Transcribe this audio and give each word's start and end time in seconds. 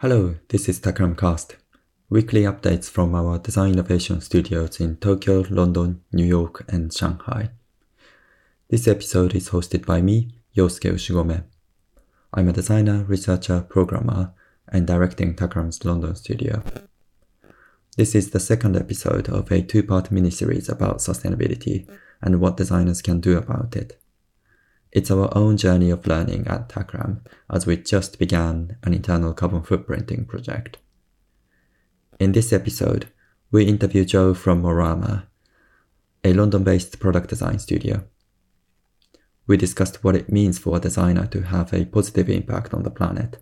Hello, 0.00 0.36
this 0.50 0.68
is 0.68 0.78
Takram 0.78 1.18
Cast. 1.18 1.56
Weekly 2.08 2.42
updates 2.42 2.88
from 2.88 3.16
our 3.16 3.36
design 3.36 3.72
innovation 3.72 4.20
studios 4.20 4.78
in 4.78 4.94
Tokyo, 4.98 5.44
London, 5.50 6.02
New 6.12 6.24
York, 6.24 6.64
and 6.68 6.94
Shanghai. 6.94 7.50
This 8.68 8.86
episode 8.86 9.34
is 9.34 9.48
hosted 9.48 9.84
by 9.84 10.00
me, 10.00 10.30
Yosuke 10.56 10.92
Ushigome. 10.92 11.42
I'm 12.32 12.48
a 12.48 12.52
designer, 12.52 13.02
researcher, 13.08 13.62
programmer, 13.62 14.34
and 14.68 14.86
directing 14.86 15.34
Takram's 15.34 15.84
London 15.84 16.14
studio. 16.14 16.62
This 17.96 18.14
is 18.14 18.30
the 18.30 18.38
second 18.38 18.76
episode 18.76 19.28
of 19.28 19.50
a 19.50 19.62
two 19.62 19.82
part 19.82 20.10
miniseries 20.10 20.68
about 20.68 20.98
sustainability 20.98 21.88
and 22.22 22.40
what 22.40 22.56
designers 22.56 23.02
can 23.02 23.18
do 23.18 23.36
about 23.36 23.74
it. 23.74 24.00
It's 24.90 25.10
our 25.10 25.36
own 25.36 25.58
journey 25.58 25.90
of 25.90 26.06
learning 26.06 26.46
at 26.46 26.68
Takram 26.68 27.20
as 27.50 27.66
we 27.66 27.76
just 27.76 28.18
began 28.18 28.76
an 28.82 28.94
internal 28.94 29.34
carbon 29.34 29.62
footprinting 29.62 30.26
project. 30.26 30.78
In 32.18 32.32
this 32.32 32.52
episode, 32.52 33.08
we 33.50 33.64
interview 33.64 34.04
Jo 34.04 34.32
from 34.32 34.62
Morrama, 34.62 35.26
a 36.24 36.32
London 36.32 36.64
based 36.64 36.98
product 36.98 37.28
design 37.28 37.58
studio. 37.58 38.04
We 39.46 39.56
discussed 39.56 40.02
what 40.02 40.16
it 40.16 40.32
means 40.32 40.58
for 40.58 40.76
a 40.76 40.80
designer 40.80 41.26
to 41.26 41.42
have 41.42 41.72
a 41.72 41.84
positive 41.84 42.28
impact 42.28 42.72
on 42.72 42.82
the 42.82 42.90
planet, 42.90 43.38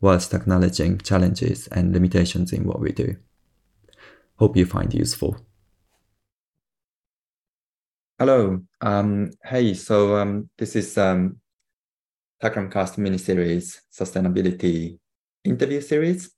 whilst 0.00 0.34
acknowledging 0.34 0.98
challenges 0.98 1.68
and 1.68 1.92
limitations 1.92 2.52
in 2.52 2.64
what 2.64 2.80
we 2.80 2.92
do. 2.92 3.16
Hope 4.36 4.56
you 4.56 4.66
find 4.66 4.92
useful. 4.92 5.38
Hello. 8.22 8.62
Um, 8.80 9.32
hey, 9.42 9.74
so 9.74 10.14
um, 10.14 10.48
this 10.56 10.76
is 10.76 10.96
um, 10.96 11.38
Takramcast 12.40 12.96
mini-series 12.96 13.82
sustainability 13.92 14.96
interview 15.42 15.80
series. 15.80 16.30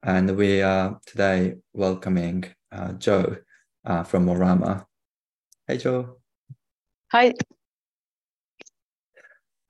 And 0.00 0.36
we 0.36 0.62
are 0.62 1.00
today 1.04 1.56
welcoming 1.72 2.44
uh, 2.70 2.92
Jo 2.92 3.38
uh, 3.84 4.04
from 4.04 4.26
Morrama. 4.26 4.86
Hey, 5.66 5.78
Jo. 5.78 6.18
Hi. 7.10 7.34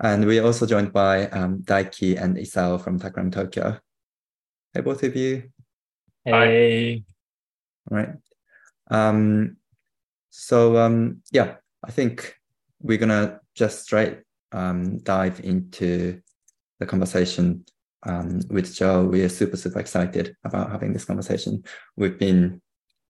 And 0.01 0.27
we're 0.27 0.45
also 0.45 0.67
joined 0.67 0.92
by 0.92 1.29
um, 1.29 1.62
Daiki 1.62 2.20
and 2.23 2.37
Isao 2.37 2.79
from 2.79 3.01
Takram 3.01 3.33
Tokyo. 3.33 3.81
Hey, 4.75 4.83
both 4.83 5.03
of 5.03 5.17
you. 5.17 5.45
Hey. 6.27 7.05
All 7.91 7.97
right. 7.97 8.11
Um, 8.91 9.57
so 10.37 10.77
um, 10.79 11.23
yeah, 11.31 11.55
I 11.85 11.93
think 11.93 12.35
we're 12.83 12.99
gonna 12.99 13.39
just 13.55 13.85
straight 13.85 14.19
um, 14.51 14.99
dive 14.99 15.39
into 15.45 16.21
the 16.81 16.87
conversation 16.87 17.65
um, 18.03 18.41
with 18.51 18.75
Jo. 18.75 19.05
We 19.05 19.23
are 19.23 19.29
super 19.29 19.57
super 19.57 19.79
excited 19.79 20.35
about 20.45 20.73
having 20.73 20.93
this 20.93 21.05
conversation. 21.05 21.63
We've 21.97 22.19
been, 22.19 22.61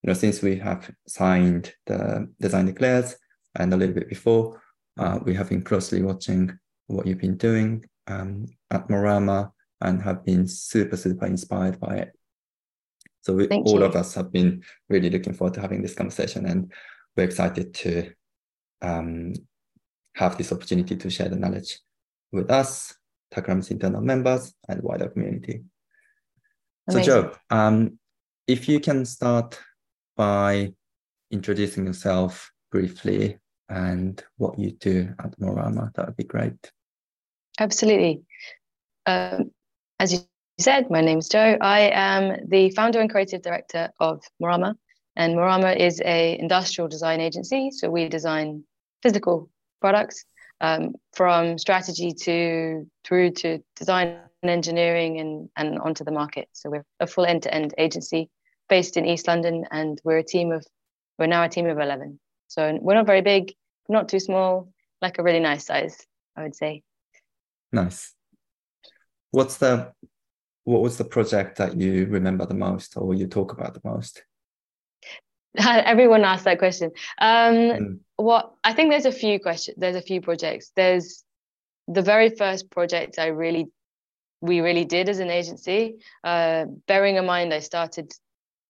you 0.02 0.08
know, 0.08 0.12
since 0.12 0.42
we 0.42 0.56
have 0.56 0.90
signed 1.08 1.72
the 1.86 2.28
design 2.42 2.66
declares 2.66 3.16
and 3.54 3.72
a 3.72 3.76
little 3.78 3.94
bit 3.94 4.10
before, 4.10 4.60
uh, 4.98 5.18
we 5.24 5.34
have 5.34 5.48
been 5.48 5.62
closely 5.62 6.02
watching 6.02 6.58
what 6.88 7.06
you've 7.06 7.22
been 7.22 7.38
doing 7.38 7.86
um, 8.06 8.44
at 8.70 8.86
Morrama 8.88 9.50
and 9.80 10.02
have 10.02 10.26
been 10.26 10.46
super 10.46 10.98
super 10.98 11.24
inspired 11.24 11.80
by 11.80 11.96
it. 11.96 12.12
So 13.22 13.32
we, 13.32 13.48
all 13.48 13.78
you. 13.78 13.84
of 13.84 13.96
us 13.96 14.12
have 14.12 14.30
been 14.30 14.62
really 14.90 15.08
looking 15.08 15.32
forward 15.32 15.54
to 15.54 15.62
having 15.62 15.80
this 15.80 15.94
conversation 15.94 16.44
and 16.44 16.70
we're 17.16 17.24
excited 17.24 17.74
to 17.74 18.10
um, 18.82 19.34
have 20.14 20.36
this 20.36 20.52
opportunity 20.52 20.96
to 20.96 21.10
share 21.10 21.28
the 21.28 21.36
knowledge 21.36 21.78
with 22.32 22.50
us, 22.50 22.94
Takram's 23.32 23.70
internal 23.70 24.00
members, 24.00 24.52
and 24.68 24.82
wider 24.82 25.08
community. 25.08 25.62
Amazing. 26.88 27.12
So, 27.12 27.22
Jo, 27.22 27.36
um, 27.50 27.98
if 28.46 28.68
you 28.68 28.80
can 28.80 29.04
start 29.04 29.58
by 30.16 30.72
introducing 31.30 31.86
yourself 31.86 32.52
briefly 32.70 33.38
and 33.68 34.22
what 34.36 34.58
you 34.58 34.72
do 34.72 35.14
at 35.18 35.38
Morrama, 35.40 35.92
that 35.94 36.06
would 36.06 36.16
be 36.16 36.24
great. 36.24 36.70
Absolutely. 37.58 38.22
Um, 39.06 39.50
as 39.98 40.12
you 40.12 40.20
said, 40.58 40.90
my 40.90 41.00
name 41.00 41.18
is 41.18 41.28
Jo. 41.28 41.56
I 41.60 41.90
am 41.92 42.48
the 42.48 42.70
founder 42.70 43.00
and 43.00 43.10
creative 43.10 43.42
director 43.42 43.90
of 44.00 44.22
Morrama, 44.42 44.74
and 45.16 45.34
Morrama 45.36 45.76
is 45.76 46.00
a 46.04 46.38
industrial 46.38 46.88
design 46.88 47.20
agency. 47.20 47.70
So 47.70 47.90
we 47.90 48.08
design 48.08 48.64
physical 49.02 49.48
products 49.80 50.24
um, 50.60 50.94
from 51.12 51.58
strategy 51.58 52.12
to 52.22 52.86
through 53.04 53.30
to 53.32 53.62
design 53.76 54.18
and 54.42 54.50
engineering 54.50 55.20
and, 55.20 55.48
and 55.56 55.78
onto 55.78 56.04
the 56.04 56.10
market. 56.10 56.48
So 56.52 56.70
we're 56.70 56.84
a 57.00 57.06
full 57.06 57.24
end-to-end 57.24 57.74
agency 57.78 58.30
based 58.68 58.96
in 58.96 59.06
East 59.06 59.26
London 59.26 59.64
and 59.70 60.00
we're 60.04 60.18
a 60.18 60.24
team 60.24 60.52
of 60.52 60.64
we're 61.18 61.26
now 61.26 61.44
a 61.44 61.48
team 61.48 61.66
of 61.66 61.78
11. 61.78 62.18
So 62.48 62.78
we're 62.80 62.94
not 62.94 63.06
very 63.06 63.20
big, 63.20 63.52
not 63.88 64.08
too 64.08 64.20
small, 64.20 64.72
like 65.00 65.18
a 65.18 65.22
really 65.22 65.40
nice 65.40 65.66
size, 65.66 65.96
I 66.36 66.42
would 66.42 66.56
say. 66.56 66.82
Nice. 67.72 68.12
What's 69.30 69.56
the 69.58 69.92
what 70.64 70.82
was 70.82 70.96
the 70.96 71.04
project 71.04 71.58
that 71.58 71.76
you 71.76 72.06
remember 72.06 72.46
the 72.46 72.54
most 72.54 72.96
or 72.96 73.14
you 73.14 73.26
talk 73.26 73.52
about 73.52 73.74
the 73.74 73.82
most? 73.84 74.24
Everyone 75.58 76.24
asks 76.24 76.44
that 76.44 76.58
question. 76.58 76.90
Um, 77.20 77.54
Mm. 77.54 77.98
What 78.16 78.54
I 78.62 78.72
think 78.72 78.90
there's 78.90 79.06
a 79.06 79.12
few 79.12 79.40
questions. 79.40 79.76
There's 79.76 79.96
a 79.96 80.02
few 80.02 80.20
projects. 80.20 80.70
There's 80.76 81.24
the 81.88 82.02
very 82.02 82.30
first 82.30 82.70
project 82.70 83.18
I 83.18 83.26
really, 83.26 83.66
we 84.40 84.60
really 84.60 84.84
did 84.84 85.08
as 85.08 85.18
an 85.18 85.30
agency. 85.30 85.96
Uh, 86.22 86.66
bearing 86.86 87.16
in 87.16 87.26
mind, 87.26 87.52
I 87.52 87.58
started 87.58 88.12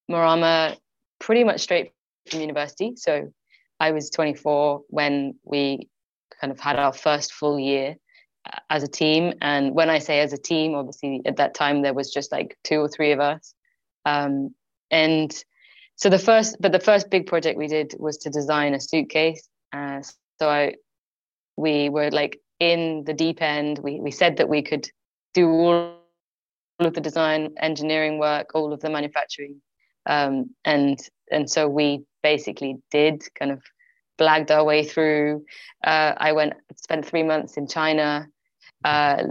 Morrama 0.09 0.77
pretty 1.19 1.43
much 1.43 1.61
straight 1.61 1.91
from 2.29 2.41
university. 2.41 2.93
So 2.95 3.31
I 3.79 3.91
was 3.91 4.09
24 4.09 4.81
when 4.89 5.35
we 5.43 5.89
kind 6.41 6.51
of 6.51 6.59
had 6.59 6.77
our 6.77 6.93
first 6.93 7.33
full 7.33 7.59
year 7.59 7.95
uh, 8.51 8.59
as 8.69 8.83
a 8.83 8.87
team. 8.87 9.33
And 9.41 9.73
when 9.73 9.89
I 9.89 9.99
say 9.99 10.21
as 10.21 10.33
a 10.33 10.37
team, 10.37 10.75
obviously 10.75 11.21
at 11.25 11.37
that 11.37 11.53
time 11.53 11.81
there 11.81 11.93
was 11.93 12.11
just 12.11 12.31
like 12.31 12.57
two 12.63 12.79
or 12.79 12.89
three 12.89 13.11
of 13.11 13.19
us. 13.19 13.53
Um, 14.05 14.53
and 14.91 15.31
so 15.95 16.09
the 16.09 16.19
first 16.19 16.57
but 16.59 16.71
the 16.71 16.79
first 16.79 17.09
big 17.09 17.27
project 17.27 17.57
we 17.57 17.67
did 17.67 17.95
was 17.99 18.17
to 18.17 18.29
design 18.29 18.73
a 18.73 18.79
suitcase. 18.79 19.47
Uh, 19.73 20.01
so 20.39 20.49
I, 20.49 20.75
we 21.57 21.89
were 21.89 22.11
like 22.11 22.39
in 22.59 23.03
the 23.05 23.13
deep 23.13 23.41
end. 23.41 23.79
We, 23.79 23.99
we 23.99 24.11
said 24.11 24.37
that 24.37 24.49
we 24.49 24.61
could 24.61 24.89
do 25.33 25.49
all 25.49 25.95
of 26.79 26.93
the 26.93 27.01
design 27.01 27.53
engineering 27.59 28.19
work 28.19 28.51
all 28.53 28.73
of 28.73 28.81
the 28.81 28.89
manufacturing. 28.89 29.61
Um, 30.05 30.51
and 30.63 30.99
and 31.31 31.49
so 31.49 31.67
we 31.67 32.03
basically 32.21 32.77
did 32.91 33.23
kind 33.37 33.51
of 33.51 33.61
blagged 34.19 34.51
our 34.51 34.63
way 34.63 34.83
through. 34.83 35.45
Uh, 35.83 36.13
i 36.17 36.31
went 36.31 36.53
spent 36.75 37.05
three 37.05 37.23
months 37.23 37.57
in 37.57 37.67
china 37.67 38.27
uh, 38.83 39.23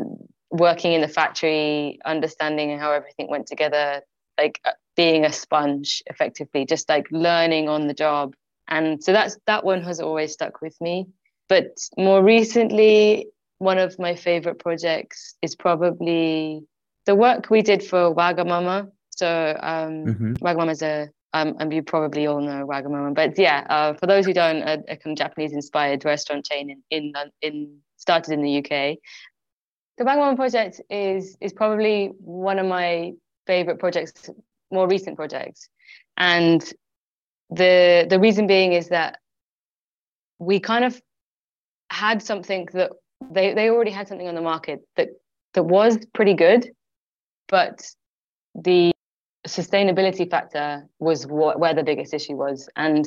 working 0.51 0.93
in 0.93 1.01
the 1.01 1.09
factory 1.09 1.99
understanding 2.05 2.79
how 2.79 2.93
everything 2.93 3.29
went 3.29 3.47
together. 3.47 4.03
Like 4.39 4.61
uh, 4.65 4.73
being 4.97 5.25
a 5.25 5.33
sponge 5.33 6.03
effectively 6.07 6.65
just 6.65 6.89
like 6.89 7.07
learning 7.11 7.69
on 7.69 7.87
the 7.87 7.95
job 7.95 8.35
and 8.69 9.03
so 9.03 9.13
that's 9.13 9.39
that 9.47 9.65
one 9.65 9.83
has 9.83 10.01
always 10.01 10.33
stuck 10.33 10.61
with 10.61 10.79
me 10.81 11.07
but 11.49 11.67
more 11.97 12.23
recently 12.23 13.27
one 13.59 13.79
of 13.79 13.99
my 13.99 14.15
favorite 14.15 14.59
projects 14.59 15.35
is 15.43 15.55
probably 15.55 16.63
the 17.07 17.15
work 17.15 17.51
we 17.51 17.63
did 17.63 17.83
for 17.83 18.15
wagamama 18.15 18.91
so 19.11 19.57
um 19.61 20.07
Mhm. 20.07 20.39
wagamama 20.41 20.73
is 20.73 20.83
a 20.83 21.09
um, 21.35 21.57
and 21.59 21.73
you 21.73 21.83
probably 21.83 22.29
all 22.29 22.41
know 22.41 22.65
Wagamama, 22.65 23.13
but 23.13 23.37
yeah, 23.37 23.67
uh, 23.69 23.95
for 23.95 24.07
those 24.07 24.25
who 24.25 24.33
don't, 24.33 24.63
a, 24.63 24.75
a 24.89 24.97
kind 24.97 25.15
of 25.15 25.17
Japanese-inspired 25.17 26.05
restaurant 26.05 26.47
chain 26.47 26.71
in, 26.71 26.83
in 26.91 27.13
in 27.43 27.79
started 27.97 28.33
in 28.35 28.43
the 28.43 28.59
UK. 28.59 28.99
The 29.99 30.05
Wagamama 30.05 30.37
project 30.37 30.81
is 30.89 31.37
is 31.41 31.53
probably 31.53 32.13
one 32.19 32.61
of 32.61 32.67
my 32.67 33.15
favorite 33.49 33.81
projects 33.81 34.31
more 34.75 34.89
recent 34.89 35.17
projects. 35.17 35.69
And 36.17 36.63
the 37.51 38.07
the 38.09 38.21
reason 38.21 38.47
being 38.47 38.73
is 38.73 38.89
that 38.89 39.19
we 40.39 40.61
kind 40.61 40.85
of 40.85 41.01
had 41.91 42.23
something 42.23 42.69
that 42.73 42.91
they 43.31 43.55
they 43.55 43.71
already 43.71 43.91
had 43.91 44.09
something 44.09 44.29
on 44.29 44.35
the 44.35 44.43
market 44.43 44.81
that 44.97 45.09
that 45.55 45.63
was 45.63 45.99
pretty 46.13 46.35
good 46.35 46.69
but 47.49 47.87
the 48.55 48.93
sustainability 49.47 50.29
factor 50.29 50.87
was 50.99 51.27
what, 51.27 51.59
where 51.59 51.75
the 51.75 51.83
biggest 51.83 52.15
issue 52.15 52.35
was. 52.35 52.69
And 52.77 53.07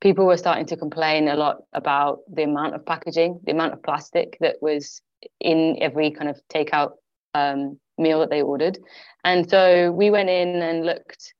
people 0.00 0.26
were 0.26 0.36
starting 0.36 0.66
to 0.66 0.76
complain 0.76 1.28
a 1.28 1.36
lot 1.36 1.58
about 1.72 2.18
the 2.32 2.42
amount 2.42 2.74
of 2.74 2.84
packaging 2.84 3.40
the 3.44 3.52
amount 3.52 3.72
of 3.72 3.82
plastic 3.82 4.36
that 4.40 4.56
was 4.60 5.00
in 5.40 5.76
every 5.80 6.10
kind 6.10 6.28
of 6.28 6.38
takeout 6.52 6.92
um, 7.34 7.78
meal 7.98 8.20
that 8.20 8.30
they 8.30 8.42
ordered 8.42 8.78
and 9.24 9.48
so 9.48 9.90
we 9.92 10.10
went 10.10 10.28
in 10.28 10.62
and 10.62 10.84
looked 10.84 11.34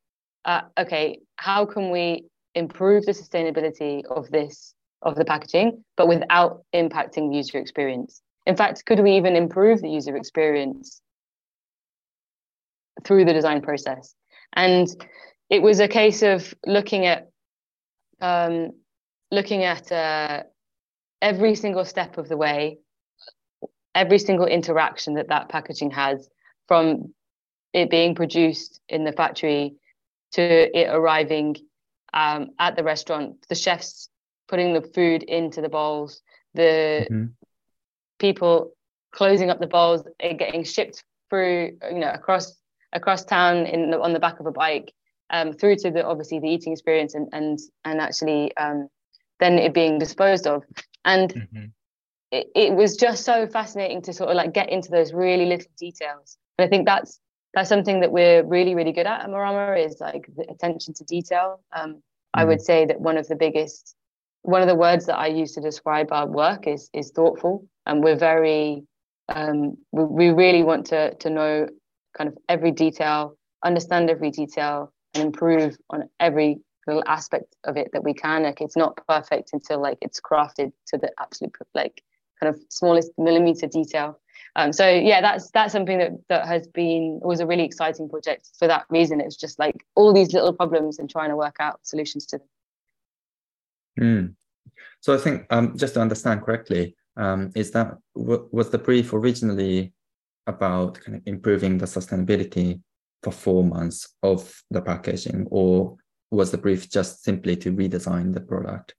at 0.46 0.70
okay 0.78 1.18
how 1.36 1.64
can 1.66 1.90
we 1.90 2.24
improve 2.54 3.04
the 3.04 3.12
sustainability 3.12 4.02
of 4.10 4.30
this 4.30 4.74
of 5.02 5.14
the 5.14 5.24
packaging 5.24 5.84
but 5.96 6.08
without 6.08 6.62
impacting 6.74 7.30
the 7.30 7.36
user 7.36 7.58
experience 7.58 8.22
in 8.46 8.56
fact 8.56 8.84
could 8.86 9.00
we 9.00 9.16
even 9.16 9.36
improve 9.36 9.82
the 9.82 9.90
user 9.90 10.16
experience 10.16 11.02
through 13.04 13.24
the 13.24 13.32
design 13.32 13.62
process. 13.62 14.14
And 14.52 14.88
it 15.50 15.62
was 15.62 15.80
a 15.80 15.88
case 15.88 16.22
of 16.22 16.54
looking 16.66 17.06
at 17.06 17.28
um, 18.20 18.70
looking 19.30 19.64
at 19.64 19.92
uh, 19.92 20.44
every 21.20 21.54
single 21.54 21.84
step 21.84 22.16
of 22.16 22.28
the 22.28 22.36
way, 22.36 22.78
every 23.94 24.18
single 24.18 24.46
interaction 24.46 25.14
that 25.14 25.28
that 25.28 25.48
packaging 25.50 25.90
has, 25.90 26.28
from 26.68 27.14
it 27.72 27.90
being 27.90 28.14
produced 28.14 28.80
in 28.88 29.04
the 29.04 29.12
factory 29.12 29.74
to 30.32 30.42
it 30.42 30.88
arriving 30.88 31.56
um, 32.14 32.50
at 32.58 32.76
the 32.76 32.82
restaurant, 32.82 33.46
the 33.48 33.54
chefs 33.54 34.08
putting 34.48 34.72
the 34.72 34.80
food 34.80 35.22
into 35.22 35.60
the 35.60 35.68
bowls, 35.68 36.22
the 36.54 37.06
mm-hmm. 37.10 37.26
people 38.18 38.72
closing 39.12 39.50
up 39.50 39.60
the 39.60 39.66
bowls, 39.66 40.02
it 40.20 40.38
getting 40.38 40.64
shipped 40.64 41.04
through, 41.30 41.76
you 41.90 41.98
know, 41.98 42.10
across 42.10 42.54
across 42.92 43.24
town 43.24 43.66
in 43.66 43.92
on 43.94 44.12
the 44.12 44.20
back 44.20 44.40
of 44.40 44.46
a 44.46 44.52
bike, 44.52 44.92
um, 45.30 45.52
through 45.52 45.76
to 45.76 45.90
the 45.90 46.04
obviously 46.04 46.38
the 46.38 46.48
eating 46.48 46.72
experience 46.72 47.14
and 47.14 47.28
and 47.32 47.58
and 47.84 48.00
actually 48.00 48.56
um, 48.56 48.88
then 49.40 49.58
it 49.58 49.74
being 49.74 49.98
disposed 49.98 50.46
of. 50.46 50.62
And 51.04 51.34
mm-hmm. 51.34 51.64
it, 52.30 52.48
it 52.54 52.72
was 52.72 52.96
just 52.96 53.24
so 53.24 53.46
fascinating 53.46 54.02
to 54.02 54.12
sort 54.12 54.30
of 54.30 54.36
like 54.36 54.52
get 54.52 54.70
into 54.70 54.90
those 54.90 55.12
really 55.12 55.46
little 55.46 55.70
details. 55.78 56.38
And 56.58 56.66
I 56.66 56.68
think 56.68 56.86
that's 56.86 57.20
that's 57.54 57.68
something 57.68 58.00
that 58.00 58.12
we're 58.12 58.44
really 58.44 58.74
really 58.74 58.92
good 58.92 59.06
at 59.06 59.22
at 59.22 59.28
Morrama 59.28 59.84
is 59.84 59.98
like 60.00 60.28
the 60.36 60.50
attention 60.50 60.94
to 60.94 61.04
detail. 61.04 61.60
Um, 61.74 61.90
mm-hmm. 61.90 61.98
I 62.34 62.44
would 62.44 62.60
say 62.60 62.84
that 62.86 63.00
one 63.00 63.16
of 63.16 63.28
the 63.28 63.36
biggest 63.36 63.94
one 64.42 64.62
of 64.62 64.68
the 64.68 64.74
words 64.74 65.06
that 65.06 65.18
I 65.18 65.26
use 65.26 65.52
to 65.54 65.60
describe 65.60 66.12
our 66.12 66.26
work 66.26 66.66
is 66.66 66.88
is 66.92 67.10
thoughtful, 67.10 67.66
and 67.84 68.02
we're 68.02 68.18
very 68.18 68.84
um, 69.28 69.76
we, 69.92 70.04
we 70.04 70.28
really 70.30 70.62
want 70.62 70.86
to 70.86 71.14
to 71.14 71.30
know 71.30 71.68
kind 72.16 72.28
of 72.28 72.38
every 72.48 72.70
detail, 72.70 73.36
understand 73.64 74.08
every 74.08 74.30
detail, 74.30 74.92
and 75.14 75.24
improve 75.24 75.76
on 75.90 76.08
every 76.20 76.60
little 76.86 77.02
aspect 77.06 77.56
of 77.64 77.76
it 77.76 77.90
that 77.92 78.04
we 78.04 78.14
can. 78.14 78.44
Like 78.44 78.60
it's 78.60 78.76
not 78.76 78.98
perfect 79.08 79.50
until 79.52 79.80
like 79.80 79.98
it's 80.00 80.20
crafted 80.20 80.72
to 80.88 80.98
the 80.98 81.10
absolute 81.18 81.54
like 81.74 82.02
kind 82.40 82.54
of 82.54 82.60
smallest 82.68 83.10
millimeter 83.18 83.66
detail. 83.66 84.18
Um, 84.56 84.72
so 84.72 84.88
yeah, 84.88 85.20
that's 85.20 85.50
that's 85.50 85.72
something 85.72 85.98
that 85.98 86.12
that 86.30 86.46
has 86.46 86.66
been 86.66 87.20
was 87.22 87.40
a 87.40 87.46
really 87.46 87.64
exciting 87.64 88.08
project 88.08 88.48
for 88.58 88.66
that 88.66 88.86
reason. 88.88 89.20
It's 89.20 89.36
just 89.36 89.58
like 89.58 89.84
all 89.94 90.14
these 90.14 90.32
little 90.32 90.54
problems 90.54 90.98
and 90.98 91.10
trying 91.10 91.28
to 91.28 91.36
work 91.36 91.56
out 91.60 91.80
solutions 91.82 92.24
to 92.26 92.38
them. 92.38 92.48
Mm. 94.00 94.34
So 95.00 95.14
I 95.14 95.18
think 95.18 95.46
um, 95.50 95.76
just 95.76 95.94
to 95.94 96.00
understand 96.00 96.42
correctly, 96.42 96.96
um, 97.18 97.52
is 97.54 97.70
that 97.72 97.98
was 98.14 98.70
the 98.70 98.78
brief 98.78 99.12
originally 99.12 99.92
about 100.46 101.00
kind 101.00 101.16
of 101.18 101.22
improving 101.26 101.76
the 101.76 101.86
sustainability 101.86 102.80
performance 103.22 104.08
of 104.22 104.62
the 104.70 104.80
packaging, 104.80 105.46
or 105.50 105.98
was 106.30 106.50
the 106.50 106.58
brief 106.58 106.88
just 106.88 107.22
simply 107.22 107.56
to 107.56 107.72
redesign 107.72 108.32
the 108.32 108.40
product? 108.40 108.94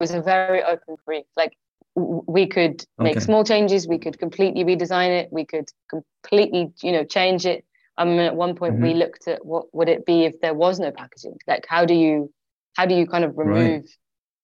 It 0.00 0.04
was 0.04 0.10
a 0.12 0.22
very 0.22 0.62
open 0.62 0.96
brief. 1.04 1.26
Like 1.36 1.52
we 1.94 2.46
could 2.46 2.84
make 2.98 3.16
okay. 3.16 3.24
small 3.24 3.44
changes, 3.44 3.86
we 3.86 3.98
could 3.98 4.18
completely 4.18 4.64
redesign 4.64 5.10
it, 5.10 5.28
we 5.30 5.44
could 5.44 5.68
completely, 5.90 6.72
you 6.82 6.92
know, 6.92 7.04
change 7.04 7.46
it. 7.46 7.64
I 7.98 8.04
mean, 8.04 8.18
at 8.20 8.34
one 8.34 8.54
point 8.54 8.74
mm-hmm. 8.74 8.84
we 8.84 8.94
looked 8.94 9.28
at 9.28 9.44
what 9.44 9.66
would 9.74 9.88
it 9.88 10.06
be 10.06 10.24
if 10.24 10.40
there 10.40 10.54
was 10.54 10.80
no 10.80 10.90
packaging? 10.90 11.36
Like, 11.46 11.66
how 11.68 11.84
do 11.84 11.94
you, 11.94 12.32
how 12.76 12.86
do 12.86 12.94
you 12.94 13.06
kind 13.06 13.24
of 13.24 13.36
remove 13.36 13.82
right. 13.82 13.88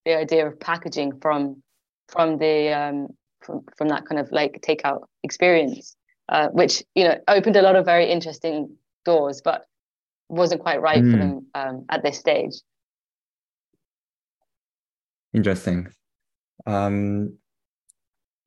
the 0.04 0.18
idea 0.18 0.46
of 0.46 0.60
packaging 0.60 1.18
from, 1.20 1.62
from 2.08 2.38
the, 2.38 2.72
um, 2.72 3.08
from, 3.40 3.64
from 3.76 3.88
that 3.88 4.04
kind 4.06 4.20
of 4.20 4.30
like 4.30 4.60
takeout 4.60 5.04
experience, 5.22 5.96
uh, 6.28 6.48
which 6.48 6.82
you 6.94 7.04
know 7.04 7.18
opened 7.28 7.56
a 7.56 7.62
lot 7.62 7.76
of 7.76 7.84
very 7.84 8.10
interesting 8.10 8.76
doors, 9.04 9.40
but 9.42 9.66
wasn't 10.28 10.60
quite 10.60 10.80
right 10.80 11.02
mm. 11.02 11.10
for 11.10 11.16
hmm. 11.16 11.28
them 11.28 11.46
um, 11.54 11.86
at 11.88 12.02
this 12.02 12.18
stage. 12.18 12.52
Interesting. 15.32 15.88
Um, 16.66 17.38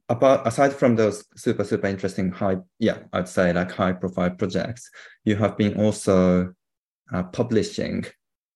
about 0.09 0.45
aside 0.45 0.73
from 0.73 0.95
those 0.95 1.23
super 1.35 1.63
super 1.63 1.87
interesting 1.87 2.31
high, 2.31 2.57
yeah, 2.79 2.99
I'd 3.13 3.29
say 3.29 3.53
like 3.53 3.71
high 3.71 3.93
profile 3.93 4.31
projects, 4.31 4.89
you 5.23 5.35
have 5.37 5.57
been 5.57 5.79
also 5.79 6.53
uh, 7.13 7.23
publishing, 7.23 8.05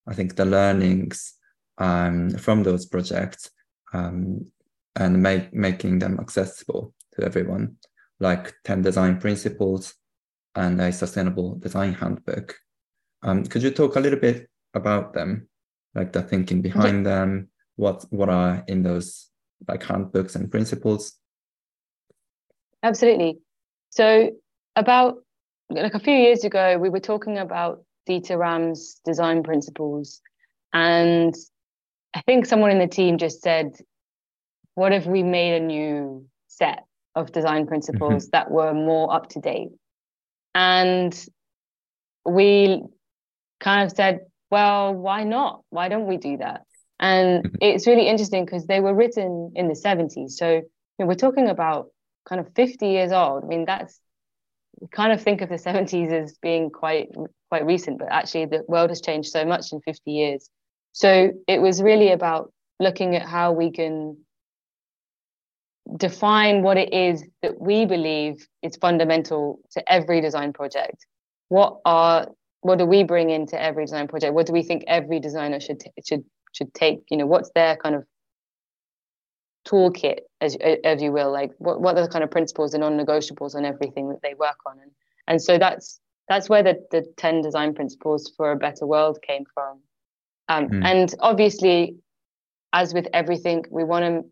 I 0.08 0.14
think, 0.14 0.36
the 0.36 0.46
learnings 0.46 1.34
um, 1.78 2.32
from 2.32 2.64
those 2.64 2.86
projects 2.86 3.50
um, 3.94 4.46
and 4.96 5.22
make, 5.22 5.54
making 5.54 6.00
them 6.00 6.20
accessible 6.20 6.94
to 7.14 7.26
everyone, 7.26 7.78
like 8.20 8.54
10 8.66 8.82
design 8.82 9.20
principles 9.20 9.94
and 10.56 10.80
a 10.80 10.92
sustainable 10.92 11.56
design 11.56 11.94
handbook. 11.94 12.56
Um, 13.24 13.44
could 13.46 13.64
you 13.64 13.72
talk 13.72 13.96
a 13.96 14.00
little 14.00 14.20
bit 14.20 14.50
about 14.74 15.14
them, 15.14 15.48
like 15.94 16.14
the 16.14 16.22
thinking 16.22 16.62
behind 16.62 17.06
them? 17.06 17.50
What 17.78 18.06
what 18.10 18.30
are 18.30 18.64
in 18.68 18.84
those 18.84 19.30
like 19.68 19.84
handbooks 19.84 20.36
and 20.36 20.50
principles? 20.50 21.18
Absolutely. 22.84 23.38
So 23.90 24.32
about 24.76 25.18
like 25.70 25.94
a 25.94 26.00
few 26.00 26.14
years 26.14 26.44
ago, 26.44 26.78
we 26.78 26.90
were 26.90 27.00
talking 27.00 27.38
about 27.38 27.84
Dieter 28.08 28.38
Rams' 28.38 29.00
design 29.04 29.42
principles, 29.42 30.22
and 30.74 31.34
I 32.14 32.22
think 32.22 32.46
someone 32.46 32.72
in 32.72 32.80
the 32.80 32.88
team 32.88 33.18
just 33.18 33.42
said, 33.42 33.76
"What 34.76 34.94
if 34.94 35.06
we 35.06 35.24
made 35.24 35.56
a 35.56 35.66
new 35.66 36.28
set 36.48 36.84
of 37.16 37.32
design 37.32 37.66
principles 37.66 38.26
mm-hmm. 38.26 38.30
that 38.34 38.52
were 38.52 38.74
more 38.74 39.12
up 39.12 39.30
to 39.30 39.40
date?" 39.40 39.70
And 40.54 41.14
we 42.26 42.82
kind 43.60 43.84
of 43.84 43.96
said, 43.96 44.20
well, 44.52 44.94
why 44.94 45.24
not? 45.24 45.62
Why 45.70 45.90
don't 45.90 46.08
we 46.08 46.18
do 46.18 46.38
that? 46.38 46.62
And 47.00 47.44
mm-hmm. 47.44 47.56
it's 47.62 47.88
really 47.88 48.08
interesting 48.08 48.46
because 48.46 48.66
they 48.68 48.80
were 48.80 48.94
written 48.94 49.52
in 49.56 49.68
the 49.68 49.74
70s. 49.74 50.32
So 50.32 50.54
you 50.54 50.64
know, 51.00 51.06
we're 51.06 51.16
talking 51.16 51.50
about 51.50 51.88
kind 52.28 52.40
of 52.42 52.54
50 52.56 52.88
years 52.88 53.12
old. 53.12 53.44
I 53.44 53.48
mean, 53.48 53.66
that's 53.66 54.00
kind 54.92 55.12
of 55.12 55.22
think 55.22 55.42
of 55.42 55.50
the 55.50 55.56
70s 55.56 56.12
as 56.12 56.38
being 56.42 56.70
quite 56.70 57.10
quite 57.50 57.66
recent, 57.66 58.00
but 58.00 58.10
actually 58.12 58.46
the 58.46 58.64
world 58.68 58.90
has 58.90 59.02
changed 59.02 59.30
so 59.30 59.46
much 59.46 59.72
in 59.72 59.82
50 59.82 60.12
years. 60.12 60.50
So 60.92 61.32
it 61.48 61.62
was 61.62 61.82
really 61.82 62.12
about 62.12 62.52
looking 62.80 63.16
at 63.16 63.24
how 63.24 63.52
we 63.52 63.72
can 63.72 64.18
define 65.98 66.64
what 66.64 66.78
it 66.78 66.94
is 66.94 67.24
that 67.42 67.60
we 67.60 67.86
believe 67.86 68.48
is 68.64 68.76
fundamental 68.78 69.60
to 69.72 69.92
every 69.92 70.22
design 70.22 70.54
project. 70.54 71.06
What 71.50 71.80
are 71.86 72.28
what 72.62 72.80
do 72.80 72.86
we 72.86 73.04
bring 73.04 73.30
into 73.30 73.62
every 73.62 73.86
design 73.86 74.08
project? 74.08 74.34
What 74.34 74.48
do 74.48 74.54
we 74.54 74.64
think 74.64 74.86
every 74.88 75.20
designer 75.20 75.60
should 75.60 75.84
should 76.08 76.24
should 76.56 76.74
take? 76.74 77.04
You 77.10 77.18
know, 77.18 77.26
what's 77.26 77.52
their 77.54 77.76
kind 77.76 77.96
of 77.96 78.06
toolkit, 79.68 80.20
as 80.42 80.56
as 80.84 81.02
you 81.02 81.12
will, 81.12 81.32
like 81.32 81.52
what 81.58 81.82
what 81.82 81.98
are 81.98 82.04
the 82.04 82.10
kind 82.10 82.24
of 82.24 82.32
principles 82.32 82.74
and 82.74 82.82
non-negotiables 82.82 83.56
on 83.56 83.66
everything 83.66 84.10
that 84.10 84.22
they 84.22 84.34
work 84.36 84.58
on, 84.66 84.80
and 84.80 84.92
and 85.28 85.42
so 85.42 85.58
that's 85.58 86.00
that's 86.30 86.50
where 86.50 86.64
the 86.64 86.76
the 86.92 87.06
ten 87.18 87.42
design 87.42 87.74
principles 87.74 88.32
for 88.38 88.52
a 88.52 88.56
better 88.56 88.86
world 88.86 89.20
came 89.22 89.44
from, 89.54 89.80
um, 90.48 90.70
mm. 90.70 90.86
and 90.86 91.14
obviously, 91.20 91.96
as 92.74 92.94
with 92.94 93.08
everything, 93.14 93.66
we 93.70 93.84
want 93.84 94.06
to. 94.06 94.30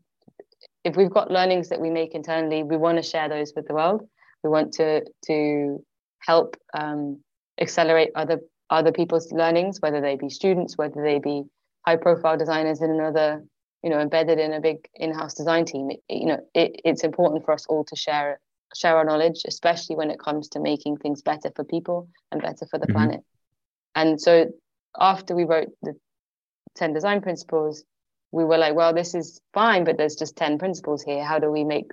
If 0.84 0.98
we've 0.98 1.10
got 1.10 1.32
learnings 1.32 1.70
that 1.70 1.80
we 1.80 1.90
make 1.90 2.14
internally, 2.14 2.64
we 2.64 2.78
want 2.78 2.98
to 2.98 3.04
share 3.04 3.30
those 3.30 3.54
with 3.56 3.68
the 3.68 3.74
world. 3.74 4.08
We 4.44 4.50
want 4.50 4.74
to 4.74 5.04
to 5.28 5.84
help 6.20 6.58
um, 6.74 7.22
accelerate 7.60 8.12
other 8.16 8.40
other 8.70 8.92
people's 8.92 9.32
learnings, 9.32 9.80
whether 9.82 10.02
they 10.02 10.16
be 10.16 10.30
students, 10.30 10.78
whether 10.78 11.02
they 11.02 11.20
be 11.20 11.44
high 11.86 11.98
profile 11.98 12.38
designers 12.38 12.82
in 12.82 12.90
another, 12.90 13.44
you 13.84 13.90
know, 13.90 14.00
embedded 14.00 14.40
in 14.40 14.54
a 14.54 14.62
big 14.62 14.88
in-house 14.96 15.34
design 15.34 15.66
team. 15.66 15.92
It, 15.92 16.00
you 16.10 16.28
know, 16.28 16.40
it, 16.54 16.82
it's 16.84 17.04
important 17.04 17.46
for 17.46 17.54
us 17.54 17.66
all 17.68 17.84
to 17.86 17.96
share 17.96 18.40
share 18.76 18.98
our 18.98 19.06
knowledge, 19.06 19.44
especially 19.48 19.96
when 19.96 20.10
it 20.10 20.20
comes 20.20 20.50
to 20.50 20.60
making 20.60 20.98
things 20.98 21.22
better 21.22 21.52
for 21.56 21.64
people 21.64 22.10
and 22.32 22.42
better 22.42 22.66
for 22.72 22.80
the 22.80 22.88
mm-hmm. 22.88 22.96
planet. 22.96 23.20
And 23.94 24.20
so 24.20 24.48
after 25.00 25.36
we 25.36 25.44
wrote 25.44 25.70
the 25.84 25.94
10 26.76 26.94
design 26.94 27.22
principles, 27.22 27.84
we 28.32 28.44
were 28.44 28.58
like, 28.58 28.74
well, 28.74 28.94
this 28.94 29.14
is 29.14 29.40
fine, 29.54 29.84
but 29.84 29.98
there's 29.98 30.16
just 30.16 30.36
10 30.36 30.58
principles 30.58 31.04
here. 31.04 31.24
How 31.24 31.38
do 31.38 31.52
we 31.52 31.64
make 31.64 31.92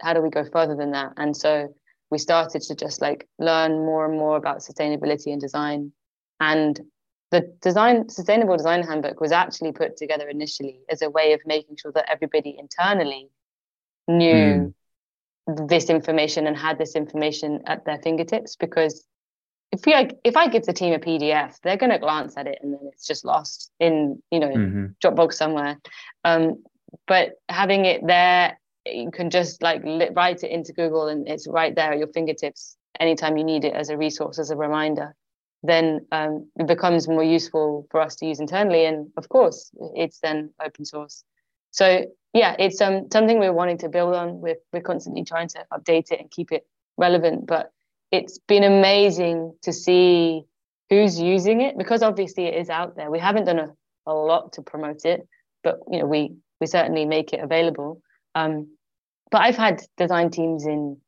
how 0.00 0.14
do 0.14 0.20
we 0.20 0.30
go 0.30 0.44
further 0.44 0.74
than 0.74 0.92
that? 0.92 1.12
And 1.16 1.36
so 1.36 1.74
we 2.10 2.18
started 2.18 2.62
to 2.62 2.74
just 2.74 3.00
like 3.00 3.28
learn 3.38 3.72
more 3.72 4.04
and 4.04 4.18
more 4.18 4.36
about 4.36 4.58
sustainability 4.58 5.28
and 5.28 5.40
design. 5.40 5.92
And 6.40 6.78
the 7.32 7.40
design 7.62 8.08
sustainable 8.10 8.56
design 8.56 8.82
handbook 8.82 9.18
was 9.20 9.32
actually 9.32 9.72
put 9.72 9.96
together 9.96 10.28
initially 10.28 10.80
as 10.90 11.00
a 11.00 11.10
way 11.10 11.32
of 11.32 11.40
making 11.46 11.76
sure 11.76 11.90
that 11.92 12.04
everybody 12.08 12.54
internally 12.58 13.30
knew 14.06 14.74
mm. 15.48 15.68
this 15.68 15.88
information 15.88 16.46
and 16.46 16.56
had 16.56 16.76
this 16.78 16.94
information 16.94 17.62
at 17.66 17.86
their 17.86 17.98
fingertips 17.98 18.54
because 18.56 19.06
if 19.72 19.86
we 19.86 19.94
if 20.22 20.36
I 20.36 20.48
give 20.48 20.66
the 20.66 20.74
team 20.74 20.92
a 20.92 20.98
PDF, 20.98 21.58
they're 21.62 21.78
going 21.78 21.92
to 21.92 21.98
glance 21.98 22.36
at 22.36 22.46
it 22.46 22.58
and 22.60 22.74
then 22.74 22.80
it's 22.92 23.06
just 23.06 23.24
lost 23.24 23.72
in 23.80 24.22
you 24.30 24.38
know 24.38 24.50
mm-hmm. 24.50 24.86
Dropbox 25.02 25.32
somewhere. 25.32 25.78
Um, 26.24 26.62
but 27.06 27.40
having 27.48 27.86
it 27.86 28.06
there 28.06 28.60
you 28.84 29.10
can 29.10 29.30
just 29.30 29.62
like 29.62 29.82
write 30.14 30.44
it 30.44 30.50
into 30.50 30.74
Google 30.74 31.08
and 31.08 31.26
it's 31.26 31.48
right 31.48 31.74
there 31.74 31.92
at 31.92 31.98
your 31.98 32.08
fingertips 32.08 32.76
anytime 33.00 33.38
you 33.38 33.44
need 33.44 33.64
it 33.64 33.72
as 33.72 33.88
a 33.88 33.96
resource, 33.96 34.38
as 34.38 34.50
a 34.50 34.56
reminder, 34.56 35.14
then 35.62 36.06
um, 36.10 36.48
it 36.56 36.66
becomes 36.66 37.08
more 37.08 37.22
useful 37.22 37.86
for 37.90 38.00
us 38.00 38.16
to 38.16 38.26
use 38.26 38.40
internally. 38.40 38.84
And 38.84 39.10
of 39.16 39.28
course, 39.28 39.70
it's 39.94 40.18
then 40.20 40.50
open 40.64 40.84
source. 40.84 41.24
So 41.70 42.06
yeah, 42.32 42.56
it's 42.58 42.80
um, 42.80 43.08
something 43.12 43.38
we're 43.38 43.52
wanting 43.52 43.78
to 43.78 43.88
build 43.88 44.14
on. 44.14 44.40
We're, 44.40 44.56
we're 44.72 44.82
constantly 44.82 45.24
trying 45.24 45.48
to 45.48 45.64
update 45.72 46.10
it 46.10 46.20
and 46.20 46.30
keep 46.30 46.50
it 46.52 46.66
relevant. 46.96 47.46
But 47.46 47.72
it's 48.10 48.38
been 48.48 48.64
amazing 48.64 49.54
to 49.62 49.72
see 49.72 50.44
who's 50.90 51.20
using 51.20 51.60
it 51.60 51.78
because 51.78 52.02
obviously 52.02 52.44
it 52.44 52.54
is 52.54 52.68
out 52.68 52.96
there. 52.96 53.10
We 53.10 53.18
haven't 53.18 53.44
done 53.44 53.58
a, 53.58 53.72
a 54.06 54.12
lot 54.12 54.54
to 54.54 54.62
promote 54.62 55.04
it, 55.04 55.26
but 55.62 55.78
you 55.90 56.00
know 56.00 56.06
we 56.06 56.34
we 56.60 56.66
certainly 56.66 57.06
make 57.06 57.32
it 57.32 57.40
available. 57.40 58.02
Um, 58.34 58.68
but 59.30 59.40
I've 59.40 59.56
had 59.56 59.82
design 59.96 60.30
teams 60.30 60.66
in 60.66 60.98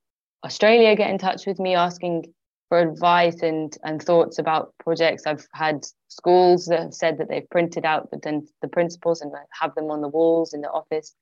Australia 0.44 0.96
get 0.96 1.10
in 1.10 1.18
touch 1.18 1.46
with 1.46 1.58
me 1.58 1.74
asking 1.74 2.32
for 2.68 2.80
advice 2.80 3.42
and 3.42 3.76
and 3.84 4.02
thoughts 4.02 4.38
about 4.38 4.74
projects. 4.78 5.26
I've 5.26 5.46
had 5.52 5.84
schools 6.08 6.66
that 6.66 6.80
have 6.80 6.94
said 6.94 7.18
that 7.18 7.28
they've 7.28 7.48
printed 7.50 7.84
out 7.84 8.10
the, 8.10 8.46
the 8.62 8.68
principles 8.68 9.20
and 9.20 9.32
have 9.60 9.74
them 9.74 9.90
on 9.90 10.00
the 10.00 10.08
walls 10.08 10.54
in 10.54 10.60
the 10.60 10.70
office. 10.70 11.14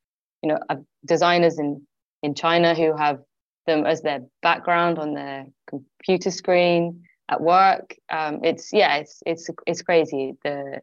You 0.42 0.50
know, 0.50 0.58
designers 1.04 1.58
in 1.58 1.86
in 2.22 2.34
China 2.34 2.74
who 2.74 2.96
have 2.96 3.20
them 3.66 3.86
as 3.86 4.02
their 4.02 4.20
background 4.42 4.98
on 4.98 5.14
their 5.14 5.46
computer 5.68 6.30
screen 6.30 7.02
at 7.28 7.40
work. 7.40 7.94
Um, 8.10 8.40
it's 8.42 8.72
yeah, 8.72 8.96
it's 8.96 9.22
it's 9.26 9.50
it's 9.66 9.82
crazy 9.82 10.34
the 10.44 10.80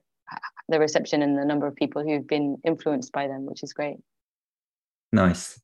the 0.68 0.80
reception 0.80 1.22
and 1.22 1.38
the 1.38 1.46
number 1.46 1.68
of 1.68 1.76
people 1.76 2.04
who've 2.04 2.28
been 2.28 2.58
influenced 2.64 3.12
by 3.12 3.28
them, 3.28 3.46
which 3.46 3.64
is 3.64 3.74
great. 3.74 3.98
Nice. 5.12 5.60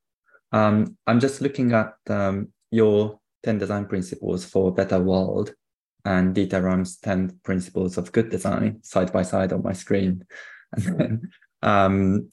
Um, 0.51 0.97
I'm 1.05 1.19
just 1.19 1.41
looking 1.41 1.73
at 1.73 1.95
um, 2.09 2.49
your 2.71 3.19
10 3.45 3.59
design 3.59 3.85
principles 3.85 4.43
for 4.43 4.69
a 4.69 4.73
better 4.73 4.99
world 4.99 5.53
and 6.03 6.35
Dieter 6.35 6.63
Rams' 6.63 6.97
10 6.97 7.39
principles 7.43 7.97
of 7.97 8.11
good 8.11 8.29
design 8.29 8.79
side 8.83 9.13
by 9.13 9.23
side 9.23 9.53
on 9.53 9.63
my 9.63 9.73
screen. 9.73 10.25
And 10.73 11.31
um, 11.61 12.29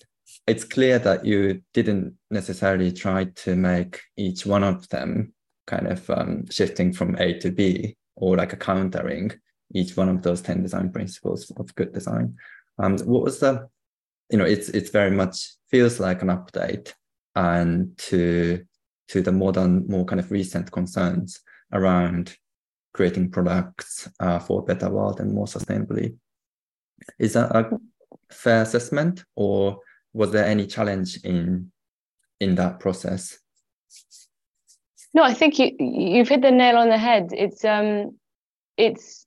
it's 0.46 0.64
clear 0.64 0.98
that 0.98 1.24
you 1.24 1.62
didn't 1.72 2.14
necessarily 2.30 2.92
try 2.92 3.24
to 3.24 3.54
make 3.54 4.00
each 4.16 4.44
one 4.46 4.64
of 4.64 4.88
them 4.88 5.32
kind 5.66 5.86
of 5.86 6.08
um, 6.10 6.44
shifting 6.50 6.92
from 6.92 7.16
A 7.16 7.38
to 7.38 7.50
B 7.50 7.96
or 8.16 8.36
like 8.36 8.52
a 8.52 8.56
countering 8.56 9.32
each 9.74 9.96
one 9.96 10.08
of 10.08 10.22
those 10.22 10.42
10 10.42 10.62
design 10.62 10.90
principles 10.90 11.50
of 11.56 11.74
good 11.74 11.92
design. 11.92 12.36
Um, 12.78 12.98
what 12.98 13.22
was 13.22 13.40
the, 13.40 13.68
you 14.30 14.38
know, 14.38 14.44
it's 14.44 14.68
it's 14.70 14.90
very 14.90 15.10
much 15.10 15.54
feels 15.70 16.00
like 16.00 16.22
an 16.22 16.28
update 16.28 16.92
and 17.34 17.96
to 17.96 18.64
to 19.12 19.20
the 19.20 19.30
modern, 19.30 19.86
more 19.88 20.06
kind 20.06 20.18
of 20.18 20.30
recent 20.30 20.72
concerns 20.72 21.40
around 21.74 22.34
creating 22.94 23.30
products 23.30 24.08
uh, 24.20 24.38
for 24.38 24.60
a 24.60 24.64
better 24.64 24.88
world 24.88 25.20
and 25.20 25.34
more 25.34 25.44
sustainably. 25.44 26.16
Is 27.18 27.34
that 27.34 27.54
a 27.54 27.78
fair 28.30 28.62
assessment, 28.62 29.24
or 29.36 29.78
was 30.14 30.30
there 30.30 30.46
any 30.46 30.66
challenge 30.66 31.18
in 31.24 31.70
in 32.40 32.54
that 32.54 32.80
process? 32.80 33.38
No, 35.12 35.22
I 35.22 35.34
think 35.34 35.58
you 35.58 35.72
you've 35.78 36.28
hit 36.28 36.40
the 36.40 36.50
nail 36.50 36.78
on 36.78 36.88
the 36.88 36.96
head. 36.98 37.30
It's 37.32 37.66
um, 37.66 38.16
it's 38.78 39.26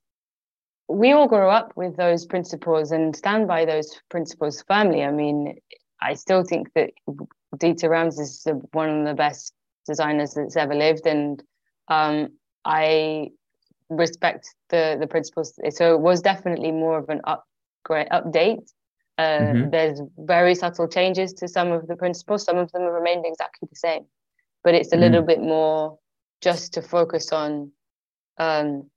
we 0.88 1.12
all 1.12 1.28
grow 1.28 1.48
up 1.48 1.72
with 1.76 1.96
those 1.96 2.26
principles 2.26 2.90
and 2.90 3.14
stand 3.14 3.46
by 3.46 3.64
those 3.64 4.00
principles 4.08 4.64
firmly. 4.66 5.04
I 5.04 5.12
mean, 5.12 5.58
I 6.00 6.14
still 6.14 6.42
think 6.42 6.72
that 6.74 6.90
Dieter 7.54 7.90
Rams 7.90 8.18
is 8.18 8.46
one 8.72 8.90
of 8.90 9.06
the 9.06 9.14
best 9.14 9.52
designers 9.86 10.34
that's 10.34 10.56
ever 10.56 10.74
lived, 10.74 11.06
and 11.06 11.42
um, 11.88 12.28
I 12.64 13.30
respect 13.88 14.54
the 14.70 14.96
the 14.98 15.06
principles. 15.06 15.58
So 15.70 15.94
it 15.94 16.00
was 16.00 16.20
definitely 16.20 16.72
more 16.72 16.98
of 16.98 17.08
an 17.08 17.20
upgrade 17.24 18.08
update. 18.10 18.70
Uh, 19.18 19.22
mm-hmm. 19.22 19.70
There's 19.70 20.00
very 20.18 20.54
subtle 20.54 20.88
changes 20.88 21.32
to 21.34 21.48
some 21.48 21.72
of 21.72 21.86
the 21.86 21.96
principles. 21.96 22.44
Some 22.44 22.58
of 22.58 22.70
them 22.72 22.82
have 22.82 22.92
remained 22.92 23.24
exactly 23.26 23.68
the 23.70 23.76
same, 23.76 24.04
but 24.62 24.74
it's 24.74 24.92
a 24.92 24.96
mm. 24.96 25.00
little 25.00 25.22
bit 25.22 25.40
more 25.40 25.98
just 26.42 26.74
to 26.74 26.82
focus 26.82 27.32
on 27.32 27.72
um, 28.38 28.90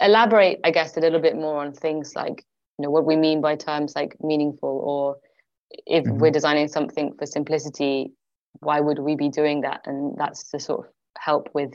elaborate, 0.00 0.58
I 0.64 0.70
guess, 0.72 0.96
a 0.96 1.00
little 1.00 1.20
bit 1.20 1.36
more 1.36 1.64
on 1.64 1.72
things 1.72 2.14
like 2.16 2.44
you 2.78 2.82
know 2.82 2.90
what 2.90 3.04
we 3.04 3.16
mean 3.16 3.40
by 3.40 3.56
terms 3.56 3.94
like 3.94 4.16
meaningful, 4.20 4.80
or 4.84 5.16
if 5.86 6.04
mm-hmm. 6.04 6.18
we're 6.18 6.30
designing 6.30 6.68
something 6.68 7.14
for 7.18 7.26
simplicity, 7.26 8.12
why 8.60 8.80
would 8.80 8.98
we 8.98 9.16
be 9.16 9.28
doing 9.28 9.62
that? 9.62 9.82
And 9.86 10.16
that's 10.16 10.50
to 10.50 10.60
sort 10.60 10.86
of 10.86 10.92
help 11.18 11.48
with 11.54 11.74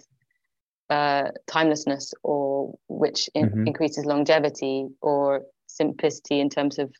uh, 0.90 1.30
timelessness, 1.48 2.14
or 2.24 2.76
which 2.88 3.30
in- 3.36 3.50
mm-hmm. 3.50 3.68
increases 3.68 4.06
longevity, 4.06 4.88
or 5.02 5.44
simplicity 5.68 6.40
in 6.40 6.50
terms 6.50 6.80
of 6.80 6.92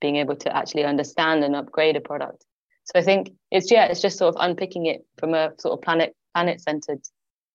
being 0.00 0.16
able 0.16 0.36
to 0.36 0.54
actually 0.54 0.84
understand 0.84 1.42
and 1.44 1.56
upgrade 1.56 1.96
a 1.96 2.00
product. 2.00 2.44
So 2.84 2.98
I 2.98 3.02
think 3.02 3.32
it's 3.50 3.70
yeah, 3.70 3.86
it's 3.86 4.00
just 4.00 4.18
sort 4.18 4.34
of 4.34 4.40
unpicking 4.40 4.86
it 4.86 5.04
from 5.18 5.34
a 5.34 5.52
sort 5.58 5.74
of 5.74 5.82
planet 5.82 6.14
planet 6.34 6.60
centered 6.60 7.00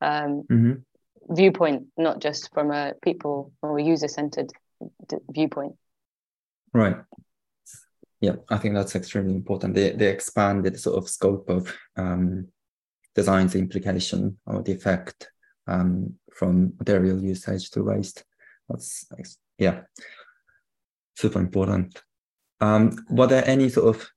um, 0.02 0.44
mm-hmm. 0.52 0.74
viewpoint, 1.30 1.88
not 1.98 2.20
just 2.20 2.54
from 2.54 2.72
a 2.72 2.94
people 3.02 3.52
or 3.62 3.80
user 3.80 4.08
centered 4.08 4.52
d- 5.08 5.18
viewpoint. 5.30 5.76
Right. 6.74 6.98
Yeah, 8.24 8.38
I 8.50 8.58
think 8.58 8.74
that's 8.74 8.96
extremely 8.96 9.36
important. 9.36 9.76
The 9.76 9.98
the 9.98 10.08
expanded 10.08 10.80
sort 10.80 10.98
of 10.98 11.10
scope 11.10 11.50
of 11.50 11.76
um, 11.98 12.48
design's 13.16 13.54
implication 13.54 14.38
or 14.46 14.64
the 14.64 14.72
effect 14.72 15.28
um, 15.68 16.14
from 16.34 16.72
material 16.80 17.22
usage 17.22 17.70
to 17.72 17.84
waste. 17.84 18.24
That's 18.70 19.06
yeah, 19.58 19.82
super 21.18 21.42
important. 21.42 22.02
Um, 22.62 22.96
were 23.10 23.28
there 23.28 23.46
any 23.46 23.68
sort 23.68 23.94
of 23.94 24.08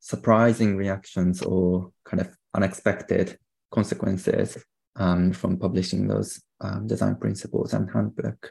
surprising 0.00 0.74
reactions 0.78 1.42
or 1.42 1.92
kind 2.06 2.22
of 2.22 2.34
unexpected 2.54 3.36
consequences 3.70 4.64
um, 4.96 5.30
from 5.30 5.58
publishing 5.58 6.08
those 6.08 6.40
um, 6.62 6.86
design 6.86 7.16
principles 7.16 7.74
and 7.74 7.90
handbook, 7.92 8.50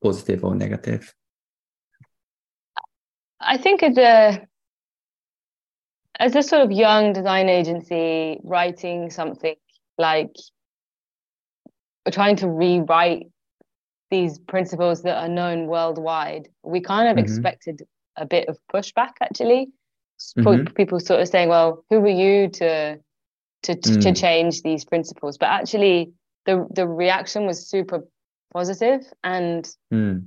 positive 0.00 0.44
or 0.44 0.54
negative? 0.54 1.12
I 3.40 3.56
think 3.58 3.82
as 3.82 3.96
a 3.96 4.46
as 6.18 6.34
a 6.34 6.42
sort 6.42 6.62
of 6.62 6.72
young 6.72 7.12
design 7.12 7.48
agency 7.48 8.40
writing 8.42 9.10
something 9.10 9.54
like 9.96 10.34
trying 12.10 12.36
to 12.36 12.48
rewrite 12.48 13.28
these 14.10 14.38
principles 14.38 15.02
that 15.02 15.16
are 15.16 15.28
known 15.28 15.66
worldwide, 15.66 16.48
we 16.62 16.80
kind 16.80 17.08
of 17.08 17.16
mm-hmm. 17.16 17.24
expected 17.24 17.82
a 18.16 18.26
bit 18.26 18.48
of 18.48 18.58
pushback 18.72 19.12
actually. 19.20 19.68
Mm-hmm. 20.36 20.72
People 20.74 20.98
sort 20.98 21.20
of 21.20 21.28
saying, 21.28 21.48
"Well, 21.48 21.84
who 21.90 21.98
are 21.98 22.08
you 22.08 22.48
to 22.48 22.96
to 22.96 23.74
mm. 23.74 24.02
to 24.02 24.12
change 24.12 24.62
these 24.62 24.84
principles?" 24.84 25.38
But 25.38 25.50
actually, 25.50 26.12
the 26.44 26.66
the 26.74 26.88
reaction 26.88 27.46
was 27.46 27.68
super 27.68 28.02
positive, 28.52 29.02
and 29.22 29.64
mm. 29.94 30.26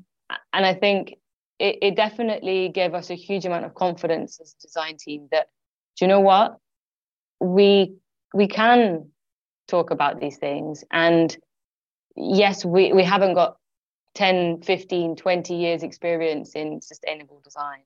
and 0.53 0.65
I 0.65 0.73
think 0.73 1.15
it, 1.61 1.77
it 1.81 1.95
definitely 1.95 2.69
gave 2.69 2.93
us 2.93 3.09
a 3.09 3.15
huge 3.15 3.45
amount 3.45 3.65
of 3.65 3.73
confidence 3.73 4.39
as 4.41 4.55
a 4.57 4.61
design 4.61 4.97
team 4.97 5.27
that 5.31 5.47
do 5.97 6.05
you 6.05 6.09
know 6.09 6.19
what? 6.19 6.57
We 7.39 7.95
we 8.33 8.47
can 8.47 9.09
talk 9.67 9.91
about 9.91 10.19
these 10.19 10.37
things. 10.37 10.83
And 10.91 11.35
yes 12.15 12.65
we 12.65 12.91
we 12.93 13.03
haven't 13.03 13.35
got 13.35 13.57
10 14.15 14.63
15 14.63 15.15
20 15.15 15.55
years 15.55 15.83
experience 15.83 16.53
in 16.55 16.81
sustainable 16.81 17.39
design 17.41 17.83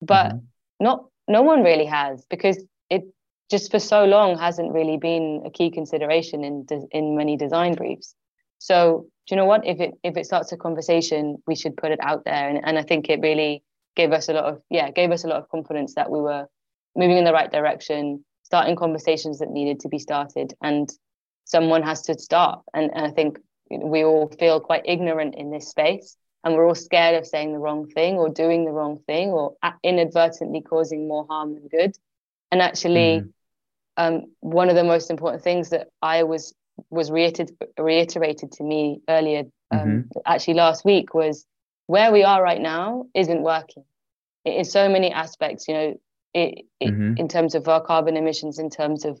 but 0.00 0.26
mm-hmm. 0.28 0.38
not 0.84 1.06
no 1.26 1.42
one 1.42 1.62
really 1.62 1.84
has 1.84 2.24
because 2.30 2.62
it 2.88 3.02
just 3.50 3.70
for 3.70 3.78
so 3.78 4.04
long 4.04 4.38
hasn't 4.38 4.72
really 4.72 4.96
been 4.96 5.42
a 5.44 5.50
key 5.50 5.70
consideration 5.70 6.44
in 6.44 6.66
in 6.92 7.16
many 7.16 7.36
design 7.36 7.74
briefs. 7.74 8.14
So 8.58 9.06
do 9.28 9.34
you 9.34 9.36
know 9.36 9.44
what? 9.44 9.66
If 9.66 9.78
it 9.78 9.92
if 10.02 10.16
it 10.16 10.24
starts 10.24 10.52
a 10.52 10.56
conversation, 10.56 11.36
we 11.46 11.54
should 11.54 11.76
put 11.76 11.92
it 11.92 11.98
out 12.02 12.24
there. 12.24 12.48
And, 12.48 12.60
and 12.64 12.78
I 12.78 12.82
think 12.82 13.10
it 13.10 13.20
really 13.20 13.62
gave 13.94 14.10
us 14.12 14.30
a 14.30 14.32
lot 14.32 14.44
of 14.44 14.62
yeah, 14.70 14.90
gave 14.90 15.10
us 15.10 15.24
a 15.24 15.28
lot 15.28 15.38
of 15.38 15.50
confidence 15.50 15.94
that 15.96 16.10
we 16.10 16.18
were 16.18 16.46
moving 16.96 17.18
in 17.18 17.24
the 17.24 17.32
right 17.32 17.52
direction, 17.52 18.24
starting 18.42 18.74
conversations 18.74 19.38
that 19.40 19.50
needed 19.50 19.80
to 19.80 19.88
be 19.90 19.98
started, 19.98 20.54
and 20.62 20.88
someone 21.44 21.82
has 21.82 22.02
to 22.02 22.18
start. 22.18 22.62
And, 22.72 22.90
and 22.94 23.04
I 23.04 23.10
think 23.10 23.38
we 23.70 24.02
all 24.02 24.28
feel 24.38 24.60
quite 24.60 24.82
ignorant 24.86 25.34
in 25.34 25.50
this 25.50 25.68
space, 25.68 26.16
and 26.42 26.54
we're 26.54 26.66
all 26.66 26.74
scared 26.74 27.16
of 27.16 27.26
saying 27.26 27.52
the 27.52 27.58
wrong 27.58 27.86
thing 27.86 28.14
or 28.14 28.30
doing 28.30 28.64
the 28.64 28.72
wrong 28.72 28.98
thing 29.06 29.28
or 29.28 29.56
inadvertently 29.82 30.62
causing 30.62 31.06
more 31.06 31.26
harm 31.28 31.54
than 31.54 31.68
good. 31.68 31.94
And 32.50 32.62
actually, 32.62 33.20
mm. 33.20 33.32
um, 33.98 34.32
one 34.40 34.70
of 34.70 34.74
the 34.74 34.84
most 34.84 35.10
important 35.10 35.44
things 35.44 35.68
that 35.68 35.88
I 36.00 36.22
was 36.22 36.54
was 36.90 37.10
reiterated 37.10 37.56
reiterated 37.78 38.52
to 38.52 38.62
me 38.62 39.00
earlier, 39.08 39.44
um, 39.70 39.78
mm-hmm. 39.78 40.18
actually 40.26 40.54
last 40.54 40.84
week, 40.84 41.14
was 41.14 41.46
where 41.86 42.12
we 42.12 42.24
are 42.24 42.42
right 42.42 42.60
now 42.60 43.06
isn't 43.14 43.42
working. 43.42 43.84
In 44.44 44.64
so 44.64 44.88
many 44.88 45.12
aspects, 45.12 45.68
you 45.68 45.74
know, 45.74 46.00
it, 46.34 46.64
it 46.80 46.90
mm-hmm. 46.90 47.14
in 47.16 47.28
terms 47.28 47.54
of 47.54 47.68
our 47.68 47.82
carbon 47.82 48.16
emissions, 48.16 48.58
in 48.58 48.70
terms 48.70 49.04
of 49.04 49.20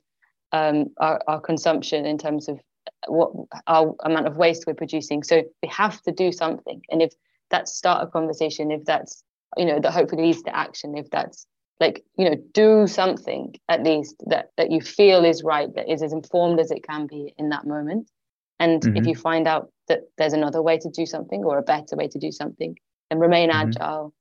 um, 0.52 0.86
our, 0.98 1.20
our 1.26 1.40
consumption, 1.40 2.06
in 2.06 2.18
terms 2.18 2.48
of 2.48 2.60
what 3.06 3.32
our 3.66 3.94
amount 4.04 4.26
of 4.26 4.36
waste 4.36 4.64
we're 4.66 4.74
producing 4.74 5.22
so 5.22 5.42
we 5.62 5.68
have 5.68 6.00
to 6.02 6.12
do 6.12 6.32
something 6.32 6.80
and 6.90 7.02
if 7.02 7.12
that's 7.50 7.74
start 7.74 8.02
a 8.02 8.10
conversation 8.10 8.70
if 8.70 8.84
that's 8.84 9.22
you 9.56 9.64
know 9.64 9.78
that 9.78 9.92
hopefully 9.92 10.22
leads 10.22 10.42
to 10.42 10.54
action 10.54 10.96
if 10.96 11.08
that's 11.10 11.46
like 11.80 12.04
you 12.16 12.28
know 12.28 12.36
do 12.52 12.86
something 12.86 13.54
at 13.68 13.82
least 13.82 14.16
that 14.26 14.50
that 14.56 14.70
you 14.70 14.80
feel 14.80 15.24
is 15.24 15.42
right 15.42 15.74
that 15.74 15.90
is 15.90 16.02
as 16.02 16.12
informed 16.12 16.60
as 16.60 16.70
it 16.70 16.82
can 16.82 17.06
be 17.06 17.32
in 17.38 17.48
that 17.50 17.66
moment 17.66 18.10
and 18.58 18.82
mm-hmm. 18.82 18.96
if 18.96 19.06
you 19.06 19.14
find 19.14 19.46
out 19.46 19.70
that 19.86 20.00
there's 20.16 20.32
another 20.32 20.60
way 20.60 20.78
to 20.78 20.90
do 20.90 21.06
something 21.06 21.44
or 21.44 21.58
a 21.58 21.62
better 21.62 21.96
way 21.96 22.08
to 22.08 22.18
do 22.18 22.32
something 22.32 22.76
then 23.10 23.18
remain 23.18 23.50
mm-hmm. 23.50 23.68
agile 23.68 24.12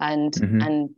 and 0.00 0.32
mm-hmm. 0.32 0.60
and 0.60 0.90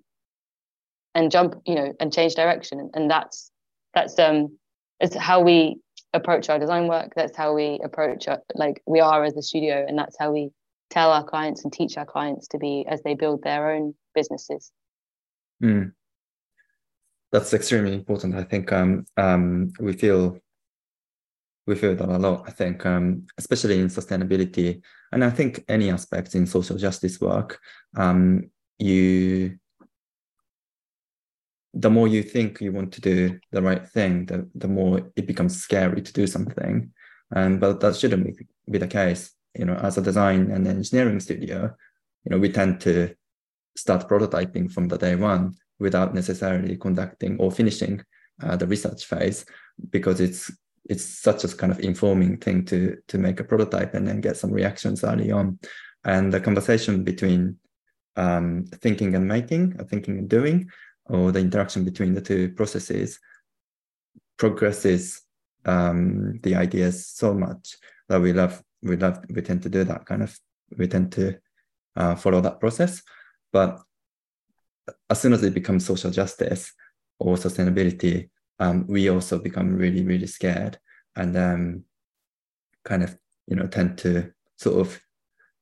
and 1.15 1.31
jump 1.31 1.55
you 1.67 1.75
know 1.75 1.93
and 2.01 2.13
change 2.13 2.35
direction 2.35 2.91
and 2.95 3.11
that's 3.11 3.51
that's 3.95 4.19
um 4.19 4.57
it's 5.01 5.17
how 5.17 5.41
we 5.41 5.77
approach 6.13 6.49
our 6.49 6.59
design 6.59 6.87
work 6.87 7.13
that's 7.17 7.37
how 7.37 7.55
we 7.55 7.81
approach 7.85 8.29
our, 8.29 8.41
like 8.55 8.81
we 8.87 9.01
are 9.01 9.25
as 9.25 9.37
a 9.37 9.43
studio 9.43 9.85
and 9.87 9.99
that's 9.99 10.17
how 10.19 10.33
we 10.33 10.51
tell 10.91 11.11
our 11.11 11.25
clients 11.25 11.65
and 11.65 11.73
teach 11.73 11.97
our 11.97 12.05
clients 12.07 12.47
to 12.47 12.59
be 12.59 12.85
as 12.89 13.03
they 13.03 13.15
build 13.15 13.43
their 13.43 13.73
own 13.73 13.95
businesses 14.15 14.71
mm. 15.63 15.91
That's 17.35 17.53
extremely 17.53 17.93
important 17.93 18.37
i 18.37 18.45
think 18.45 18.73
um, 18.73 19.05
um, 19.17 19.73
we 19.81 19.93
feel 19.93 20.39
we 21.67 21.75
feel 21.75 21.97
that 21.97 22.09
a 22.09 22.19
lot 22.19 22.45
i 22.47 22.51
think 22.53 22.87
um, 22.87 23.27
especially 23.39 23.81
in 23.81 23.89
sustainability 23.89 24.81
and 25.11 25.25
i 25.25 25.31
think 25.31 25.65
any 25.69 25.91
aspects 25.91 26.37
in 26.37 26.47
social 26.47 26.77
justice 26.77 27.21
work 27.21 27.59
um, 27.97 28.49
you 28.79 29.59
the 31.75 31.91
more 31.91 32.07
you 32.07 32.23
think 32.23 32.61
you 32.61 32.71
want 32.71 32.93
to 32.93 33.01
do 33.01 33.37
the 33.51 33.61
right 33.61 33.85
thing, 33.85 34.27
the, 34.27 34.49
the 34.55 34.69
more 34.69 35.11
it 35.17 35.27
becomes 35.27 35.61
scary 35.61 36.01
to 36.01 36.13
do 36.13 36.25
something. 36.25 36.93
And 37.35 37.59
but 37.59 37.81
that 37.81 37.97
shouldn't 37.97 38.25
be, 38.25 38.47
be 38.71 38.79
the 38.79 38.87
case. 38.87 39.33
You 39.59 39.65
know, 39.65 39.75
as 39.75 39.99
a 39.99 40.01
design 40.01 40.53
and 40.53 40.69
engineering 40.69 41.19
studio, 41.19 41.75
you 42.25 42.31
know, 42.31 42.39
we 42.39 42.53
tend 42.53 42.81
to 42.83 43.17
start 43.77 44.09
prototyping 44.09 44.71
from 44.71 44.87
the 44.87 44.97
day 44.97 45.17
one 45.17 45.57
without 45.79 46.15
necessarily 46.15 46.77
conducting 46.77 47.37
or 47.39 47.51
finishing 47.51 48.03
uh, 48.43 48.57
the 48.57 48.67
research 48.67 49.05
phase 49.05 49.45
because 49.91 50.21
it's 50.21 50.51
it's 50.87 51.05
such 51.05 51.45
a 51.45 51.49
kind 51.49 51.73
of 51.73 51.81
informing 51.81 52.37
thing 52.37 52.65
to 52.67 52.97
to 53.09 53.19
make 53.19 53.41
a 53.41 53.45
prototype 53.45 53.95
and 53.95 54.07
then 54.07 54.21
get 54.21 54.37
some 54.37 54.53
reactions 54.53 55.03
early 55.05 55.31
on. 55.31 55.59
And 56.05 56.33
the 56.33 56.41
conversation 56.41 57.03
between 57.03 57.59
um, 58.17 58.67
thinking 58.83 59.15
and 59.15 59.27
making, 59.27 59.77
or 59.79 59.85
thinking 59.85 60.19
and 60.19 60.29
doing, 60.29 60.69
or 61.07 61.33
the 61.33 61.41
interaction 61.41 61.85
between 61.85 62.15
the 62.15 62.21
two 62.21 62.51
processes 62.53 63.19
progresses 64.37 65.23
um, 65.65 66.39
the 66.43 66.55
ideas 66.55 67.07
so 67.07 67.33
much 67.35 67.77
that 68.09 68.21
we 68.21 68.33
love 68.33 68.63
we 68.83 68.97
love 68.97 69.19
we 69.31 69.41
tend 69.41 69.63
to 69.63 69.69
do 69.69 69.85
that 69.85 70.05
kind 70.05 70.23
of 70.23 70.39
we 70.77 70.87
tend 70.87 71.11
to 71.13 71.37
uh, 71.97 72.15
follow 72.15 72.41
that 72.41 72.61
process 72.61 73.03
but 73.53 73.81
as 75.11 75.21
soon 75.21 75.33
as 75.33 75.43
it 75.43 75.55
becomes 75.55 75.87
social 75.87 76.11
justice 76.11 76.73
or 77.19 77.37
sustainability 77.37 78.29
um, 78.61 78.87
we 78.87 79.09
also 79.09 79.39
become 79.39 79.75
really 79.75 80.05
really 80.05 80.27
scared 80.27 80.79
and 81.17 81.37
um, 81.37 81.85
kind 82.85 83.03
of 83.03 83.17
you 83.47 83.57
know 83.57 83.67
tend 83.67 83.99
to 83.99 84.33
sort 84.57 84.81
of 84.81 85.01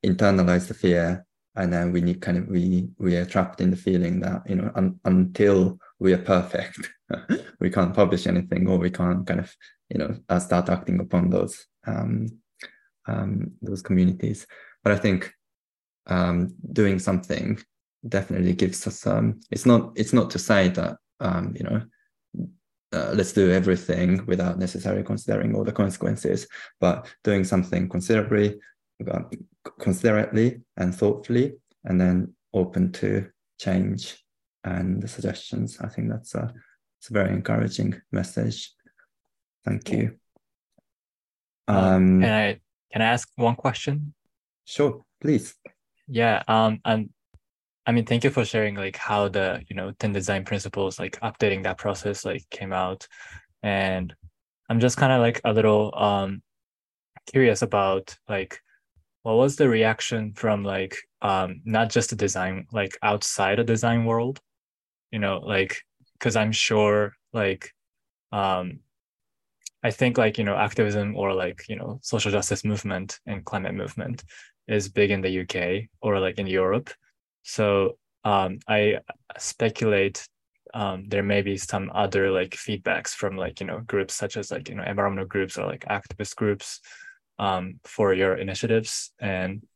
internalize 0.04 0.68
the 0.68 0.74
fear. 0.74 1.26
And 1.54 1.70
then 1.72 1.92
we 1.92 2.00
need 2.00 2.22
kind 2.22 2.38
of 2.38 2.48
we 2.48 2.88
we 2.98 3.16
are 3.16 3.26
trapped 3.26 3.60
in 3.60 3.70
the 3.70 3.76
feeling 3.76 4.20
that 4.20 4.48
you 4.48 4.56
know 4.56 4.72
un, 4.74 4.98
until 5.04 5.78
we 5.98 6.14
are 6.14 6.18
perfect 6.18 6.90
we 7.60 7.68
can't 7.68 7.94
publish 7.94 8.26
anything 8.26 8.66
or 8.66 8.78
we 8.78 8.90
can't 8.90 9.26
kind 9.26 9.40
of 9.40 9.54
you 9.90 9.98
know 9.98 10.16
uh, 10.30 10.38
start 10.38 10.70
acting 10.70 10.98
upon 10.98 11.28
those 11.28 11.66
um, 11.86 12.26
um, 13.06 13.52
those 13.60 13.82
communities. 13.82 14.46
But 14.82 14.92
i 14.92 14.96
think 14.96 15.30
um, 16.06 16.54
doing 16.72 16.98
something 16.98 17.58
definitely 18.08 18.52
gives 18.52 18.86
us 18.86 19.06
um 19.06 19.40
it's 19.50 19.66
not 19.66 19.92
it's 19.94 20.12
not 20.12 20.30
to 20.30 20.38
say 20.38 20.68
that 20.68 20.96
um 21.20 21.54
you 21.56 21.64
know 21.64 21.82
uh, 22.92 23.12
let's 23.14 23.32
do 23.32 23.50
everything 23.50 24.24
without 24.26 24.58
necessarily 24.58 25.02
considering 25.02 25.54
all 25.54 25.64
the 25.64 25.72
consequences 25.72 26.46
but 26.80 27.06
doing 27.24 27.42
something 27.44 27.88
considerably 27.88 28.58
considerately 29.78 30.60
and 30.76 30.94
thoughtfully, 30.94 31.54
and 31.84 32.00
then 32.00 32.34
open 32.54 32.92
to 32.92 33.28
change 33.58 34.18
and 34.64 35.02
the 35.02 35.08
suggestions. 35.08 35.78
I 35.80 35.88
think 35.88 36.10
that's 36.10 36.34
a 36.34 36.52
it's 36.98 37.10
a 37.10 37.12
very 37.12 37.30
encouraging 37.30 38.00
message. 38.12 38.72
Thank 39.64 39.90
you. 39.90 40.16
Um, 41.68 41.76
um, 41.76 42.20
can 42.20 42.32
I 42.32 42.60
can 42.92 43.02
I 43.02 43.06
ask 43.06 43.28
one 43.36 43.56
question? 43.56 44.14
Sure, 44.64 45.04
please. 45.20 45.54
Yeah. 46.06 46.42
Um. 46.46 46.80
And 46.84 47.10
I 47.86 47.92
mean, 47.92 48.04
thank 48.06 48.24
you 48.24 48.30
for 48.30 48.44
sharing 48.44 48.76
like 48.76 48.96
how 48.96 49.28
the 49.28 49.62
you 49.68 49.76
know 49.76 49.92
ten 49.98 50.12
design 50.12 50.44
principles 50.44 50.98
like 50.98 51.18
updating 51.20 51.64
that 51.64 51.78
process 51.78 52.24
like 52.24 52.48
came 52.50 52.72
out, 52.72 53.06
and 53.62 54.14
I'm 54.68 54.80
just 54.80 54.96
kind 54.96 55.12
of 55.12 55.20
like 55.20 55.40
a 55.44 55.52
little 55.52 55.92
um 55.96 56.42
curious 57.30 57.62
about 57.62 58.16
like 58.28 58.60
what 59.22 59.34
was 59.36 59.56
the 59.56 59.68
reaction 59.68 60.34
from 60.34 60.64
like 60.64 60.96
um 61.22 61.62
not 61.64 61.90
just 61.90 62.10
the 62.10 62.16
design 62.16 62.66
like 62.72 62.96
outside 63.02 63.58
the 63.58 63.64
design 63.64 64.04
world? 64.04 64.40
You 65.10 65.18
know 65.18 65.38
like 65.38 65.82
because 66.22 66.36
i'm 66.36 66.52
sure 66.52 67.14
like 67.32 67.72
um 68.30 68.78
i 69.82 69.90
think 69.90 70.16
like 70.16 70.38
you 70.38 70.44
know 70.44 70.56
activism 70.56 71.16
or 71.16 71.34
like 71.34 71.64
you 71.68 71.74
know 71.74 71.98
social 72.02 72.30
justice 72.30 72.64
movement 72.64 73.18
and 73.26 73.44
climate 73.44 73.74
movement 73.74 74.22
is 74.68 74.88
big 74.88 75.10
in 75.10 75.20
the 75.20 75.40
uk 75.40 75.84
or 76.00 76.20
like 76.20 76.38
in 76.38 76.46
europe 76.46 76.90
so 77.42 77.96
um 78.24 78.58
i 78.68 78.98
speculate 79.38 80.26
um, 80.74 81.04
there 81.08 81.22
may 81.22 81.42
be 81.42 81.58
some 81.58 81.90
other 81.94 82.30
like 82.30 82.52
feedbacks 82.52 83.10
from 83.10 83.36
like 83.36 83.60
you 83.60 83.66
know 83.66 83.80
groups 83.80 84.14
such 84.14 84.38
as 84.38 84.50
like 84.50 84.70
you 84.70 84.74
know 84.74 84.84
environmental 84.84 85.26
groups 85.26 85.58
or 85.58 85.66
like 85.66 85.84
activist 85.84 86.34
groups 86.34 86.80
um, 87.38 87.80
for 87.84 88.14
your 88.14 88.36
initiatives. 88.36 89.12
And 89.20 89.66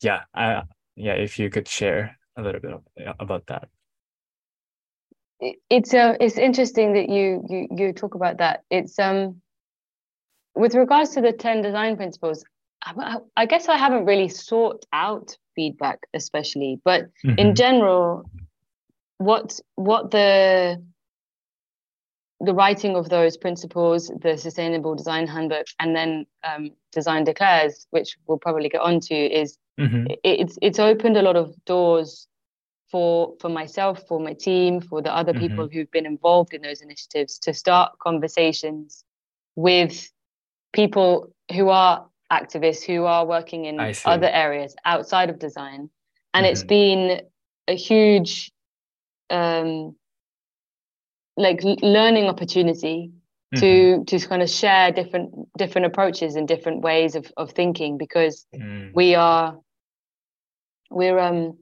yeah, 0.00 0.22
I, 0.34 0.62
yeah, 0.96 1.12
if 1.12 1.38
you 1.38 1.50
could 1.50 1.68
share 1.68 2.18
a 2.36 2.42
little 2.42 2.60
bit 2.60 2.74
about 3.20 3.46
that. 3.46 3.68
It's 5.68 5.92
uh, 5.92 6.14
it's 6.20 6.38
interesting 6.38 6.94
that 6.94 7.08
you 7.08 7.44
you 7.48 7.68
you 7.70 7.92
talk 7.92 8.14
about 8.14 8.38
that. 8.38 8.62
It's 8.70 8.98
um 8.98 9.42
with 10.54 10.74
regards 10.74 11.10
to 11.10 11.20
the 11.20 11.32
10 11.32 11.62
design 11.62 11.96
principles, 11.96 12.44
I, 12.82 13.16
I 13.36 13.46
guess 13.46 13.68
I 13.68 13.76
haven't 13.76 14.06
really 14.06 14.28
sought 14.28 14.86
out 14.92 15.36
feedback 15.54 16.00
especially, 16.14 16.80
but 16.84 17.04
mm-hmm. 17.24 17.38
in 17.38 17.54
general, 17.54 18.28
what 19.18 19.60
what 19.76 20.10
the 20.10 20.82
the 22.40 22.54
writing 22.54 22.96
of 22.96 23.08
those 23.08 23.36
principles, 23.36 24.10
the 24.20 24.36
sustainable 24.36 24.94
design 24.94 25.26
handbook, 25.26 25.66
and 25.80 25.94
then 25.94 26.26
um, 26.42 26.70
design 26.92 27.24
declares, 27.24 27.86
which 27.90 28.16
we'll 28.26 28.38
probably 28.38 28.68
get 28.68 28.80
onto, 28.80 29.14
is 29.14 29.56
mm-hmm. 29.80 30.06
it, 30.08 30.20
it's 30.22 30.58
it's 30.60 30.78
opened 30.78 31.16
a 31.16 31.22
lot 31.22 31.36
of 31.36 31.54
doors 31.64 32.26
for 32.90 33.34
for 33.40 33.48
myself, 33.48 34.06
for 34.06 34.20
my 34.20 34.32
team, 34.34 34.80
for 34.80 35.02
the 35.02 35.14
other 35.14 35.32
mm-hmm. 35.32 35.48
people 35.48 35.68
who've 35.68 35.90
been 35.90 36.06
involved 36.06 36.54
in 36.54 36.62
those 36.62 36.80
initiatives 36.80 37.38
to 37.38 37.54
start 37.54 37.98
conversations 37.98 39.04
with 39.56 40.10
people 40.72 41.32
who 41.52 41.68
are 41.68 42.06
activists 42.40 42.84
who 42.84 43.04
are 43.04 43.24
working 43.26 43.64
in 43.64 43.80
other 44.04 44.28
areas 44.28 44.74
outside 44.84 45.30
of 45.30 45.38
design, 45.38 45.90
and 46.32 46.44
mm-hmm. 46.44 46.52
it's 46.52 46.64
been 46.64 47.22
a 47.68 47.76
huge 47.76 48.52
um, 49.30 49.96
like 51.36 51.60
learning 51.82 52.26
opportunity 52.26 53.12
mm-hmm. 53.54 54.04
to 54.04 54.18
to 54.18 54.26
kind 54.26 54.42
of 54.42 54.50
share 54.50 54.92
different 54.92 55.32
different 55.56 55.86
approaches 55.86 56.36
and 56.36 56.46
different 56.46 56.82
ways 56.82 57.14
of 57.14 57.30
of 57.36 57.52
thinking 57.52 57.98
because 57.98 58.46
mm. 58.54 58.90
we 58.94 59.14
are 59.14 59.58
we're 60.90 61.18
um 61.18 61.56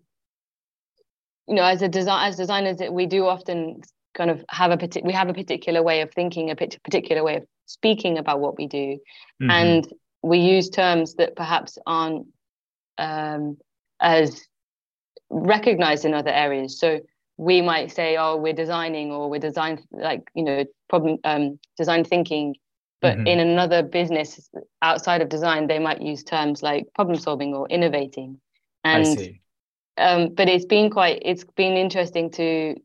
you 1.49 1.55
know 1.55 1.65
as 1.65 1.83
a 1.83 1.89
design 1.89 2.29
as 2.29 2.37
designers 2.37 2.79
we 2.91 3.07
do 3.07 3.27
often 3.27 3.81
kind 4.15 4.31
of 4.31 4.45
have 4.49 4.71
a 4.71 4.77
particular 4.77 5.07
we 5.07 5.15
have 5.15 5.29
a 5.29 5.35
particular 5.35 5.83
way 5.83 6.03
of 6.03 6.13
thinking 6.13 6.51
a 6.51 6.57
particular 6.57 7.23
way 7.25 7.37
of 7.37 7.45
speaking 7.67 8.19
about 8.19 8.41
what 8.41 8.59
we 8.59 8.67
do 8.67 8.99
mm-hmm. 9.41 9.51
and 9.51 9.87
we 10.23 10.39
use 10.39 10.71
terms 10.71 11.15
that 11.15 11.37
perhaps 11.37 11.79
aren't 11.87 12.27
um, 12.99 13.57
as 14.01 14.47
recognized 15.31 16.05
in 16.05 16.15
other 16.15 16.31
areas 16.31 16.79
so 16.79 17.01
we 17.37 17.61
might 17.61 17.91
say, 17.91 18.17
oh, 18.17 18.37
we're 18.37 18.53
designing 18.53 19.11
or 19.11 19.29
we're 19.29 19.41
design 19.41 19.83
like, 19.91 20.31
you 20.35 20.45
know, 20.45 20.65
problem 20.89 21.19
um, 21.25 21.59
design 21.77 22.05
thinking. 22.05 22.55
But 23.01 23.17
mm-hmm. 23.17 23.27
in 23.27 23.41
another 23.41 23.83
business 23.83 24.49
outside 24.81 25.23
of 25.23 25.29
design, 25.29 25.67
they 25.67 25.81
might 25.81 26.01
use 26.01 26.23
terms 26.23 26.63
like 26.63 26.87
problem 26.95 27.19
solving 27.19 27.53
or 27.53 27.69
innovating. 27.69 28.41
And 28.85 29.39
um, 29.99 30.35
but 30.35 30.49
it's 30.49 30.65
been 30.65 30.89
quite 30.91 31.21
it's 31.25 31.45
been 31.57 31.73
interesting 31.73 32.31
to 32.33 32.77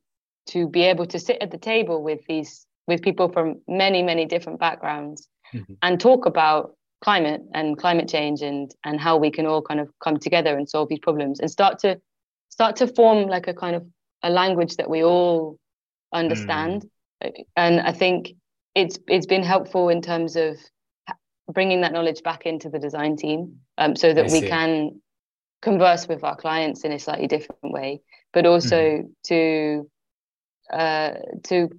to 0.47 0.67
be 0.67 0.83
able 0.83 1.05
to 1.05 1.19
sit 1.19 1.37
at 1.41 1.51
the 1.51 1.57
table 1.57 2.01
with 2.01 2.25
these 2.27 2.65
with 2.87 3.01
people 3.01 3.29
from 3.29 3.61
many, 3.67 4.01
many 4.01 4.25
different 4.25 4.59
backgrounds 4.59 5.27
mm-hmm. 5.53 5.73
and 5.83 5.99
talk 5.99 6.25
about 6.25 6.75
climate 7.01 7.41
and 7.53 7.77
climate 7.77 8.07
change 8.07 8.41
and 8.41 8.73
and 8.83 8.99
how 8.99 9.17
we 9.17 9.29
can 9.29 9.45
all 9.45 9.61
kind 9.61 9.79
of 9.79 9.89
come 10.03 10.17
together 10.17 10.57
and 10.57 10.69
solve 10.69 10.89
these 10.89 10.99
problems 10.99 11.39
and 11.39 11.49
start 11.49 11.79
to 11.79 11.99
start 12.49 12.75
to 12.77 12.87
form 12.87 13.27
like 13.27 13.47
a 13.47 13.53
kind 13.53 13.75
of 13.75 13.85
a 14.23 14.29
language 14.29 14.75
that 14.77 14.89
we 14.89 15.03
all 15.03 15.59
understand 16.13 16.85
mm. 17.23 17.31
and 17.55 17.79
i 17.81 17.91
think 17.91 18.33
it's 18.73 18.97
it's 19.07 19.27
been 19.27 19.43
helpful 19.43 19.89
in 19.89 20.01
terms 20.01 20.35
of 20.35 20.57
bringing 21.53 21.81
that 21.81 21.93
knowledge 21.93 22.23
back 22.23 22.45
into 22.45 22.69
the 22.69 22.79
design 22.79 23.15
team 23.15 23.57
um, 23.77 23.95
so 23.95 24.13
that 24.13 24.29
we 24.31 24.41
can 24.41 24.99
converse 25.61 26.07
with 26.07 26.23
our 26.23 26.35
clients 26.35 26.83
in 26.83 26.91
a 26.91 26.99
slightly 26.99 27.27
different 27.27 27.71
way 27.73 28.01
but 28.33 28.45
also 28.45 28.75
mm. 28.75 29.07
to 29.23 29.89
uh, 30.73 31.13
to 31.43 31.69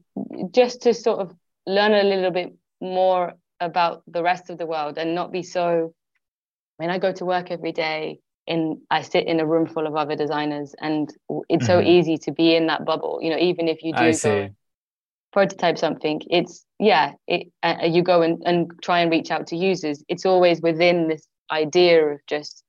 just 0.51 0.83
to 0.83 0.95
sort 0.95 1.21
of 1.21 1.35
learn 1.67 1.93
a 1.93 2.03
little 2.03 2.31
bit 2.31 2.55
more 2.81 3.35
about 3.61 4.03
the 4.07 4.23
rest 4.23 4.51
of 4.51 4.59
the 4.59 4.67
world 4.67 4.99
and 4.99 5.15
not 5.15 5.33
be 5.33 5.43
so 5.43 5.95
when 6.77 6.91
I 6.91 6.99
go 6.99 7.13
to 7.13 7.25
work 7.25 7.51
every 7.51 7.73
day 7.73 8.21
in 8.47 8.81
I 8.91 9.03
sit 9.03 9.27
in 9.27 9.41
a 9.41 9.47
room 9.47 9.67
full 9.67 9.87
of 9.87 9.95
other 9.95 10.17
designers 10.17 10.75
and 10.81 11.09
it's 11.49 11.67
mm-hmm. 11.67 11.67
so 11.67 11.81
easy 11.81 12.17
to 12.19 12.33
be 12.33 12.55
in 12.55 12.67
that 12.69 12.85
bubble 12.85 13.19
you 13.23 13.31
know 13.31 13.39
even 13.39 13.69
if 13.69 13.83
you 13.83 13.93
do 13.93 14.13
go 14.13 14.49
prototype 15.33 15.77
something 15.77 16.21
it's 16.31 16.65
yeah 16.79 17.13
it, 17.27 17.49
uh, 17.63 17.77
you 17.85 18.03
go 18.03 18.23
and, 18.23 18.43
and 18.47 18.71
try 18.83 19.01
and 19.01 19.11
reach 19.11 19.31
out 19.31 19.47
to 19.47 19.57
users 19.57 20.03
it's 20.09 20.25
always 20.25 20.61
within 20.63 21.09
this 21.09 21.27
idea 21.51 22.05
of 22.07 22.19
just 22.27 22.65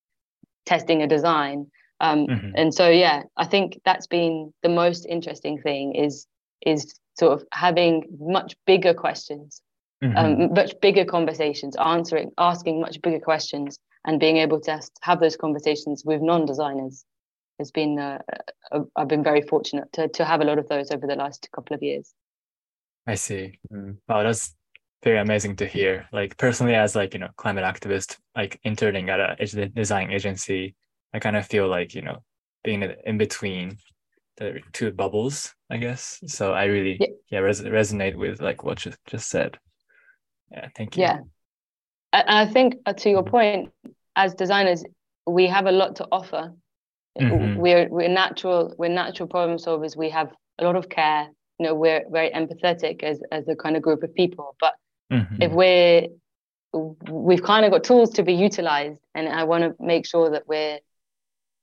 testing 0.66 1.02
a 1.02 1.08
design 1.08 1.68
um, 2.02 2.28
mm-hmm. 2.28 2.52
and 2.56 2.74
so 2.74 2.90
yeah 2.90 3.24
i 3.38 3.46
think 3.46 3.80
that's 3.86 4.08
been 4.08 4.54
the 4.62 4.70
most 4.70 5.06
interesting 5.06 5.62
thing 5.62 5.96
is 5.96 6.28
is 6.66 6.94
sort 7.18 7.34
of 7.34 7.48
having 7.54 8.04
much 8.20 8.56
bigger 8.66 8.94
questions 8.94 9.62
mm-hmm. 10.04 10.18
um, 10.18 10.54
much 10.54 10.80
bigger 10.82 11.06
conversations, 11.06 11.76
answering, 11.76 12.32
asking 12.38 12.82
much 12.82 13.02
bigger 13.02 13.20
questions, 13.20 13.80
and 14.06 14.20
being 14.20 14.38
able 14.38 14.60
to 14.62 14.80
have 15.02 15.20
those 15.20 15.36
conversations 15.36 16.04
with 16.06 16.22
non-designers 16.22 17.06
has 17.60 17.72
been. 17.72 18.00
Uh, 18.00 18.20
uh, 18.72 18.82
I've 18.96 19.08
been 19.08 19.24
very 19.24 19.42
fortunate 19.42 19.92
to 19.94 20.08
to 20.10 20.26
have 20.26 20.42
a 20.42 20.46
lot 20.46 20.60
of 20.60 20.68
those 20.68 20.92
over 20.92 21.06
the 21.06 21.16
last 21.16 21.50
couple 21.54 21.76
of 21.76 21.84
years. 21.84 22.14
I 23.06 23.16
see. 23.16 23.60
Mm. 23.72 23.98
Wow, 24.08 24.24
that's 24.24 24.56
very 25.04 25.20
amazing 25.20 25.56
to 25.58 25.68
hear. 25.68 26.08
Like 26.12 26.38
personally, 26.38 26.76
as 26.76 26.96
like 26.96 27.14
you 27.14 27.20
know, 27.20 27.30
climate 27.38 27.64
activist, 27.64 28.18
like 28.36 28.60
interning 28.64 29.10
at 29.10 29.20
a 29.20 29.70
design 29.70 30.12
agency, 30.12 30.76
I 31.14 31.20
kind 31.20 31.36
of 31.36 31.46
feel 31.46 31.68
like 31.68 31.94
you 31.94 32.02
know, 32.02 32.24
being 32.64 32.84
in 32.84 33.18
between 33.18 33.78
the 34.38 34.62
two 34.74 34.92
bubbles, 34.92 35.54
I 35.70 35.78
guess. 35.78 36.20
So 36.28 36.54
I 36.54 36.66
really 36.66 36.98
yeah, 37.00 37.08
yeah 37.30 37.40
res- 37.40 37.62
resonate 37.62 38.16
with 38.16 38.42
like 38.42 38.64
what 38.64 38.86
you 38.86 38.94
just 39.06 39.30
said. 39.30 39.58
Yeah, 40.52 40.68
thank 40.76 40.98
you. 40.98 41.04
Yeah. 41.04 41.20
And 42.14 42.24
I 42.28 42.46
think 42.46 42.78
uh, 42.86 42.94
to 42.94 43.10
your 43.10 43.24
mm-hmm. 43.24 43.32
point, 43.32 43.70
as 44.16 44.34
designers, 44.34 44.84
we 45.28 45.48
have 45.48 45.66
a 45.68 45.72
lot 45.72 45.96
to 45.98 46.08
offer. 46.12 46.54
Mm-hmm. 47.20 47.60
We're 47.60 47.88
we're 47.90 48.10
natural 48.10 48.74
we're 48.78 48.90
natural 48.90 49.28
problem 49.28 49.58
solvers. 49.58 49.96
We 49.98 50.10
have 50.10 50.32
a 50.58 50.64
lot 50.64 50.76
of 50.76 50.90
care. 50.90 51.28
You 51.60 51.68
know, 51.68 51.76
we're 51.76 52.04
very 52.10 52.30
empathetic 52.30 53.04
as 53.04 53.22
as 53.32 53.48
a 53.48 53.56
kind 53.56 53.76
of 53.76 53.82
group 53.82 54.04
of 54.04 54.14
people. 54.16 54.56
But 54.60 54.74
mm-hmm. 55.12 55.42
if 55.42 55.52
we're 55.52 56.08
we've 57.10 57.44
kind 57.44 57.66
of 57.66 57.72
got 57.72 57.84
tools 57.84 58.12
to 58.12 58.24
be 58.24 58.34
utilized, 58.34 59.00
and 59.16 59.28
I 59.28 59.44
want 59.44 59.64
to 59.64 59.84
make 59.84 60.06
sure 60.06 60.30
that 60.32 60.48
we're 60.48 60.80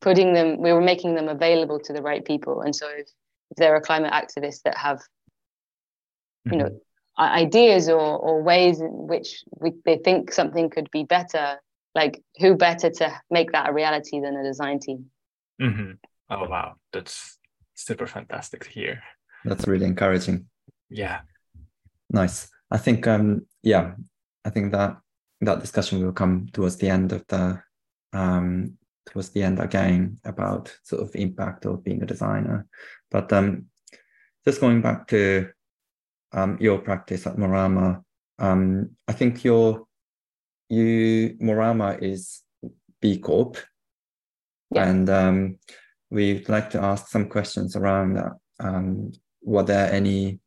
putting 0.01 0.35
them, 0.35 0.61
we 0.61 0.72
were 0.72 0.81
making 0.81 1.14
them 1.14 1.29
available 1.29 1.81
to 1.81 1.92
the 1.92 2.03
right 2.03 2.25
people. 2.25 2.61
And 2.61 2.75
so 2.75 2.88
if, 2.88 3.09
if 3.51 3.57
there 3.57 3.75
are 3.75 3.81
climate 3.81 4.12
activists 4.12 4.62
that 4.64 4.77
have, 4.77 5.01
you 6.44 6.59
know, 6.59 6.64
mm-hmm 6.66 6.77
ideas 7.18 7.88
or, 7.88 7.98
or 7.98 8.42
ways 8.42 8.81
in 8.81 9.07
which 9.07 9.42
we, 9.50 9.72
they 9.85 9.98
think 9.98 10.33
something 10.33 10.70
could 10.70 10.90
be 10.90 11.05
better. 11.05 11.61
Like 11.94 12.22
who 12.38 12.55
better 12.57 12.90
to 12.90 13.20
make 13.31 13.52
that 13.52 13.70
a 13.70 13.72
reality 13.72 14.20
than 14.20 14.37
a 14.37 14.42
design 14.42 14.81
team? 14.81 15.07
Mm-hmm. 15.61 15.92
oh 16.31 16.48
wow. 16.48 16.74
That's 16.92 17.38
super 17.74 18.07
fantastic 18.07 18.64
to 18.64 18.70
hear. 18.70 19.02
That's 19.44 19.66
really 19.66 19.87
encouraging. 19.87 20.46
Yeah. 20.90 21.20
Nice. 22.11 22.50
I 22.70 22.79
think 22.79 23.07
um 23.07 23.46
yeah 23.62 23.94
i 24.44 24.50
think 24.50 24.72
that 24.72 24.96
that 25.40 25.61
discussion 25.61 26.02
will 26.02 26.12
come 26.12 26.46
towards 26.52 26.76
the 26.76 26.88
end 26.88 27.12
of 27.12 27.24
the 27.29 27.61
um 28.12 28.76
towards 29.07 29.31
the 29.31 29.42
end 29.42 29.59
again 29.61 30.18
about 30.24 30.76
sort 30.83 31.02
of 31.02 31.14
impact 31.14 31.64
of 31.64 31.85
being 31.85 32.02
a 32.02 32.07
designer. 32.07 32.66
But 33.11 33.33
um 33.33 33.66
just 34.44 34.61
going 34.61 34.83
back 34.83 35.07
to 35.09 35.50
um, 36.37 36.59
your 36.61 36.79
practice 36.79 37.27
at 37.27 37.37
Morrama. 37.37 38.03
Um, 38.38 38.90
I 39.09 39.12
think 39.12 39.42
your 39.42 39.87
you 40.68 41.37
Morrama 41.40 42.01
is 42.03 42.42
B 43.01 43.18
Corp, 43.18 43.57
yeah. 44.70 44.88
and 44.88 45.09
um, 45.11 45.59
we'd 46.11 46.49
like 46.49 46.70
to 46.70 46.81
ask 46.81 47.09
some 47.09 47.29
questions 47.29 47.75
around 47.75 48.14
that. 48.14 48.33
Um, 48.61 49.12
were 49.42 49.62
there 49.62 49.92
any 49.92 50.40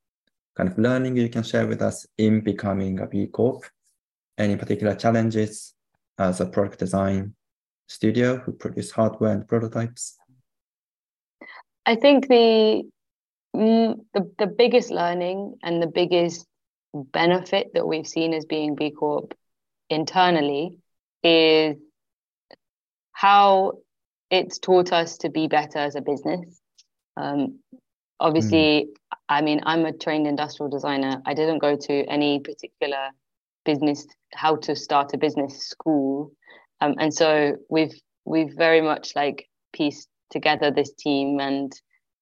kind 0.55 0.69
of 0.69 0.77
learning 0.77 1.17
you 1.17 1.29
can 1.29 1.43
share 1.43 1.67
with 1.67 1.81
us 1.81 2.05
in 2.17 2.41
becoming 2.41 2.99
a 2.99 3.07
B 3.07 3.27
Corp? 3.27 3.65
Any 4.37 4.55
particular 4.55 4.95
challenges 4.95 5.73
as 6.17 6.39
a 6.39 6.45
product 6.45 6.79
design 6.79 7.33
studio 7.87 8.37
who 8.37 8.53
produce 8.53 8.91
hardware 8.91 9.33
and 9.33 9.47
prototypes? 9.47 10.17
I 11.85 11.95
think 11.95 12.27
the 12.27 12.83
Mm, 13.55 14.05
the, 14.13 14.31
the 14.37 14.47
biggest 14.47 14.91
learning 14.91 15.55
and 15.63 15.81
the 15.81 15.87
biggest 15.87 16.45
benefit 16.93 17.71
that 17.73 17.87
we've 17.87 18.07
seen 18.07 18.33
as 18.33 18.45
being 18.45 18.75
B 18.75 18.91
Corp 18.91 19.33
internally 19.89 20.77
is 21.23 21.77
how 23.11 23.73
it's 24.29 24.59
taught 24.59 24.93
us 24.93 25.17
to 25.17 25.29
be 25.29 25.47
better 25.47 25.79
as 25.79 25.95
a 25.95 26.01
business. 26.01 26.61
Um, 27.17 27.59
obviously, 28.19 28.87
mm. 28.87 29.17
I 29.27 29.41
mean, 29.41 29.61
I'm 29.63 29.85
a 29.85 29.91
trained 29.91 30.27
industrial 30.27 30.69
designer. 30.69 31.21
I 31.25 31.33
didn't 31.33 31.59
go 31.59 31.75
to 31.75 32.05
any 32.05 32.39
particular 32.39 33.09
business, 33.65 34.07
how 34.33 34.55
to 34.57 34.75
start 34.75 35.13
a 35.13 35.17
business 35.17 35.67
school. 35.67 36.31
Um, 36.81 36.95
and 36.99 37.13
so 37.13 37.57
we've 37.69 37.93
we've 38.25 38.53
very 38.55 38.81
much 38.81 39.15
like 39.15 39.47
pieced 39.73 40.07
together 40.29 40.71
this 40.71 40.93
team 40.93 41.39
and 41.39 41.73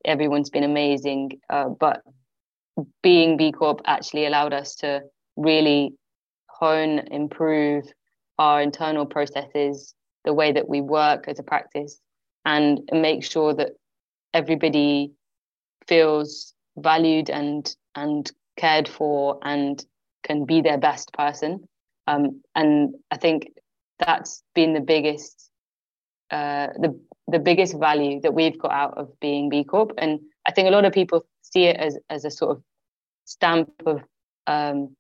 everyone's 0.05 0.49
been 0.49 0.63
amazing. 0.63 1.39
Uh, 1.49 1.69
but 1.69 2.01
being 3.01 3.37
B 3.37 3.51
Corp 3.51 3.81
actually 3.85 4.25
allowed 4.25 4.53
us 4.53 4.75
to 4.75 5.01
really 5.35 5.93
hone, 6.49 6.99
improve 7.11 7.85
our 8.37 8.61
internal 8.61 9.05
processes, 9.05 9.93
the 10.25 10.33
way 10.33 10.51
that 10.51 10.67
we 10.67 10.81
work 10.81 11.27
as 11.27 11.39
a 11.39 11.43
practice, 11.43 11.99
and 12.45 12.81
make 12.91 13.23
sure 13.23 13.53
that 13.53 13.71
everybody 14.33 15.11
feels 15.87 16.53
valued 16.77 17.29
and 17.29 17.75
and 17.95 18.31
cared 18.57 18.87
for 18.87 19.39
and 19.43 19.85
can 20.23 20.45
be 20.45 20.61
their 20.61 20.77
best 20.77 21.13
person. 21.13 21.67
Um, 22.07 22.41
and 22.55 22.95
I 23.11 23.17
think 23.17 23.51
that's 23.99 24.43
been 24.53 24.73
the 24.73 24.81
biggest 24.81 25.46
uh, 26.31 26.67
the 26.79 26.99
the 27.29 27.39
biggest 27.39 27.77
value 27.77 28.21
that 28.21 28.33
we've 28.33 28.57
got 28.57 28.71
out 28.71 28.97
of 28.97 29.19
being 29.19 29.49
B 29.49 29.63
Corp. 29.63 29.91
And 29.97 30.19
I 30.47 30.51
think 30.51 30.67
a 30.67 30.71
lot 30.71 30.85
of 30.85 30.93
people 30.93 31.25
see 31.41 31.65
it 31.65 31.77
as 31.77 31.97
as 32.09 32.25
a 32.25 32.31
sort 32.31 32.51
of 32.57 32.63
stamp 33.25 33.71
of 33.85 34.01
um, 34.47 34.95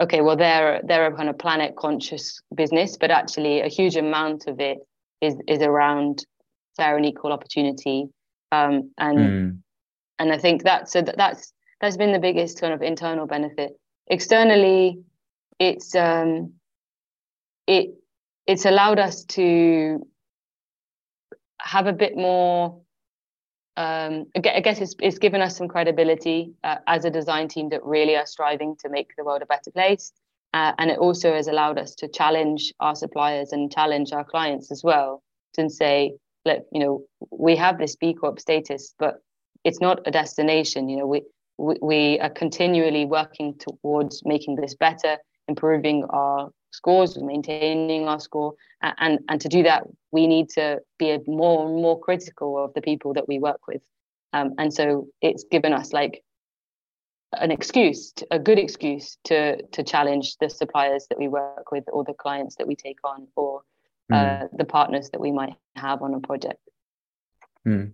okay, 0.00 0.20
well 0.20 0.36
they're 0.36 0.80
they're 0.84 1.06
a 1.06 1.16
kind 1.16 1.28
of 1.28 1.38
planet 1.38 1.76
conscious 1.76 2.40
business, 2.54 2.96
but 2.96 3.10
actually 3.10 3.60
a 3.60 3.68
huge 3.68 3.96
amount 3.96 4.46
of 4.46 4.60
it 4.60 4.78
is 5.20 5.36
is 5.46 5.62
around 5.62 6.24
fair 6.76 6.96
and 6.96 7.06
equal 7.06 7.32
opportunity. 7.32 8.08
Um, 8.52 8.90
and 8.98 9.18
mm. 9.18 9.58
and 10.18 10.32
I 10.32 10.38
think 10.38 10.62
that's 10.62 10.92
so 10.92 11.02
that's 11.02 11.52
that's 11.80 11.96
been 11.96 12.12
the 12.12 12.18
biggest 12.18 12.60
kind 12.60 12.74
of 12.74 12.82
internal 12.82 13.26
benefit. 13.26 13.78
Externally, 14.06 14.98
it's 15.58 15.94
um, 15.94 16.54
it 17.66 17.94
it's 18.46 18.64
allowed 18.64 18.98
us 18.98 19.24
to 19.24 20.06
have 21.62 21.86
a 21.86 21.92
bit 21.92 22.16
more 22.16 22.80
um, 23.76 24.26
I 24.36 24.60
guess 24.60 24.80
it's, 24.80 24.94
it's 25.00 25.18
given 25.18 25.40
us 25.40 25.56
some 25.56 25.68
credibility 25.68 26.52
uh, 26.64 26.76
as 26.86 27.06
a 27.06 27.10
design 27.10 27.48
team 27.48 27.70
that 27.70 27.82
really 27.82 28.14
are 28.14 28.26
striving 28.26 28.76
to 28.80 28.90
make 28.90 29.12
the 29.16 29.24
world 29.24 29.40
a 29.40 29.46
better 29.46 29.70
place. 29.70 30.12
Uh, 30.52 30.72
and 30.78 30.90
it 30.90 30.98
also 30.98 31.32
has 31.32 31.46
allowed 31.46 31.78
us 31.78 31.94
to 31.94 32.08
challenge 32.08 32.74
our 32.80 32.94
suppliers 32.94 33.52
and 33.52 33.72
challenge 33.72 34.12
our 34.12 34.24
clients 34.24 34.70
as 34.70 34.82
well 34.84 35.22
to 35.54 35.70
say, 35.70 36.12
look, 36.44 36.64
you 36.72 36.80
know, 36.80 37.04
we 37.30 37.56
have 37.56 37.78
this 37.78 37.96
B 37.96 38.12
Corp 38.12 38.40
status, 38.40 38.94
but 38.98 39.22
it's 39.64 39.80
not 39.80 40.00
a 40.06 40.10
destination. 40.10 40.88
You 40.88 40.98
know, 40.98 41.06
we, 41.06 41.22
we, 41.56 41.76
we 41.80 42.20
are 42.20 42.30
continually 42.30 43.06
working 43.06 43.54
towards 43.58 44.22
making 44.24 44.56
this 44.56 44.74
better, 44.74 45.16
improving 45.48 46.04
our 46.10 46.50
scores, 46.70 47.18
maintaining 47.18 48.08
our 48.08 48.20
score. 48.20 48.54
And, 48.82 49.20
and 49.28 49.40
to 49.40 49.48
do 49.48 49.62
that, 49.64 49.84
we 50.12 50.26
need 50.26 50.48
to 50.50 50.80
be 50.98 51.18
more 51.26 51.66
and 51.66 51.76
more 51.76 51.98
critical 52.00 52.62
of 52.62 52.72
the 52.74 52.80
people 52.80 53.14
that 53.14 53.28
we 53.28 53.38
work 53.38 53.66
with. 53.68 53.82
Um, 54.32 54.54
and 54.58 54.72
so 54.72 55.08
it's 55.20 55.44
given 55.50 55.72
us 55.72 55.92
like 55.92 56.22
an 57.32 57.50
excuse, 57.50 58.12
a 58.30 58.38
good 58.38 58.58
excuse 58.58 59.16
to 59.24 59.62
to 59.62 59.82
challenge 59.82 60.36
the 60.38 60.50
suppliers 60.50 61.06
that 61.10 61.18
we 61.18 61.28
work 61.28 61.70
with, 61.70 61.84
or 61.92 62.04
the 62.04 62.14
clients 62.14 62.56
that 62.56 62.66
we 62.66 62.74
take 62.74 62.98
on, 63.04 63.28
or 63.36 63.62
mm. 64.10 64.16
uh, 64.16 64.48
the 64.56 64.64
partners 64.64 65.10
that 65.10 65.20
we 65.20 65.30
might 65.30 65.54
have 65.76 66.02
on 66.02 66.14
a 66.14 66.20
project. 66.20 66.60
Mm. 67.66 67.92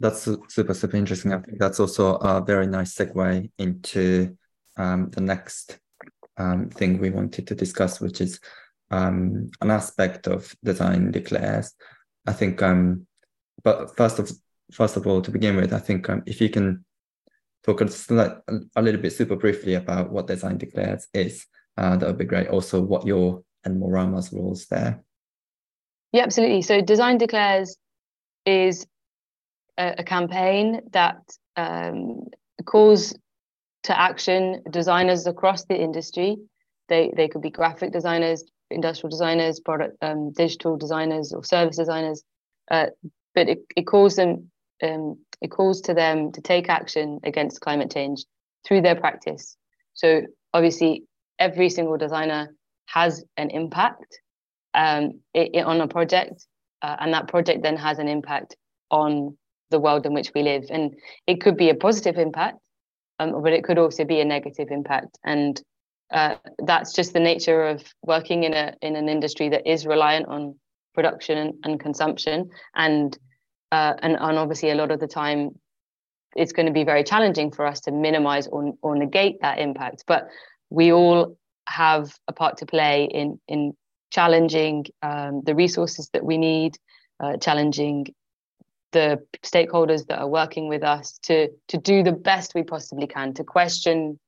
That's 0.00 0.28
super 0.48 0.74
super 0.74 0.96
interesting. 0.96 1.32
I 1.32 1.38
think 1.38 1.58
that's 1.58 1.80
also 1.80 2.16
a 2.16 2.42
very 2.42 2.66
nice 2.66 2.94
segue 2.94 3.50
into 3.58 4.36
um, 4.76 5.10
the 5.10 5.20
next 5.20 5.78
um, 6.36 6.70
thing 6.70 6.98
we 6.98 7.10
wanted 7.10 7.46
to 7.46 7.54
discuss, 7.54 8.00
which 8.00 8.20
is 8.20 8.40
um, 8.90 9.50
an 9.60 9.70
aspect 9.70 10.26
of 10.26 10.54
design 10.62 11.10
declares. 11.10 11.72
I 12.26 12.32
think, 12.32 12.62
um, 12.62 13.06
but 13.62 13.96
first 13.96 14.18
of 14.18 14.30
first 14.72 14.96
of 14.96 15.06
all, 15.06 15.20
to 15.22 15.30
begin 15.30 15.56
with, 15.56 15.72
I 15.72 15.78
think 15.78 16.08
um, 16.08 16.22
if 16.26 16.40
you 16.40 16.48
can 16.48 16.84
talk 17.64 17.80
a, 17.80 17.88
a 18.76 18.82
little 18.82 19.00
bit 19.00 19.12
super 19.12 19.36
briefly 19.36 19.74
about 19.74 20.10
what 20.10 20.26
design 20.26 20.58
declares 20.58 21.06
is, 21.14 21.46
uh, 21.76 21.96
that 21.96 22.06
would 22.06 22.18
be 22.18 22.24
great. 22.24 22.48
Also, 22.48 22.80
what 22.80 23.06
your 23.06 23.42
and 23.64 23.80
Morrama's 23.80 24.32
roles 24.32 24.66
there. 24.66 25.02
Yeah, 26.12 26.22
absolutely. 26.22 26.62
So, 26.62 26.80
design 26.80 27.18
declares 27.18 27.76
is 28.46 28.86
a, 29.78 29.94
a 29.98 30.04
campaign 30.04 30.82
that 30.92 31.16
um, 31.56 32.26
calls 32.64 33.14
to 33.84 33.98
action 33.98 34.62
designers 34.70 35.26
across 35.26 35.64
the 35.64 35.80
industry. 35.80 36.36
They 36.88 37.12
they 37.16 37.28
could 37.28 37.42
be 37.42 37.50
graphic 37.50 37.92
designers, 37.92 38.44
industrial 38.70 39.10
designers, 39.10 39.60
product 39.60 39.96
um, 40.02 40.32
digital 40.32 40.76
designers, 40.76 41.32
or 41.32 41.44
service 41.44 41.76
designers. 41.76 42.22
Uh, 42.70 42.86
but 43.34 43.48
it, 43.48 43.58
it 43.76 43.86
calls 43.86 44.16
them 44.16 44.50
um, 44.82 45.18
it 45.40 45.48
calls 45.48 45.80
to 45.82 45.94
them 45.94 46.32
to 46.32 46.40
take 46.40 46.68
action 46.68 47.20
against 47.24 47.60
climate 47.60 47.90
change 47.90 48.24
through 48.66 48.80
their 48.80 48.96
practice. 48.96 49.56
So 49.94 50.22
obviously, 50.52 51.04
every 51.38 51.68
single 51.68 51.96
designer 51.96 52.54
has 52.86 53.24
an 53.36 53.50
impact 53.50 54.20
um, 54.74 55.20
it, 55.32 55.50
it, 55.54 55.64
on 55.64 55.80
a 55.80 55.88
project, 55.88 56.46
uh, 56.82 56.96
and 57.00 57.12
that 57.14 57.28
project 57.28 57.62
then 57.62 57.76
has 57.76 57.98
an 57.98 58.08
impact 58.08 58.56
on 58.90 59.36
the 59.70 59.78
world 59.78 60.06
in 60.06 60.14
which 60.14 60.32
we 60.34 60.42
live. 60.42 60.64
And 60.70 60.94
it 61.26 61.40
could 61.40 61.56
be 61.56 61.70
a 61.70 61.74
positive 61.74 62.16
impact, 62.16 62.58
um, 63.18 63.42
but 63.42 63.52
it 63.52 63.64
could 63.64 63.78
also 63.78 64.04
be 64.04 64.20
a 64.20 64.24
negative 64.24 64.68
impact. 64.70 65.18
And 65.24 65.60
uh, 66.12 66.36
that's 66.58 66.92
just 66.92 67.12
the 67.12 67.20
nature 67.20 67.64
of 67.64 67.82
working 68.02 68.44
in 68.44 68.54
a 68.54 68.74
in 68.82 68.96
an 68.96 69.08
industry 69.08 69.48
that 69.48 69.66
is 69.66 69.86
reliant 69.86 70.26
on 70.28 70.54
production 70.94 71.38
and, 71.38 71.54
and 71.64 71.80
consumption. 71.80 72.50
And, 72.74 73.16
uh, 73.72 73.94
and 74.02 74.16
and 74.20 74.38
obviously, 74.38 74.70
a 74.70 74.74
lot 74.74 74.90
of 74.90 75.00
the 75.00 75.06
time, 75.06 75.58
it's 76.36 76.52
going 76.52 76.66
to 76.66 76.72
be 76.72 76.84
very 76.84 77.04
challenging 77.04 77.50
for 77.50 77.66
us 77.66 77.80
to 77.82 77.90
minimize 77.90 78.46
or, 78.46 78.74
or 78.82 78.96
negate 78.96 79.40
that 79.40 79.58
impact. 79.58 80.04
But 80.06 80.28
we 80.70 80.92
all 80.92 81.36
have 81.66 82.14
a 82.28 82.32
part 82.32 82.58
to 82.58 82.66
play 82.66 83.04
in 83.04 83.40
in 83.48 83.74
challenging 84.10 84.86
um, 85.02 85.42
the 85.44 85.54
resources 85.54 86.08
that 86.12 86.24
we 86.24 86.38
need, 86.38 86.76
uh, 87.18 87.36
challenging 87.38 88.14
the 88.94 89.20
stakeholders 89.42 90.06
that 90.06 90.20
are 90.20 90.28
working 90.28 90.68
with 90.68 90.82
us 90.82 91.18
to 91.24 91.48
to 91.68 91.76
do 91.76 92.02
the 92.02 92.12
best 92.12 92.54
we 92.54 92.62
possibly 92.62 93.06
can 93.06 93.34
to 93.34 93.44
question 93.44 94.18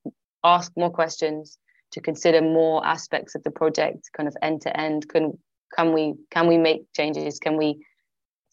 ask 0.44 0.72
more 0.76 0.90
questions 0.90 1.59
to 1.92 2.00
consider 2.00 2.42
more 2.42 2.85
aspects 2.85 3.35
of 3.37 3.42
the 3.44 3.50
project 3.50 4.11
kind 4.16 4.29
of 4.29 4.37
end 4.42 4.61
to 4.62 4.79
end. 4.79 5.09
Can 5.09 5.38
can 5.74 5.92
we 5.92 6.14
can 6.31 6.48
we 6.48 6.59
make 6.59 6.83
changes? 6.94 7.38
Can 7.38 7.57
we 7.57 7.79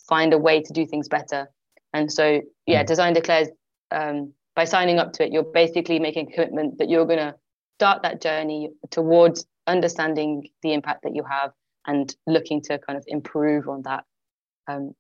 find 0.08 0.34
a 0.34 0.38
way 0.38 0.62
to 0.62 0.72
do 0.72 0.86
things 0.86 1.10
better? 1.10 1.50
And 1.94 2.12
so 2.12 2.42
yeah 2.68 2.84
mm. 2.84 2.88
design 2.88 3.14
declares 3.14 3.50
um, 3.92 4.34
by 4.56 4.66
signing 4.66 5.00
up 5.00 5.14
to 5.14 5.24
it 5.24 5.34
you're 5.34 5.52
basically 5.64 6.00
making 6.00 6.28
a 6.28 6.32
commitment 6.36 6.78
that 6.78 6.90
you're 6.90 7.06
going 7.06 7.26
to 7.28 7.36
start 7.78 8.04
that 8.04 8.22
journey 8.22 8.70
towards 8.92 9.46
understanding 9.68 10.48
the 10.62 10.74
impact 10.74 11.04
that 11.04 11.16
you 11.16 11.24
have 11.24 11.52
and 11.86 12.16
looking 12.28 12.62
to 12.62 12.80
kind 12.80 12.98
of 12.98 13.04
improve 13.08 13.68
on 13.68 13.82
that 13.84 14.04
um, 14.68 14.94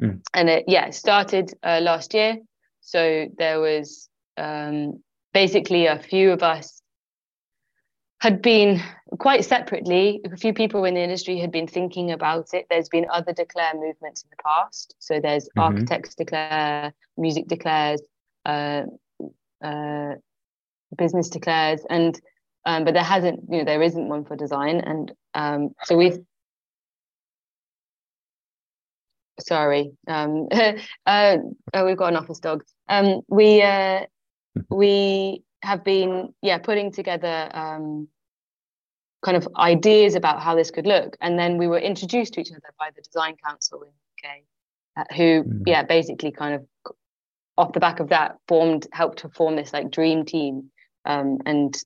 Mm. 0.00 0.20
And 0.34 0.48
it, 0.48 0.64
yeah, 0.68 0.86
it 0.86 0.94
started 0.94 1.52
uh, 1.62 1.80
last 1.82 2.14
year. 2.14 2.38
So 2.80 3.26
there 3.36 3.60
was 3.60 4.08
um, 4.36 5.02
basically 5.32 5.86
a 5.86 5.98
few 5.98 6.32
of 6.32 6.42
us 6.42 6.80
had 8.20 8.42
been 8.42 8.82
quite 9.18 9.44
separately, 9.44 10.20
a 10.24 10.36
few 10.36 10.52
people 10.52 10.84
in 10.84 10.94
the 10.94 11.00
industry 11.00 11.38
had 11.38 11.52
been 11.52 11.68
thinking 11.68 12.10
about 12.10 12.52
it. 12.52 12.66
There's 12.68 12.88
been 12.88 13.06
other 13.12 13.32
declare 13.32 13.74
movements 13.74 14.22
in 14.22 14.28
the 14.30 14.42
past. 14.42 14.94
So 14.98 15.20
there's 15.20 15.44
mm-hmm. 15.44 15.60
architects 15.60 16.14
declare, 16.16 16.92
music 17.16 17.46
declares, 17.46 18.02
uh, 18.44 18.82
uh, 19.62 20.14
business 20.96 21.28
declares, 21.28 21.80
and 21.88 22.20
um, 22.64 22.84
but 22.84 22.92
there 22.92 23.04
hasn't, 23.04 23.40
you 23.48 23.58
know, 23.58 23.64
there 23.64 23.82
isn't 23.82 24.08
one 24.08 24.24
for 24.24 24.36
design. 24.36 24.80
And 24.80 25.12
um, 25.34 25.74
so 25.84 25.96
we've 25.96 26.18
sorry. 29.40 29.92
Um 30.06 30.48
uh, 31.06 31.36
oh, 31.74 31.84
we've 31.84 31.96
got 31.96 32.12
an 32.12 32.16
office 32.16 32.40
dog. 32.40 32.64
Um 32.88 33.20
we 33.28 33.62
uh 33.62 34.04
we 34.70 35.42
have 35.62 35.84
been 35.84 36.34
yeah 36.42 36.58
putting 36.58 36.92
together 36.92 37.50
um 37.52 38.08
kind 39.22 39.36
of 39.36 39.48
ideas 39.56 40.14
about 40.14 40.40
how 40.40 40.54
this 40.54 40.70
could 40.70 40.86
look. 40.86 41.16
And 41.20 41.38
then 41.38 41.58
we 41.58 41.66
were 41.66 41.78
introduced 41.78 42.34
to 42.34 42.40
each 42.40 42.52
other 42.52 42.72
by 42.78 42.90
the 42.94 43.02
design 43.02 43.34
council 43.44 43.82
in 43.82 43.88
the 43.90 44.28
UK 44.28 44.36
uh, 44.96 45.14
who 45.16 45.44
mm. 45.44 45.62
yeah 45.66 45.82
basically 45.82 46.32
kind 46.32 46.54
of 46.54 46.94
off 47.56 47.72
the 47.72 47.80
back 47.80 47.98
of 47.98 48.10
that 48.10 48.36
formed 48.46 48.86
helped 48.92 49.18
to 49.18 49.28
form 49.30 49.56
this 49.56 49.72
like 49.72 49.90
dream 49.90 50.24
team. 50.24 50.70
Um 51.04 51.38
and 51.46 51.76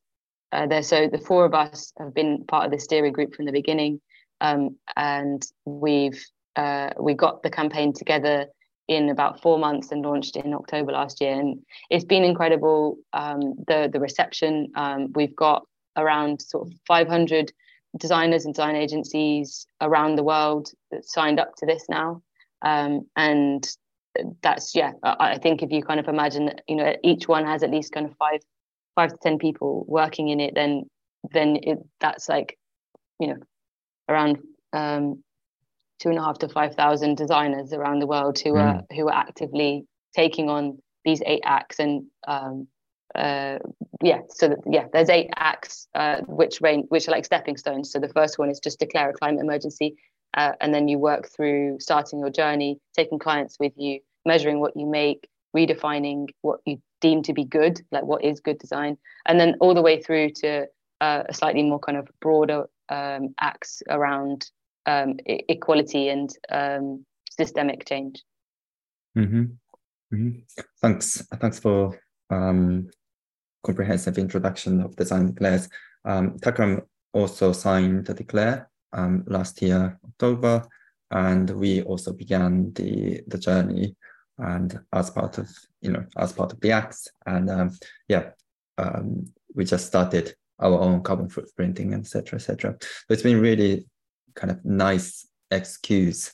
uh, 0.52 0.66
there 0.66 0.82
so 0.82 1.08
the 1.08 1.18
four 1.18 1.46
of 1.46 1.54
us 1.54 1.92
have 1.98 2.12
been 2.12 2.44
part 2.44 2.66
of 2.66 2.70
the 2.70 2.78
steering 2.78 3.12
group 3.12 3.34
from 3.34 3.46
the 3.46 3.52
beginning. 3.52 4.00
Um, 4.42 4.76
and 4.96 5.46
we've 5.64 6.22
uh, 6.56 6.90
we 6.98 7.14
got 7.14 7.42
the 7.42 7.50
campaign 7.50 7.92
together 7.92 8.46
in 8.88 9.08
about 9.08 9.40
four 9.40 9.58
months 9.58 9.92
and 9.92 10.04
launched 10.04 10.36
in 10.36 10.52
October 10.52 10.92
last 10.92 11.20
year. 11.20 11.38
And 11.38 11.60
it's 11.90 12.04
been 12.04 12.24
incredible. 12.24 12.98
Um, 13.12 13.54
the 13.66 13.88
the 13.92 14.00
reception 14.00 14.72
um, 14.74 15.12
we've 15.14 15.36
got 15.36 15.66
around 15.96 16.42
sort 16.42 16.68
of 16.68 16.74
500 16.86 17.52
designers 17.98 18.44
and 18.44 18.54
design 18.54 18.76
agencies 18.76 19.66
around 19.80 20.16
the 20.16 20.22
world 20.22 20.70
that 20.90 21.04
signed 21.04 21.38
up 21.38 21.54
to 21.56 21.66
this 21.66 21.84
now. 21.88 22.22
Um, 22.62 23.06
and 23.16 23.68
that's 24.42 24.74
yeah. 24.74 24.92
I, 25.02 25.32
I 25.32 25.38
think 25.38 25.62
if 25.62 25.70
you 25.70 25.82
kind 25.82 26.00
of 26.00 26.08
imagine 26.08 26.46
that 26.46 26.62
you 26.68 26.76
know 26.76 26.94
each 27.02 27.28
one 27.28 27.44
has 27.44 27.62
at 27.62 27.70
least 27.70 27.92
kind 27.92 28.06
of 28.06 28.16
five 28.16 28.40
five 28.94 29.10
to 29.10 29.18
ten 29.22 29.38
people 29.38 29.84
working 29.88 30.28
in 30.28 30.40
it, 30.40 30.54
then 30.54 30.84
then 31.32 31.56
it, 31.62 31.78
that's 32.00 32.28
like 32.28 32.58
you 33.18 33.28
know 33.28 33.38
around 34.08 34.38
um, 34.72 35.22
two 36.02 36.08
and 36.08 36.18
a 36.18 36.22
half 36.22 36.38
to 36.38 36.48
five 36.48 36.74
thousand 36.74 37.16
designers 37.16 37.72
around 37.72 38.00
the 38.00 38.06
world 38.06 38.38
who 38.38 38.54
mm. 38.54 38.60
are 38.60 38.82
who 38.94 39.08
are 39.08 39.14
actively 39.14 39.86
taking 40.14 40.50
on 40.50 40.78
these 41.04 41.22
eight 41.26 41.42
acts 41.44 41.78
and 41.78 42.04
um, 42.26 42.66
uh, 43.14 43.58
yeah 44.02 44.20
so 44.28 44.48
that, 44.48 44.58
yeah 44.68 44.86
there's 44.92 45.08
eight 45.08 45.30
acts 45.36 45.86
uh, 45.94 46.20
which 46.26 46.60
range 46.60 46.86
which 46.88 47.06
are 47.06 47.12
like 47.12 47.24
stepping 47.24 47.56
stones 47.56 47.90
so 47.90 47.98
the 47.98 48.08
first 48.08 48.38
one 48.38 48.50
is 48.50 48.58
just 48.58 48.80
declare 48.80 49.10
a 49.10 49.12
climate 49.12 49.40
emergency 49.40 49.94
uh, 50.36 50.52
and 50.60 50.74
then 50.74 50.88
you 50.88 50.98
work 50.98 51.28
through 51.28 51.78
starting 51.78 52.18
your 52.18 52.30
journey 52.30 52.78
taking 52.96 53.18
clients 53.18 53.58
with 53.60 53.72
you 53.76 54.00
measuring 54.26 54.60
what 54.60 54.76
you 54.76 54.86
make 54.86 55.28
redefining 55.56 56.28
what 56.40 56.60
you 56.64 56.80
deem 57.00 57.22
to 57.22 57.32
be 57.32 57.44
good 57.44 57.80
like 57.92 58.04
what 58.04 58.24
is 58.24 58.40
good 58.40 58.58
design 58.58 58.96
and 59.26 59.38
then 59.38 59.54
all 59.60 59.74
the 59.74 59.82
way 59.82 60.00
through 60.00 60.30
to 60.30 60.66
uh, 61.00 61.22
a 61.28 61.34
slightly 61.34 61.62
more 61.62 61.80
kind 61.80 61.98
of 61.98 62.08
broader 62.20 62.64
um, 62.88 63.34
acts 63.40 63.82
around 63.90 64.50
um, 64.86 65.16
equality 65.26 66.08
and 66.08 66.30
um, 66.50 67.04
systemic 67.30 67.86
change. 67.86 68.22
Mm-hmm. 69.16 69.42
Mm-hmm. 70.14 70.38
Thanks. 70.80 71.26
Thanks 71.40 71.58
for 71.58 71.98
um, 72.30 72.88
comprehensive 73.62 74.18
introduction 74.18 74.80
of 74.80 74.96
design 74.96 75.26
declares. 75.26 75.68
Um, 76.04 76.38
Takram 76.38 76.82
also 77.12 77.52
signed 77.52 78.06
the 78.06 78.14
declare 78.14 78.70
um, 78.92 79.24
last 79.26 79.62
year, 79.62 79.98
October, 80.04 80.66
and 81.10 81.50
we 81.50 81.82
also 81.82 82.12
began 82.12 82.72
the 82.72 83.22
the 83.26 83.38
journey 83.38 83.94
and 84.38 84.80
as 84.92 85.10
part 85.10 85.38
of 85.38 85.48
you 85.80 85.92
know 85.92 86.04
as 86.16 86.32
part 86.32 86.52
of 86.52 86.60
the 86.60 86.72
acts 86.72 87.08
and 87.26 87.50
um, 87.50 87.70
yeah 88.08 88.30
um, 88.78 89.30
we 89.54 89.64
just 89.64 89.86
started 89.86 90.34
our 90.58 90.78
own 90.80 91.02
carbon 91.02 91.28
footprinting 91.28 91.94
etc 91.94 92.36
etc 92.36 92.76
so 92.80 92.88
it's 93.10 93.22
been 93.22 93.40
really 93.40 93.86
kind 94.34 94.50
of 94.50 94.64
nice 94.64 95.26
excuse 95.50 96.32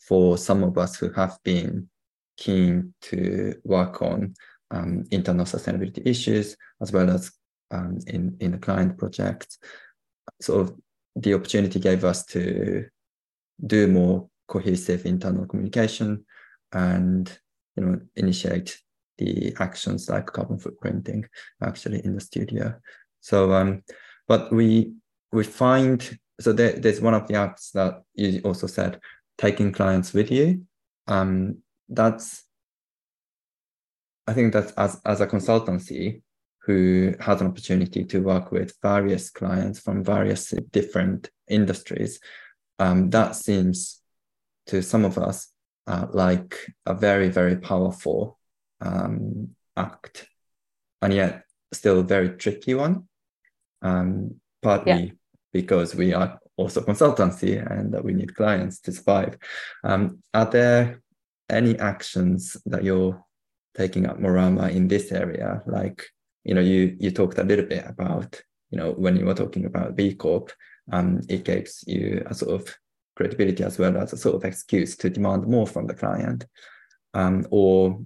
for 0.00 0.38
some 0.38 0.62
of 0.62 0.78
us 0.78 0.96
who 0.96 1.12
have 1.12 1.38
been 1.44 1.88
keen 2.36 2.94
to 3.02 3.54
work 3.64 4.00
on 4.02 4.34
um, 4.70 5.04
internal 5.10 5.44
sustainability 5.44 6.06
issues 6.06 6.56
as 6.80 6.92
well 6.92 7.10
as 7.10 7.32
um, 7.70 7.98
in 8.06 8.36
in 8.40 8.52
the 8.52 8.58
client 8.58 8.96
projects. 8.96 9.58
So 10.40 10.78
the 11.16 11.34
opportunity 11.34 11.80
gave 11.80 12.04
us 12.04 12.24
to 12.26 12.86
do 13.66 13.88
more 13.88 14.28
cohesive 14.46 15.04
internal 15.04 15.46
communication 15.46 16.24
and 16.72 17.30
you 17.76 17.84
know 17.84 18.00
initiate 18.16 18.78
the 19.18 19.52
actions 19.58 20.08
like 20.08 20.26
carbon 20.26 20.58
footprinting 20.58 21.24
actually 21.62 22.04
in 22.04 22.14
the 22.14 22.20
studio. 22.20 22.74
So, 23.20 23.52
um, 23.52 23.82
but 24.26 24.52
we 24.52 24.92
we 25.32 25.44
find 25.44 26.18
so 26.40 26.52
there, 26.52 26.72
there's 26.72 27.00
one 27.00 27.14
of 27.14 27.26
the 27.26 27.34
apps 27.34 27.72
that 27.72 28.02
you 28.14 28.40
also 28.44 28.66
said 28.66 29.00
taking 29.36 29.72
clients 29.72 30.12
with 30.12 30.30
you. 30.30 30.62
Um, 31.06 31.58
that's 31.88 32.44
I 34.26 34.34
think 34.34 34.52
that 34.52 34.72
as 34.76 35.00
as 35.04 35.20
a 35.20 35.26
consultancy 35.26 36.22
who 36.62 37.14
has 37.18 37.40
an 37.40 37.46
opportunity 37.46 38.04
to 38.04 38.20
work 38.20 38.52
with 38.52 38.74
various 38.82 39.30
clients 39.30 39.80
from 39.80 40.04
various 40.04 40.52
different 40.70 41.30
industries, 41.48 42.20
um, 42.78 43.10
that 43.10 43.34
seems 43.36 44.00
to 44.66 44.82
some 44.82 45.04
of 45.04 45.16
us 45.16 45.48
uh, 45.86 46.06
like 46.12 46.70
a 46.84 46.94
very 46.94 47.30
very 47.30 47.56
powerful 47.56 48.38
um, 48.80 49.54
act, 49.76 50.28
and 51.00 51.14
yet 51.14 51.44
still 51.72 52.00
a 52.00 52.04
very 52.04 52.30
tricky 52.36 52.74
one. 52.74 53.08
Um, 53.80 54.40
partly 54.62 54.92
yeah. 54.92 55.10
Because 55.52 55.94
we 55.94 56.12
are 56.12 56.38
also 56.56 56.80
consultancy 56.82 57.58
and 57.58 57.94
we 58.04 58.12
need 58.12 58.34
clients 58.34 58.80
to 58.80 58.92
survive. 58.92 59.38
Um, 59.82 60.22
are 60.34 60.50
there 60.50 61.00
any 61.48 61.78
actions 61.78 62.56
that 62.66 62.84
you're 62.84 63.24
taking 63.74 64.06
at 64.06 64.18
Morrama 64.18 64.70
in 64.70 64.88
this 64.88 65.10
area? 65.12 65.62
Like, 65.66 66.04
you 66.44 66.54
know, 66.54 66.60
you 66.60 66.96
you 67.00 67.10
talked 67.10 67.38
a 67.38 67.44
little 67.44 67.64
bit 67.64 67.84
about, 67.86 68.42
you 68.70 68.78
know, 68.78 68.92
when 68.92 69.16
you 69.16 69.24
were 69.24 69.34
talking 69.34 69.64
about 69.64 69.96
B 69.96 70.14
Corp, 70.14 70.52
um, 70.92 71.20
it 71.28 71.44
gives 71.44 71.84
you 71.86 72.22
a 72.26 72.34
sort 72.34 72.60
of 72.60 72.74
credibility 73.16 73.64
as 73.64 73.78
well 73.78 73.96
as 73.96 74.12
a 74.12 74.16
sort 74.16 74.36
of 74.36 74.44
excuse 74.44 74.96
to 74.96 75.10
demand 75.10 75.46
more 75.46 75.66
from 75.66 75.86
the 75.86 75.94
client. 75.94 76.46
Um, 77.14 77.46
or 77.50 78.00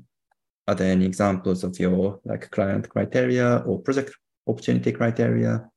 are 0.69 0.75
there 0.75 0.93
any 0.93 1.07
examples 1.07 1.65
of 1.65 1.79
your 1.79 2.21
like 2.25 2.51
client 2.51 2.89
criteria 2.89 3.59
or 3.67 3.81
project 3.81 4.15
opportunity 4.47 4.93
criteria? 4.93 5.69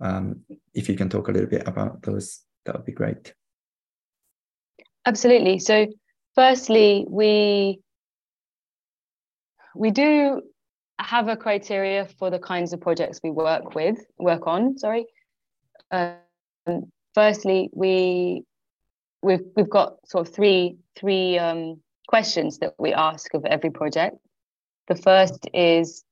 Um, 0.00 0.44
if 0.74 0.88
you 0.88 0.96
can 0.96 1.08
talk 1.08 1.28
a 1.28 1.32
little 1.32 1.48
bit 1.48 1.66
about 1.66 2.02
those, 2.02 2.44
that 2.64 2.76
would 2.76 2.84
be 2.84 2.92
great. 2.92 3.34
Absolutely. 5.06 5.58
So, 5.58 5.86
firstly, 6.34 7.06
we 7.08 7.80
we 9.74 9.90
do 9.90 10.42
have 10.98 11.28
a 11.28 11.36
criteria 11.36 12.06
for 12.18 12.30
the 12.30 12.38
kinds 12.38 12.72
of 12.72 12.80
projects 12.80 13.20
we 13.22 13.30
work 13.30 13.74
with, 13.74 13.98
work 14.18 14.46
on. 14.46 14.76
Sorry. 14.78 15.06
Um, 15.90 16.90
firstly, 17.14 17.70
we 17.72 18.42
we've 19.22 19.44
we've 19.56 19.70
got 19.70 19.96
sort 20.06 20.28
of 20.28 20.34
three 20.34 20.76
three 20.96 21.38
um, 21.38 21.80
questions 22.08 22.58
that 22.58 22.74
we 22.78 22.92
ask 22.92 23.32
of 23.34 23.44
every 23.44 23.70
project. 23.70 24.16
The 24.88 24.96
first 24.96 25.48
is, 25.52 26.04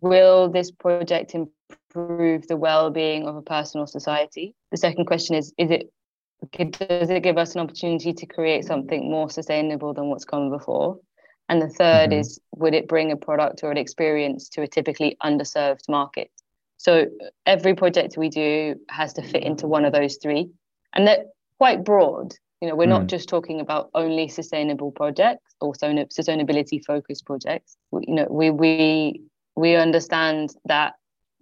will 0.00 0.48
this 0.48 0.70
project 0.70 1.34
improve 1.70 2.46
the 2.46 2.56
well-being 2.56 3.26
of 3.26 3.36
a 3.36 3.42
person 3.42 3.80
or 3.80 3.86
society? 3.86 4.54
The 4.70 4.76
second 4.76 5.06
question 5.06 5.36
is, 5.36 5.52
is 5.58 5.70
it 5.70 5.90
does 6.56 7.10
it 7.10 7.22
give 7.22 7.36
us 7.36 7.54
an 7.54 7.60
opportunity 7.60 8.12
to 8.14 8.26
create 8.26 8.64
something 8.64 9.10
more 9.10 9.28
sustainable 9.28 9.92
than 9.92 10.08
what's 10.08 10.24
come 10.24 10.50
before? 10.50 10.98
And 11.50 11.60
the 11.60 11.66
3rd 11.66 12.08
mm-hmm. 12.08 12.12
is, 12.12 12.40
would 12.56 12.74
it 12.74 12.88
bring 12.88 13.12
a 13.12 13.16
product 13.16 13.62
or 13.62 13.70
an 13.70 13.76
experience 13.76 14.48
to 14.50 14.62
a 14.62 14.68
typically 14.68 15.16
underserved 15.22 15.88
market? 15.88 16.30
So 16.76 17.08
every 17.44 17.74
project 17.74 18.16
we 18.16 18.30
do 18.30 18.76
has 18.88 19.12
to 19.14 19.22
fit 19.22 19.42
into 19.42 19.66
one 19.66 19.84
of 19.84 19.92
those 19.92 20.16
three, 20.16 20.48
and 20.94 21.06
they're 21.06 21.24
quite 21.58 21.84
broad. 21.84 22.34
You 22.62 22.68
know, 22.68 22.74
we're 22.74 22.86
mm. 22.86 23.00
not 23.00 23.06
just 23.06 23.28
talking 23.28 23.60
about 23.60 23.90
only 23.94 24.28
sustainable 24.28 24.90
projects 24.90 25.54
or 25.60 25.74
sustainability 25.74 26.82
focused 26.82 27.26
projects. 27.26 27.76
We, 27.90 28.04
you 28.08 28.14
know, 28.14 28.26
we 28.30 28.50
we 28.50 29.22
we 29.56 29.74
understand 29.74 30.54
that 30.64 30.94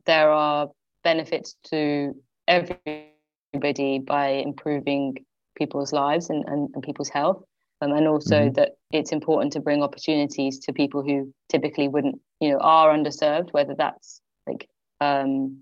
there 0.07 0.31
are 0.31 0.69
benefits 1.05 1.57
to 1.71 2.15
everybody 2.47 3.99
by 3.99 4.29
improving 4.29 5.25
people's 5.57 5.93
lives 5.93 6.31
and, 6.31 6.45
and, 6.47 6.71
and 6.75 6.83
people's 6.83 7.09
health. 7.09 7.43
Um, 7.81 7.93
and 7.93 8.09
also 8.09 8.41
mm-hmm. 8.41 8.55
that 8.55 8.73
it's 8.91 9.13
important 9.13 9.53
to 9.53 9.61
bring 9.61 9.85
opportunities 9.85 10.59
to 10.61 10.73
people 10.73 11.03
who 11.03 11.33
typically 11.49 11.87
wouldn't, 11.87 12.21
you 12.41 12.51
know, 12.51 12.59
are 12.59 12.93
underserved, 12.93 13.53
whether 13.53 13.75
that's 13.77 14.21
like 14.49 14.69
um, 15.01 15.59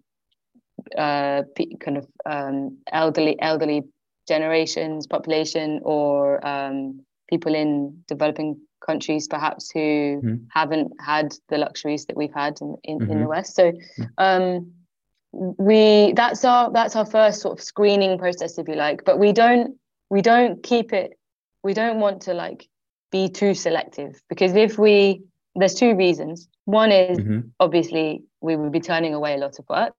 uh, 0.96 1.42
kind 1.80 1.98
of 1.98 2.06
um, 2.24 2.78
elderly 2.90 3.40
elderly 3.40 3.82
generations 4.26 5.06
population 5.06 5.80
or 5.82 6.46
um, 6.46 7.00
people 7.28 7.54
in 7.54 8.02
developing 8.08 8.60
countries 8.84 9.26
perhaps 9.26 9.70
who 9.70 9.80
mm-hmm. 9.80 10.34
haven't 10.50 10.92
had 11.00 11.34
the 11.48 11.58
luxuries 11.58 12.06
that 12.06 12.16
we've 12.16 12.34
had 12.34 12.58
in, 12.60 12.76
in, 12.84 12.98
mm-hmm. 12.98 13.10
in 13.10 13.18
the 13.18 13.24
mm-hmm. 13.24 13.28
west 13.28 13.54
so 13.54 13.72
mm-hmm. 13.72 14.02
um, 14.18 14.72
we 15.32 16.12
that's 16.14 16.44
our 16.44 16.72
that's 16.72 16.96
our 16.96 17.06
first 17.06 17.40
sort 17.40 17.58
of 17.58 17.62
screening 17.62 18.18
process 18.18 18.58
if 18.58 18.68
you 18.68 18.74
like 18.74 19.04
but 19.04 19.18
we 19.18 19.32
don't 19.32 19.76
we 20.08 20.22
don't 20.22 20.62
keep 20.62 20.92
it 20.92 21.18
we 21.62 21.74
don't 21.74 21.98
want 21.98 22.22
to 22.22 22.32
like 22.32 22.68
be 23.10 23.28
too 23.28 23.54
selective 23.54 24.20
because 24.28 24.54
if 24.54 24.78
we 24.78 25.22
there's 25.56 25.74
two 25.74 25.94
reasons 25.94 26.48
one 26.64 26.92
is 26.92 27.18
mm-hmm. 27.18 27.40
obviously 27.60 28.22
we 28.40 28.56
would 28.56 28.72
be 28.72 28.80
turning 28.80 29.14
away 29.14 29.34
a 29.34 29.38
lot 29.38 29.58
of 29.58 29.64
work 29.68 29.92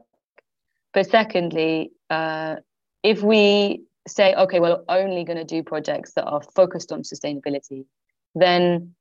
but 0.94 1.10
secondly 1.10 1.92
uh, 2.10 2.56
if 3.04 3.22
we 3.22 3.82
say, 4.08 4.34
okay, 4.36 4.60
well, 4.60 4.84
only 4.90 5.24
going 5.24 5.38
to 5.38 5.44
do 5.44 5.64
projects 5.64 6.14
that 6.14 6.26
are 6.26 6.42
focused 6.56 6.92
on 6.92 7.02
sustainability, 7.02 7.86
then 8.36 8.96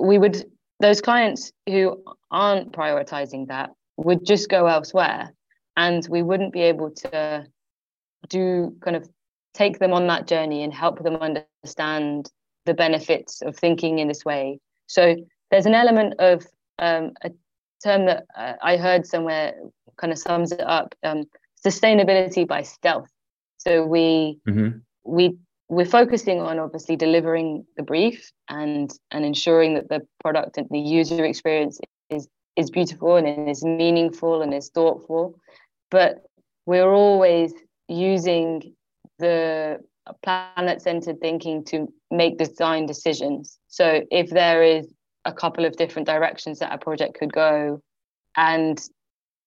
we 0.00 0.18
would, 0.18 0.44
those 0.80 1.00
clients 1.00 1.52
who 1.68 2.02
aren't 2.30 2.72
prioritizing 2.72 3.48
that 3.48 3.70
would 3.96 4.24
just 4.24 4.48
go 4.48 4.66
elsewhere. 4.66 5.32
And 5.76 6.06
we 6.08 6.22
wouldn't 6.22 6.52
be 6.52 6.62
able 6.62 6.90
to 6.90 7.46
do 8.28 8.76
kind 8.80 8.96
of 8.96 9.08
take 9.54 9.78
them 9.78 9.92
on 9.92 10.06
that 10.08 10.26
journey 10.26 10.62
and 10.62 10.72
help 10.72 11.02
them 11.02 11.16
understand 11.16 12.30
the 12.66 12.74
benefits 12.74 13.42
of 13.42 13.56
thinking 13.56 13.98
in 13.98 14.08
this 14.08 14.24
way. 14.24 14.60
So 14.86 15.16
there's 15.50 15.66
an 15.66 15.74
element 15.74 16.14
of 16.18 16.46
um, 16.78 17.12
a 17.22 17.30
term 17.82 18.06
that 18.06 18.24
uh, 18.36 18.54
I 18.62 18.76
heard 18.76 19.06
somewhere 19.06 19.54
kind 19.96 20.12
of 20.12 20.18
sums 20.18 20.52
it 20.52 20.60
up 20.60 20.94
um, 21.02 21.24
sustainability 21.64 22.46
by 22.46 22.62
stealth. 22.62 23.08
So 23.68 23.84
we 23.84 24.38
mm-hmm. 24.48 24.78
we 25.04 25.36
we're 25.68 25.84
focusing 25.84 26.40
on 26.40 26.58
obviously 26.58 26.96
delivering 26.96 27.66
the 27.76 27.82
brief 27.82 28.32
and 28.48 28.90
and 29.10 29.24
ensuring 29.24 29.74
that 29.74 29.90
the 29.90 30.06
product 30.20 30.56
and 30.56 30.66
the 30.70 30.78
user 30.78 31.24
experience 31.24 31.78
is 32.08 32.28
is 32.56 32.70
beautiful 32.70 33.16
and 33.16 33.48
is 33.48 33.62
meaningful 33.62 34.40
and 34.40 34.54
is 34.54 34.70
thoughtful. 34.70 35.38
But 35.90 36.24
we're 36.64 36.90
always 36.90 37.52
using 37.88 38.74
the 39.18 39.80
planet 40.22 40.80
centered 40.80 41.20
thinking 41.20 41.64
to 41.66 41.92
make 42.10 42.38
design 42.38 42.86
decisions. 42.86 43.58
So 43.68 44.02
if 44.10 44.30
there 44.30 44.62
is 44.62 44.86
a 45.26 45.32
couple 45.32 45.66
of 45.66 45.76
different 45.76 46.08
directions 46.08 46.60
that 46.60 46.72
a 46.72 46.78
project 46.78 47.18
could 47.18 47.32
go, 47.32 47.82
and 48.34 48.80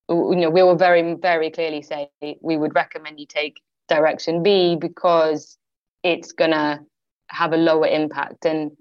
you 0.10 0.36
know, 0.36 0.50
we 0.52 0.62
will 0.62 0.76
very, 0.76 1.16
very 1.16 1.50
clearly 1.50 1.82
say 1.82 2.10
we 2.42 2.58
would 2.58 2.76
recommend 2.76 3.20
you 3.20 3.26
take 3.26 3.56
direction 3.92 4.42
B 4.42 4.76
because 4.76 5.58
it's 6.04 6.32
going 6.32 6.52
to 6.52 6.80
have 7.28 7.54
a 7.54 7.58
lower 7.58 7.88
impact. 7.88 8.46
And 8.46 8.72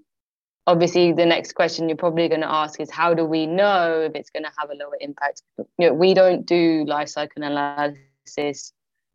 obviously, 0.66 1.12
the 1.12 1.26
next 1.26 1.54
question 1.54 1.88
you're 1.88 1.96
probably 1.96 2.28
going 2.28 2.40
to 2.42 2.50
ask 2.50 2.80
is 2.80 2.90
how 2.90 3.12
do 3.12 3.24
we 3.24 3.46
know 3.46 4.00
if 4.00 4.14
it's 4.14 4.30
going 4.30 4.44
to 4.44 4.52
have 4.58 4.70
a 4.70 4.74
lower 4.74 4.96
impact? 5.00 5.42
You 5.78 5.88
know, 5.88 5.94
we 5.94 6.14
don't 6.14 6.46
do 6.46 6.84
life 6.86 7.08
cycle 7.08 7.42
analysis 7.42 8.72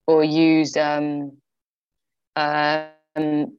or 0.07 0.23
use 0.23 0.75
um, 0.77 1.37
um, 2.35 3.57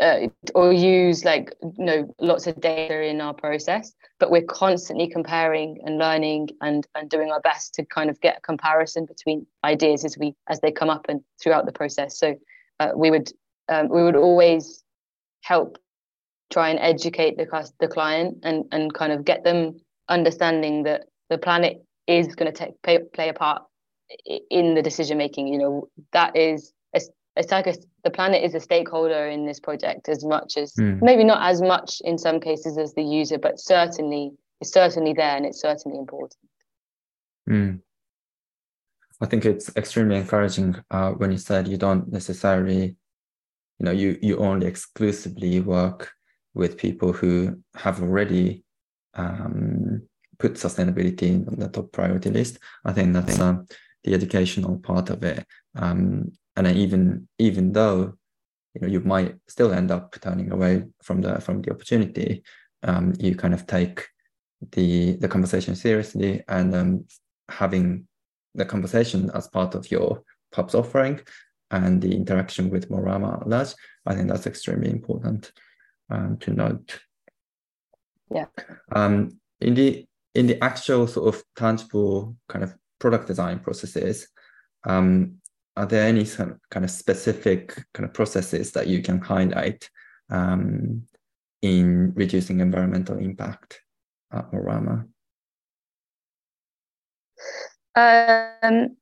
uh, 0.00 0.28
or 0.54 0.72
use 0.72 1.24
like 1.24 1.54
you 1.62 1.84
know 1.84 2.14
lots 2.20 2.46
of 2.46 2.60
data 2.60 3.02
in 3.02 3.20
our 3.20 3.34
process 3.34 3.92
but 4.18 4.30
we're 4.30 4.42
constantly 4.42 5.08
comparing 5.08 5.78
and 5.84 5.98
learning 5.98 6.48
and 6.60 6.86
and 6.94 7.08
doing 7.08 7.30
our 7.30 7.40
best 7.40 7.74
to 7.74 7.84
kind 7.84 8.10
of 8.10 8.20
get 8.20 8.38
a 8.38 8.40
comparison 8.40 9.06
between 9.06 9.46
ideas 9.64 10.04
as 10.04 10.18
we 10.18 10.34
as 10.48 10.60
they 10.60 10.72
come 10.72 10.90
up 10.90 11.06
and 11.08 11.20
throughout 11.42 11.66
the 11.66 11.72
process. 11.72 12.18
So 12.18 12.36
uh, 12.80 12.90
we 12.96 13.10
would 13.10 13.30
um, 13.68 13.88
we 13.88 14.02
would 14.02 14.16
always 14.16 14.82
help 15.42 15.78
try 16.50 16.70
and 16.70 16.78
educate 16.80 17.36
the 17.36 17.72
the 17.80 17.88
client 17.88 18.38
and 18.42 18.64
and 18.72 18.92
kind 18.92 19.12
of 19.12 19.24
get 19.24 19.44
them 19.44 19.80
understanding 20.08 20.84
that 20.84 21.04
the 21.30 21.38
planet 21.38 21.84
is 22.06 22.34
going 22.34 22.50
to 22.50 22.58
take 22.58 22.80
play, 22.82 22.98
play 23.12 23.28
a 23.28 23.34
part 23.34 23.62
in 24.50 24.74
the 24.74 24.82
decision 24.82 25.18
making. 25.18 25.46
You 25.48 25.58
know 25.58 25.88
that 26.12 26.36
is 26.36 26.72
it's 27.38 27.52
like 27.52 27.68
a, 27.68 27.74
the 28.02 28.10
planet 28.10 28.42
is 28.42 28.54
a 28.54 28.60
stakeholder 28.60 29.28
in 29.28 29.46
this 29.46 29.60
project 29.60 30.08
as 30.08 30.24
much 30.24 30.56
as 30.56 30.74
mm. 30.74 31.00
maybe 31.00 31.24
not 31.24 31.48
as 31.48 31.62
much 31.62 32.02
in 32.04 32.18
some 32.18 32.40
cases 32.40 32.76
as 32.76 32.94
the 32.94 33.02
user, 33.02 33.38
but 33.38 33.60
certainly 33.60 34.32
it's 34.60 34.72
certainly 34.72 35.12
there 35.12 35.36
and 35.36 35.46
it's 35.46 35.60
certainly 35.60 35.98
important. 35.98 36.36
Mm. 37.48 37.80
I 39.20 39.26
think 39.26 39.44
it's 39.44 39.74
extremely 39.76 40.16
encouraging 40.16 40.76
uh, 40.90 41.12
when 41.12 41.30
you 41.30 41.38
said 41.38 41.68
you 41.68 41.76
don't 41.76 42.12
necessarily, 42.12 42.96
you 43.78 43.84
know, 43.84 43.92
you 43.92 44.18
you 44.20 44.38
only 44.38 44.66
exclusively 44.66 45.60
work 45.60 46.12
with 46.54 46.76
people 46.76 47.12
who 47.12 47.62
have 47.74 48.02
already 48.02 48.64
um, 49.14 50.02
put 50.38 50.54
sustainability 50.54 51.46
on 51.48 51.58
the 51.58 51.68
top 51.68 51.92
priority 51.92 52.30
list. 52.30 52.58
I 52.84 52.92
think 52.92 53.12
that's 53.12 53.38
uh, 53.38 53.56
the 54.04 54.14
educational 54.14 54.78
part 54.78 55.10
of 55.10 55.22
it. 55.24 55.44
Um, 55.76 56.32
and 56.66 56.76
even 56.76 57.28
even 57.38 57.72
though 57.72 58.14
you 58.74 58.80
know 58.80 58.88
you 58.88 59.00
might 59.00 59.36
still 59.48 59.72
end 59.72 59.90
up 59.90 60.16
turning 60.20 60.50
away 60.52 60.84
from 61.02 61.20
the 61.20 61.40
from 61.40 61.62
the 61.62 61.70
opportunity, 61.70 62.42
um, 62.82 63.14
you 63.18 63.34
kind 63.36 63.54
of 63.54 63.66
take 63.66 64.06
the 64.72 65.16
the 65.16 65.28
conversation 65.28 65.76
seriously 65.76 66.42
and 66.48 66.74
um, 66.74 67.04
having 67.48 68.06
the 68.54 68.64
conversation 68.64 69.30
as 69.34 69.46
part 69.48 69.74
of 69.74 69.90
your 69.90 70.22
pub's 70.52 70.74
offering 70.74 71.20
and 71.70 72.02
the 72.02 72.12
interaction 72.12 72.70
with 72.70 72.88
Morrama 72.88 73.40
at 73.40 73.48
large, 73.48 73.74
I 74.06 74.14
think 74.14 74.28
that's 74.28 74.46
extremely 74.46 74.90
important 74.90 75.52
um, 76.10 76.38
to 76.38 76.50
note. 76.50 77.00
Yeah. 78.30 78.46
Um, 78.90 79.38
in 79.60 79.74
the 79.74 80.06
in 80.34 80.46
the 80.46 80.62
actual 80.62 81.06
sort 81.06 81.34
of 81.34 81.42
tangible 81.56 82.36
kind 82.48 82.64
of 82.64 82.74
product 82.98 83.26
design 83.26 83.60
processes, 83.60 84.28
um, 84.84 85.40
are 85.78 85.86
there 85.86 86.08
any 86.08 86.24
kind 86.24 86.84
of 86.84 86.90
specific 86.90 87.76
kind 87.94 88.04
of 88.04 88.12
processes 88.12 88.72
that 88.72 88.88
you 88.88 89.00
can 89.00 89.20
highlight 89.20 89.88
um, 90.28 91.02
in 91.62 92.12
reducing 92.16 92.58
environmental 92.58 93.16
impact 93.16 93.80
at 94.32 94.50
Morrama? 94.50 95.06
Um, 97.94 98.96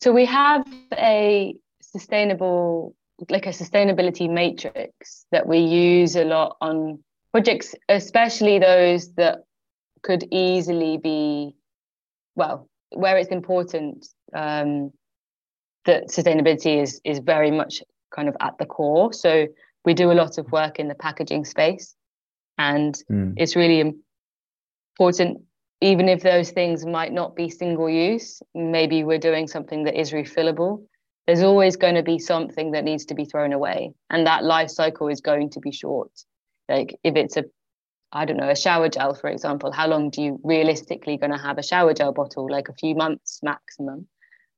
so 0.00 0.10
we 0.10 0.24
have 0.24 0.66
a 0.94 1.54
sustainable, 1.82 2.94
like 3.28 3.44
a 3.44 3.50
sustainability 3.50 4.30
matrix 4.30 5.26
that 5.32 5.46
we 5.46 5.58
use 5.58 6.16
a 6.16 6.24
lot 6.24 6.56
on 6.62 7.04
projects, 7.30 7.74
especially 7.90 8.58
those 8.58 9.12
that 9.14 9.40
could 10.02 10.24
easily 10.30 10.96
be, 10.96 11.54
well, 12.36 12.70
where 12.90 13.18
it's 13.18 13.30
important 13.30 14.06
um, 14.32 14.92
that 15.84 16.08
sustainability 16.08 16.82
is 16.82 17.00
is 17.04 17.18
very 17.18 17.50
much 17.50 17.82
kind 18.14 18.28
of 18.28 18.36
at 18.40 18.58
the 18.58 18.66
core. 18.66 19.12
So 19.12 19.46
we 19.84 19.94
do 19.94 20.12
a 20.12 20.14
lot 20.14 20.38
of 20.38 20.50
work 20.52 20.78
in 20.78 20.88
the 20.88 20.94
packaging 20.94 21.44
space, 21.44 21.94
and 22.58 22.94
mm. 23.10 23.34
it's 23.36 23.56
really 23.56 23.94
important 24.98 25.42
even 25.82 26.08
if 26.08 26.22
those 26.22 26.52
things 26.52 26.86
might 26.86 27.12
not 27.12 27.34
be 27.34 27.50
single 27.50 27.90
use, 27.90 28.40
maybe 28.54 29.02
we're 29.02 29.18
doing 29.18 29.48
something 29.48 29.82
that 29.82 29.98
is 29.98 30.12
refillable. 30.12 30.86
There's 31.26 31.42
always 31.42 31.74
going 31.74 31.96
to 31.96 32.04
be 32.04 32.20
something 32.20 32.70
that 32.70 32.84
needs 32.84 33.04
to 33.06 33.14
be 33.14 33.24
thrown 33.24 33.52
away, 33.52 33.92
and 34.08 34.26
that 34.26 34.44
life 34.44 34.70
cycle 34.70 35.08
is 35.08 35.20
going 35.20 35.50
to 35.50 35.60
be 35.60 35.72
short. 35.72 36.12
Like 36.68 36.96
if 37.02 37.16
it's 37.16 37.36
a, 37.36 37.44
I 38.12 38.24
don't 38.26 38.36
know, 38.36 38.48
a 38.48 38.54
shower 38.54 38.88
gel, 38.88 39.14
for 39.14 39.28
example, 39.28 39.72
how 39.72 39.88
long 39.88 40.10
do 40.10 40.22
you 40.22 40.40
realistically 40.44 41.16
going 41.16 41.32
to 41.32 41.38
have 41.38 41.58
a 41.58 41.64
shower 41.64 41.94
gel 41.94 42.12
bottle? 42.12 42.48
Like 42.48 42.68
a 42.68 42.74
few 42.74 42.94
months 42.94 43.40
maximum. 43.42 44.06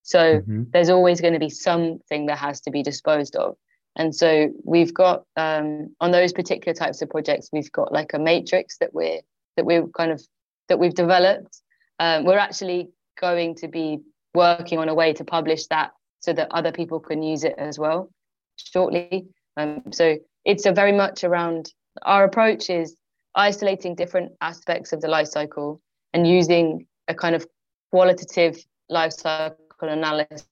So 0.04 0.40
mm-hmm. 0.40 0.64
there's 0.72 0.90
always 0.90 1.20
going 1.20 1.32
to 1.32 1.40
be 1.40 1.50
something 1.50 2.26
that 2.26 2.38
has 2.38 2.60
to 2.62 2.70
be 2.70 2.82
disposed 2.82 3.34
of. 3.36 3.56
And 3.96 4.14
so 4.14 4.50
we've 4.62 4.92
got 4.92 5.24
um, 5.36 5.94
on 6.00 6.10
those 6.10 6.32
particular 6.32 6.74
types 6.74 7.00
of 7.00 7.08
projects, 7.08 7.48
we've 7.52 7.72
got 7.72 7.90
like 7.90 8.12
a 8.12 8.18
matrix 8.18 8.76
that 8.78 8.92
we're 8.92 9.20
that 9.56 9.64
we're 9.64 9.86
kind 9.88 10.12
of 10.12 10.22
that 10.68 10.78
we've 10.78 10.94
developed. 10.94 11.60
Um, 12.00 12.24
we're 12.24 12.38
actually 12.38 12.90
going 13.20 13.54
to 13.56 13.68
be 13.68 14.00
working 14.34 14.78
on 14.78 14.88
a 14.88 14.94
way 14.94 15.12
to 15.14 15.24
publish 15.24 15.66
that 15.68 15.92
so 16.20 16.32
that 16.32 16.48
other 16.50 16.72
people 16.72 17.00
can 17.00 17.22
use 17.22 17.44
it 17.44 17.54
as 17.56 17.78
well 17.78 18.10
shortly. 18.56 19.26
Um, 19.56 19.84
so 19.92 20.18
it's 20.44 20.66
a 20.66 20.72
very 20.72 20.92
much 20.92 21.24
around 21.24 21.72
our 22.02 22.24
approach 22.24 22.68
is 22.68 22.96
isolating 23.34 23.94
different 23.94 24.32
aspects 24.40 24.92
of 24.92 25.00
the 25.00 25.08
life 25.08 25.28
cycle 25.28 25.80
and 26.12 26.26
using 26.26 26.86
a 27.08 27.14
kind 27.14 27.34
of 27.34 27.46
qualitative 27.90 28.58
life 28.88 29.12
cycle 29.12 29.56
analysis 29.88 30.46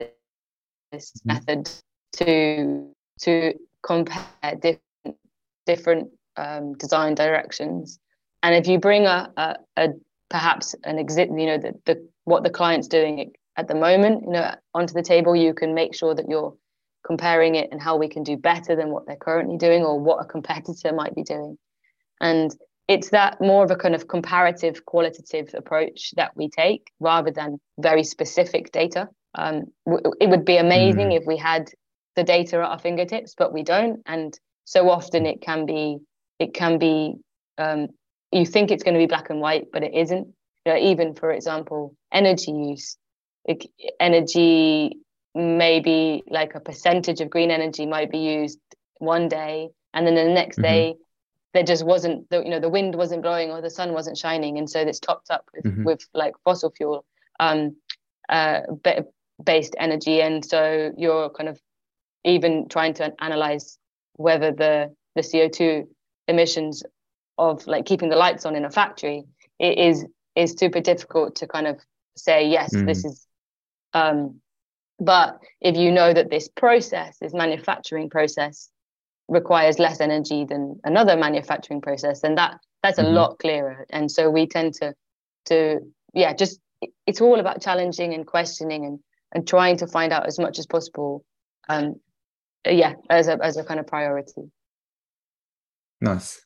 mm-hmm. 0.00 0.98
method 1.24 1.70
to 2.12 2.92
to 3.20 3.54
compare 3.82 4.24
different 4.60 5.16
different 5.66 6.08
um, 6.36 6.74
design 6.74 7.14
directions 7.14 7.98
and 8.42 8.54
if 8.54 8.66
you 8.66 8.78
bring 8.78 9.06
a, 9.06 9.30
a, 9.36 9.56
a 9.76 9.88
perhaps 10.28 10.74
an 10.84 10.98
exit, 10.98 11.28
you 11.28 11.46
know, 11.46 11.58
the, 11.58 11.74
the 11.84 12.08
what 12.24 12.42
the 12.42 12.50
client's 12.50 12.88
doing 12.88 13.32
at 13.56 13.68
the 13.68 13.74
moment, 13.74 14.22
you 14.24 14.32
know, 14.32 14.54
onto 14.74 14.94
the 14.94 15.02
table, 15.02 15.36
you 15.36 15.54
can 15.54 15.74
make 15.74 15.94
sure 15.94 16.14
that 16.14 16.28
you're 16.28 16.56
comparing 17.06 17.54
it 17.54 17.68
and 17.70 17.80
how 17.80 17.96
we 17.96 18.08
can 18.08 18.22
do 18.22 18.36
better 18.36 18.74
than 18.74 18.90
what 18.90 19.06
they're 19.06 19.16
currently 19.16 19.56
doing 19.56 19.82
or 19.82 19.98
what 19.98 20.24
a 20.24 20.26
competitor 20.26 20.92
might 20.92 21.14
be 21.14 21.22
doing. 21.22 21.58
And 22.20 22.54
it's 22.88 23.10
that 23.10 23.40
more 23.40 23.64
of 23.64 23.70
a 23.70 23.76
kind 23.76 23.94
of 23.94 24.08
comparative 24.08 24.84
qualitative 24.84 25.54
approach 25.54 26.12
that 26.16 26.36
we 26.36 26.48
take 26.48 26.90
rather 27.00 27.30
than 27.30 27.60
very 27.78 28.04
specific 28.04 28.72
data. 28.72 29.08
Um, 29.34 29.64
w- 29.86 30.14
it 30.20 30.28
would 30.28 30.44
be 30.44 30.56
amazing 30.56 31.10
mm. 31.10 31.16
if 31.16 31.24
we 31.26 31.36
had 31.36 31.70
the 32.16 32.24
data 32.24 32.56
at 32.56 32.64
our 32.64 32.78
fingertips, 32.78 33.34
but 33.36 33.52
we 33.52 33.62
don't. 33.62 34.00
And 34.06 34.38
so 34.64 34.90
often 34.90 35.26
it 35.26 35.40
can 35.40 35.66
be 35.66 35.98
it 36.38 36.54
can 36.54 36.78
be 36.78 37.14
um, 37.58 37.88
you 38.32 38.46
think 38.46 38.70
it's 38.70 38.82
going 38.82 38.94
to 38.94 39.00
be 39.00 39.06
black 39.06 39.30
and 39.30 39.40
white, 39.40 39.66
but 39.72 39.82
it 39.82 39.94
isn't. 39.94 40.28
You 40.66 40.72
know, 40.72 40.78
even 40.78 41.14
for 41.14 41.32
example, 41.32 41.94
energy 42.12 42.52
use, 42.52 42.96
it, 43.44 43.66
energy 43.98 44.96
maybe 45.34 46.22
like 46.28 46.54
a 46.54 46.60
percentage 46.60 47.20
of 47.20 47.30
green 47.30 47.50
energy 47.50 47.86
might 47.86 48.10
be 48.10 48.18
used 48.18 48.58
one 48.98 49.28
day, 49.28 49.68
and 49.94 50.06
then 50.06 50.14
the 50.14 50.24
next 50.24 50.56
mm-hmm. 50.56 50.62
day 50.62 50.94
there 51.54 51.62
just 51.62 51.84
wasn't 51.84 52.28
the 52.30 52.42
you 52.42 52.50
know 52.50 52.60
the 52.60 52.68
wind 52.68 52.94
wasn't 52.94 53.22
blowing 53.22 53.50
or 53.50 53.60
the 53.60 53.70
sun 53.70 53.92
wasn't 53.92 54.16
shining, 54.18 54.58
and 54.58 54.68
so 54.68 54.80
it's 54.80 55.00
topped 55.00 55.30
up 55.30 55.48
with, 55.54 55.64
mm-hmm. 55.64 55.84
with 55.84 56.06
like 56.14 56.34
fossil 56.44 56.70
fuel 56.70 57.04
um, 57.40 57.76
uh, 58.28 58.60
based 59.42 59.74
energy, 59.78 60.22
and 60.22 60.44
so 60.44 60.92
you're 60.96 61.30
kind 61.30 61.48
of 61.48 61.60
even 62.24 62.68
trying 62.68 62.94
to 62.94 63.12
analyze 63.22 63.78
whether 64.14 64.52
the 64.52 64.94
the 65.14 65.22
CO2 65.22 65.86
emissions 66.28 66.82
of 67.38 67.66
like 67.66 67.86
keeping 67.86 68.08
the 68.08 68.16
lights 68.16 68.46
on 68.46 68.56
in 68.56 68.64
a 68.64 68.70
factory 68.70 69.24
it 69.58 69.78
is 69.78 70.06
is 70.34 70.52
super 70.52 70.80
difficult 70.80 71.36
to 71.36 71.46
kind 71.46 71.66
of 71.66 71.78
say 72.16 72.48
yes 72.48 72.74
mm. 72.74 72.86
this 72.86 73.04
is 73.04 73.26
um 73.94 74.40
but 74.98 75.38
if 75.60 75.76
you 75.76 75.90
know 75.90 76.12
that 76.12 76.30
this 76.30 76.48
process 76.48 77.16
this 77.18 77.32
manufacturing 77.32 78.10
process 78.10 78.70
requires 79.28 79.78
less 79.78 80.00
energy 80.00 80.44
than 80.44 80.78
another 80.84 81.16
manufacturing 81.16 81.80
process 81.80 82.20
then 82.20 82.34
that 82.34 82.58
that's 82.82 82.98
a 82.98 83.02
mm-hmm. 83.02 83.14
lot 83.14 83.38
clearer 83.38 83.86
and 83.90 84.10
so 84.10 84.30
we 84.30 84.46
tend 84.46 84.74
to 84.74 84.92
to 85.46 85.80
yeah 86.14 86.32
just 86.32 86.60
it's 87.06 87.20
all 87.20 87.40
about 87.40 87.62
challenging 87.62 88.12
and 88.14 88.26
questioning 88.26 88.84
and 88.84 88.98
and 89.32 89.46
trying 89.46 89.76
to 89.76 89.86
find 89.86 90.12
out 90.12 90.26
as 90.26 90.38
much 90.38 90.58
as 90.58 90.66
possible 90.66 91.24
um 91.68 91.94
yeah 92.66 92.94
as 93.08 93.28
a 93.28 93.42
as 93.42 93.56
a 93.56 93.64
kind 93.64 93.80
of 93.80 93.86
priority 93.86 94.42
nice 96.00 96.42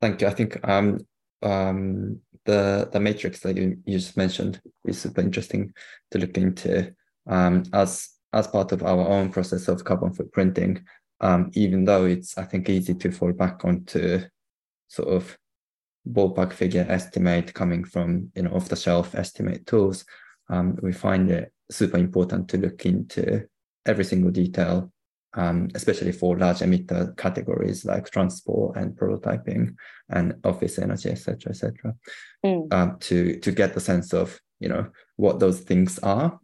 Thank 0.00 0.20
you. 0.20 0.26
I 0.26 0.34
think 0.34 0.66
um, 0.68 1.00
um, 1.42 2.20
the 2.44 2.88
the 2.92 3.00
matrix 3.00 3.40
that 3.40 3.56
you, 3.56 3.78
you 3.86 3.98
just 3.98 4.16
mentioned 4.16 4.60
is 4.84 5.00
super 5.00 5.20
interesting 5.20 5.72
to 6.10 6.18
look 6.18 6.36
into 6.36 6.94
um, 7.26 7.64
as 7.72 8.10
as 8.32 8.46
part 8.46 8.72
of 8.72 8.82
our 8.82 9.08
own 9.08 9.30
process 9.30 9.68
of 9.68 9.84
carbon 9.84 10.12
footprinting. 10.12 10.82
Um, 11.20 11.50
even 11.54 11.84
though 11.84 12.04
it's 12.04 12.36
I 12.36 12.44
think 12.44 12.68
easy 12.68 12.94
to 12.94 13.10
fall 13.10 13.32
back 13.32 13.64
onto 13.64 14.20
sort 14.88 15.08
of 15.08 15.38
ballpark 16.08 16.52
figure 16.52 16.86
estimate 16.88 17.52
coming 17.52 17.82
from 17.84 18.30
you 18.34 18.42
know 18.42 18.50
off 18.50 18.68
the 18.68 18.76
shelf 18.76 19.14
estimate 19.14 19.66
tools, 19.66 20.04
um, 20.48 20.78
we 20.82 20.92
find 20.92 21.30
it 21.30 21.52
super 21.70 21.96
important 21.96 22.48
to 22.50 22.58
look 22.58 22.84
into 22.86 23.46
every 23.86 24.04
single 24.04 24.30
detail 24.30 24.92
um, 25.36 25.68
especially 25.74 26.12
for 26.12 26.36
large 26.36 26.58
emitter 26.58 27.16
categories 27.16 27.84
like 27.84 28.10
transport 28.10 28.76
and 28.76 28.96
prototyping 28.96 29.76
and 30.08 30.34
office 30.44 30.78
energy, 30.78 31.10
etc., 31.10 31.50
etc., 31.50 31.94
mm. 32.44 32.72
um, 32.72 32.96
to 33.00 33.38
to 33.40 33.52
get 33.52 33.74
the 33.74 33.80
sense 33.80 34.12
of 34.14 34.40
you 34.58 34.68
know 34.68 34.88
what 35.16 35.38
those 35.38 35.60
things 35.60 35.98
are, 35.98 36.40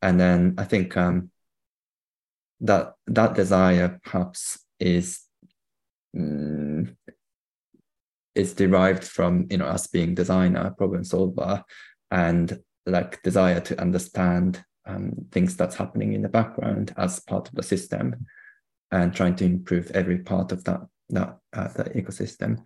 and 0.00 0.18
then 0.18 0.54
I 0.58 0.64
think 0.64 0.96
um, 0.96 1.30
that 2.60 2.94
that 3.06 3.34
desire 3.34 4.00
perhaps 4.02 4.58
is 4.80 5.20
mm, 6.16 6.94
is 8.34 8.54
derived 8.54 9.04
from 9.04 9.46
you 9.50 9.58
know 9.58 9.66
us 9.66 9.86
being 9.86 10.14
designer, 10.14 10.74
problem 10.76 11.04
solver, 11.04 11.64
and 12.10 12.60
like 12.86 13.22
desire 13.22 13.60
to 13.60 13.80
understand 13.80 14.62
um, 14.86 15.12
things 15.32 15.56
that's 15.56 15.74
happening 15.74 16.12
in 16.12 16.22
the 16.22 16.28
background 16.28 16.94
as 16.96 17.20
part 17.20 17.48
of 17.48 17.54
the 17.54 17.62
system 17.62 18.26
and 18.92 19.12
trying 19.12 19.34
to 19.34 19.44
improve 19.44 19.90
every 19.90 20.18
part 20.18 20.52
of 20.52 20.62
that 20.64 20.80
that 21.10 21.38
uh, 21.52 21.68
that 21.68 21.94
ecosystem. 21.94 22.58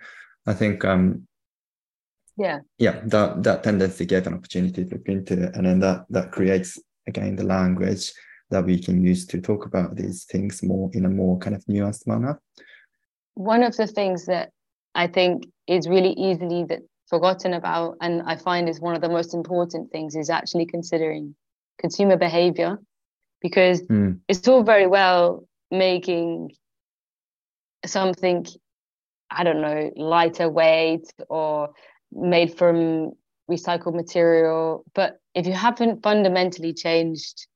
I 0.47 0.55
think 0.55 0.84
um, 0.84 1.26
yeah 2.36 2.61
yeah 2.78 3.01
that 3.05 3.43
that 3.43 3.62
tendency 3.62 4.05
gave 4.07 4.26
an 4.26 4.34
opportunity 4.34 4.84
to 4.84 4.95
look 4.95 5.09
into 5.09 5.45
it, 5.45 5.57
and 5.57 5.66
then 5.66 5.80
that 5.80 6.05
that 6.11 6.32
creates 6.32 6.78
again 7.07 7.36
the 7.36 7.45
language 7.45 8.12
that 8.51 8.65
we 8.65 8.79
can 8.79 9.03
use 9.03 9.27
to 9.27 9.41
talk 9.41 9.65
about 9.65 9.97
these 9.97 10.25
things 10.25 10.63
more 10.63 10.91
in 10.93 11.05
a 11.05 11.11
more 11.11 11.39
kind 11.39 11.57
of 11.57 11.65
nuanced 11.67 12.07
manner. 12.07 12.41
One 13.35 13.63
of 13.63 13.77
the 13.77 13.87
things 13.87 14.27
that 14.27 14.51
I 14.95 15.07
think 15.07 15.45
is 15.67 15.89
really 15.89 16.13
easily 16.13 16.65
that 16.65 16.81
forgotten 17.11 17.55
about 17.55 17.97
and 18.01 18.23
I 18.23 18.37
find 18.37 18.69
is 18.69 18.81
one 18.81 18.95
of 18.95 19.03
the 19.03 19.09
most 19.09 19.35
important 19.35 19.91
things 19.91 20.15
is 20.15 20.31
actually 20.31 20.67
considering 20.67 21.35
consumer 21.79 22.17
behavior 22.17 22.79
because 23.43 23.83
mm. 23.83 24.19
it's 24.29 24.47
all 24.47 24.63
very 24.63 24.87
well 24.87 25.45
making 25.71 26.53
something 27.85 28.47
I 29.31 29.45
don't 29.45 29.61
know 29.61 29.91
lighter 29.97 30.49
weight 30.49 31.13
or 31.29 31.71
made 32.13 32.57
from 32.57 33.13
recycled 33.51 33.95
material 33.95 34.85
but 34.95 35.19
if 35.35 35.47
you 35.47 35.53
haven't 35.53 36.03
fundamentally 36.05 36.73
changed 36.73 37.49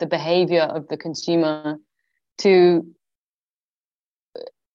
the 0.00 0.06
behavior 0.06 0.62
of 0.62 0.88
the 0.88 0.96
consumer 0.96 1.78
to 2.38 2.86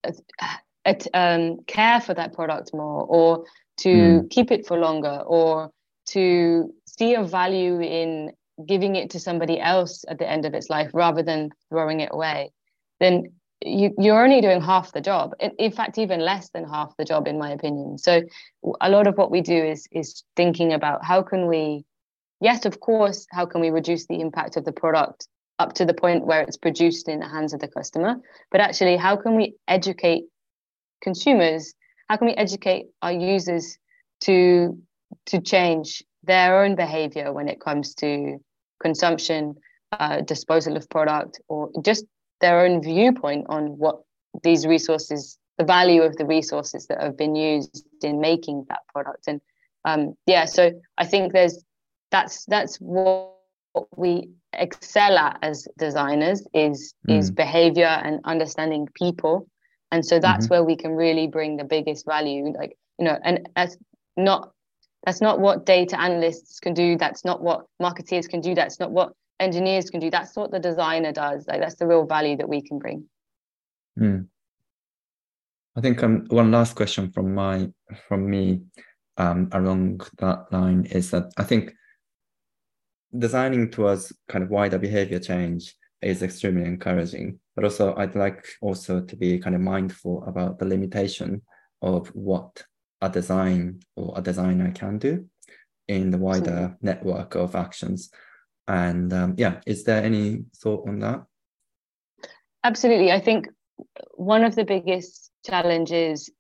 uh, 0.04 0.94
um, 1.14 1.58
care 1.68 2.00
for 2.00 2.14
that 2.14 2.34
product 2.34 2.72
more 2.74 3.04
or 3.04 3.46
to 3.78 3.90
mm. 3.90 4.30
keep 4.30 4.52
it 4.52 4.66
for 4.66 4.78
longer 4.78 5.22
or 5.26 5.72
to 6.08 6.74
see 6.86 7.16
a 7.16 7.24
value 7.24 7.82
in 7.82 8.32
giving 8.68 8.96
it 8.96 9.10
to 9.10 9.20
somebody 9.20 9.60
else 9.60 10.06
at 10.08 10.20
the 10.20 10.30
end 10.30 10.46
of 10.46 10.54
its 10.54 10.70
life 10.70 10.90
rather 10.94 11.24
than 11.24 11.50
throwing 11.70 12.00
it 12.00 12.10
away 12.12 12.52
then 13.00 13.24
you, 13.62 13.94
you're 13.98 14.24
only 14.24 14.42
doing 14.42 14.62
half 14.62 14.94
the 14.94 15.02
job 15.02 15.34
in, 15.40 15.52
in 15.58 15.72
fact 15.72 15.98
even 15.98 16.20
less 16.20 16.50
than 16.52 16.64
half 16.64 16.96
the 16.98 17.04
job 17.04 17.28
in 17.28 17.38
my 17.38 17.52
opinion 17.52 17.98
so 17.98 18.22
a 18.80 18.90
lot 18.90 19.08
of 19.08 19.18
what 19.18 19.32
we 19.32 19.42
do 19.42 19.56
is 19.56 19.88
is 19.92 20.24
thinking 20.36 20.72
about 20.72 21.04
how 21.04 21.22
can 21.22 21.48
we 21.48 21.84
yes 22.42 22.66
of 22.66 22.80
course 22.80 23.26
how 23.32 23.46
can 23.46 23.62
we 23.62 23.70
reduce 23.70 24.08
the 24.08 24.20
impact 24.20 24.58
of 24.58 24.66
the 24.66 24.72
product 24.72 25.28
up 25.60 25.74
to 25.74 25.86
the 25.86 25.94
point 25.94 26.26
where 26.26 26.42
it's 26.42 26.58
produced 26.58 27.08
in 27.08 27.20
the 27.20 27.28
hands 27.28 27.54
of 27.54 27.60
the 27.60 27.68
customer? 27.68 28.16
But 28.52 28.62
actually 28.62 28.98
how 28.98 29.16
can 29.16 29.36
we 29.36 29.56
educate 29.68 30.26
consumers? 31.02 31.74
How 32.10 32.18
can 32.18 32.28
we 32.28 32.34
educate 32.34 32.88
our 33.02 33.12
users 33.12 33.78
to 34.22 34.78
to 35.28 35.40
change 35.42 36.04
their 36.24 36.64
own 36.64 36.76
behavior 36.76 37.32
when 37.32 37.48
it 37.48 37.62
comes 37.62 37.94
to 37.96 38.38
consumption 38.82 39.56
uh, 39.92 40.22
disposal 40.22 40.76
of 40.76 40.90
product 40.90 41.40
or 41.48 41.70
just 41.84 42.06
their 42.42 42.66
own 42.66 42.82
viewpoint 42.82 43.46
on 43.48 43.78
what 43.78 44.02
these 44.44 44.66
resources 44.68 45.38
the 45.58 45.64
value 45.64 46.02
of 46.02 46.18
the 46.18 46.26
resources 46.26 46.88
that 46.88 47.02
have 47.02 47.18
been 47.18 47.34
used 47.34 47.86
in 48.04 48.20
making 48.20 48.66
that 48.68 48.82
product? 48.94 49.26
And 49.28 49.40
um, 49.86 50.16
yeah 50.26 50.46
so 50.46 50.72
i 50.98 51.06
think 51.06 51.32
there's 51.32 51.64
that's 52.16 52.46
that's 52.46 52.78
what 52.78 53.34
we 53.98 54.30
excel 54.54 55.18
at 55.18 55.38
as 55.42 55.68
designers 55.78 56.48
is 56.54 56.94
mm. 57.10 57.18
is 57.18 57.30
behavior 57.30 57.94
and 58.06 58.22
understanding 58.24 58.88
people 58.94 59.48
and 59.92 60.06
so 60.06 60.18
that's 60.18 60.46
mm-hmm. 60.46 60.54
where 60.54 60.64
we 60.64 60.78
can 60.78 60.92
really 60.92 61.28
bring 61.28 61.58
the 61.58 61.64
biggest 61.64 62.06
value 62.06 62.54
like 62.58 62.78
you 62.98 63.06
know 63.06 63.18
and 63.24 63.50
that's 63.56 63.76
not 64.16 64.52
that's 65.06 65.22
not 65.22 65.42
what 65.42 65.66
data 65.66 66.00
analysts 66.00 66.60
can 66.62 66.74
do 66.74 66.98
that's 66.98 67.26
not 67.26 67.42
what 67.42 67.66
marketeers 67.82 68.30
can 68.30 68.40
do 68.40 68.56
that's 68.56 68.80
not 68.80 68.92
what 68.92 69.12
engineers 69.42 69.90
can 69.90 70.00
do 70.00 70.10
that's 70.10 70.36
what 70.38 70.52
the 70.52 70.60
designer 70.60 71.12
does 71.12 71.46
like 71.48 71.60
that's 71.60 71.76
the 71.76 71.86
real 71.86 72.06
value 72.06 72.38
that 72.38 72.48
we 72.48 72.62
can 72.62 72.80
bring 72.80 73.04
mm. 74.00 74.26
i 75.76 75.82
think 75.82 76.02
um, 76.02 76.26
one 76.30 76.50
last 76.50 76.76
question 76.76 77.12
from 77.12 77.36
my 77.36 77.70
from 78.08 78.30
me 78.30 78.62
um, 79.18 79.50
along 79.52 80.00
that 80.20 80.40
line 80.54 80.86
is 80.86 81.12
that 81.12 81.26
i 81.38 81.44
think 81.44 81.74
designing 83.20 83.70
towards 83.70 84.14
kind 84.30 84.44
of 84.44 84.50
wider 84.50 84.78
behavior 84.78 85.20
change 85.20 85.76
is 86.02 86.22
extremely 86.22 86.66
encouraging. 86.66 87.40
But 87.56 87.64
also, 87.64 87.96
I'd 87.96 88.16
like 88.16 88.46
also 88.62 89.02
to 89.02 89.16
be 89.16 89.40
kind 89.40 89.56
of 89.56 89.62
mindful 89.62 90.24
about 90.26 90.60
the 90.60 90.66
limitation 90.66 91.42
of 91.82 92.08
what 92.10 92.64
a 93.02 93.10
design 93.10 93.82
or 93.96 94.14
a 94.18 94.22
designer 94.22 94.72
can 94.72 94.98
do 94.98 95.26
in 95.88 96.12
the 96.12 96.18
wider 96.18 96.76
network 96.82 97.36
of 97.36 97.56
actions. 97.56 98.10
And 98.68 99.14
um, 99.14 99.36
yeah, 99.38 99.62
is 99.66 99.84
there 99.84 100.04
any 100.04 100.46
thought 100.56 100.88
on 100.88 101.00
that? 101.00 101.24
Absolutely. 102.64 103.12
I 103.12 103.20
think 103.20 103.48
one 104.16 104.44
of 104.44 104.56
the 104.56 104.66
biggest 104.66 105.32
challenges 105.46 106.32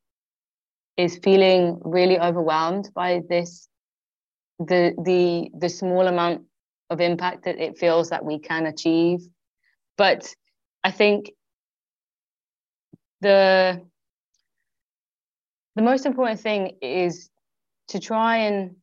is 0.97 1.19
feeling 1.23 1.79
really 1.83 2.19
overwhelmed 2.19 2.89
by 2.95 3.21
this 3.29 3.67
the 4.59 4.93
the 5.03 5.49
the 5.59 5.69
small 5.69 6.07
amount 6.07 6.45
of 6.89 7.01
impact 7.01 7.45
that 7.45 7.57
it 7.59 7.77
feels 7.77 8.09
that 8.09 8.23
we 8.23 8.39
can 8.39 8.65
achieve. 8.65 9.21
But 9.97 10.33
I 10.83 10.91
think 10.91 11.31
the 13.21 13.81
the 15.75 15.81
most 15.81 16.05
important 16.05 16.39
thing 16.39 16.77
is 16.81 17.29
to 17.89 17.99
try 17.99 18.37
and 18.37 18.75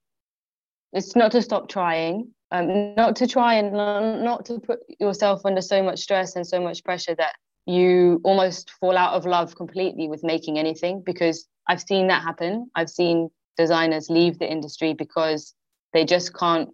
it's 0.92 1.16
not 1.16 1.32
to 1.32 1.42
stop 1.42 1.68
trying 1.68 2.32
um, 2.50 2.94
not 2.94 3.16
to 3.16 3.26
try 3.26 3.54
and 3.54 3.72
not 3.72 4.44
to 4.46 4.60
put 4.60 4.80
yourself 5.00 5.40
under 5.44 5.62
so 5.62 5.82
much 5.82 6.00
stress 6.00 6.36
and 6.36 6.46
so 6.46 6.60
much 6.60 6.84
pressure 6.84 7.14
that 7.14 7.34
you 7.64 8.20
almost 8.24 8.70
fall 8.78 8.96
out 8.96 9.14
of 9.14 9.24
love 9.24 9.56
completely 9.56 10.08
with 10.08 10.22
making 10.22 10.58
anything 10.58 11.02
because 11.04 11.46
i've 11.68 11.80
seen 11.80 12.08
that 12.08 12.22
happen. 12.22 12.68
I've 12.74 12.90
seen 12.90 13.30
designers 13.56 14.10
leave 14.10 14.38
the 14.38 14.50
industry 14.50 14.92
because 14.92 15.54
they 15.92 16.04
just 16.04 16.34
can't 16.34 16.70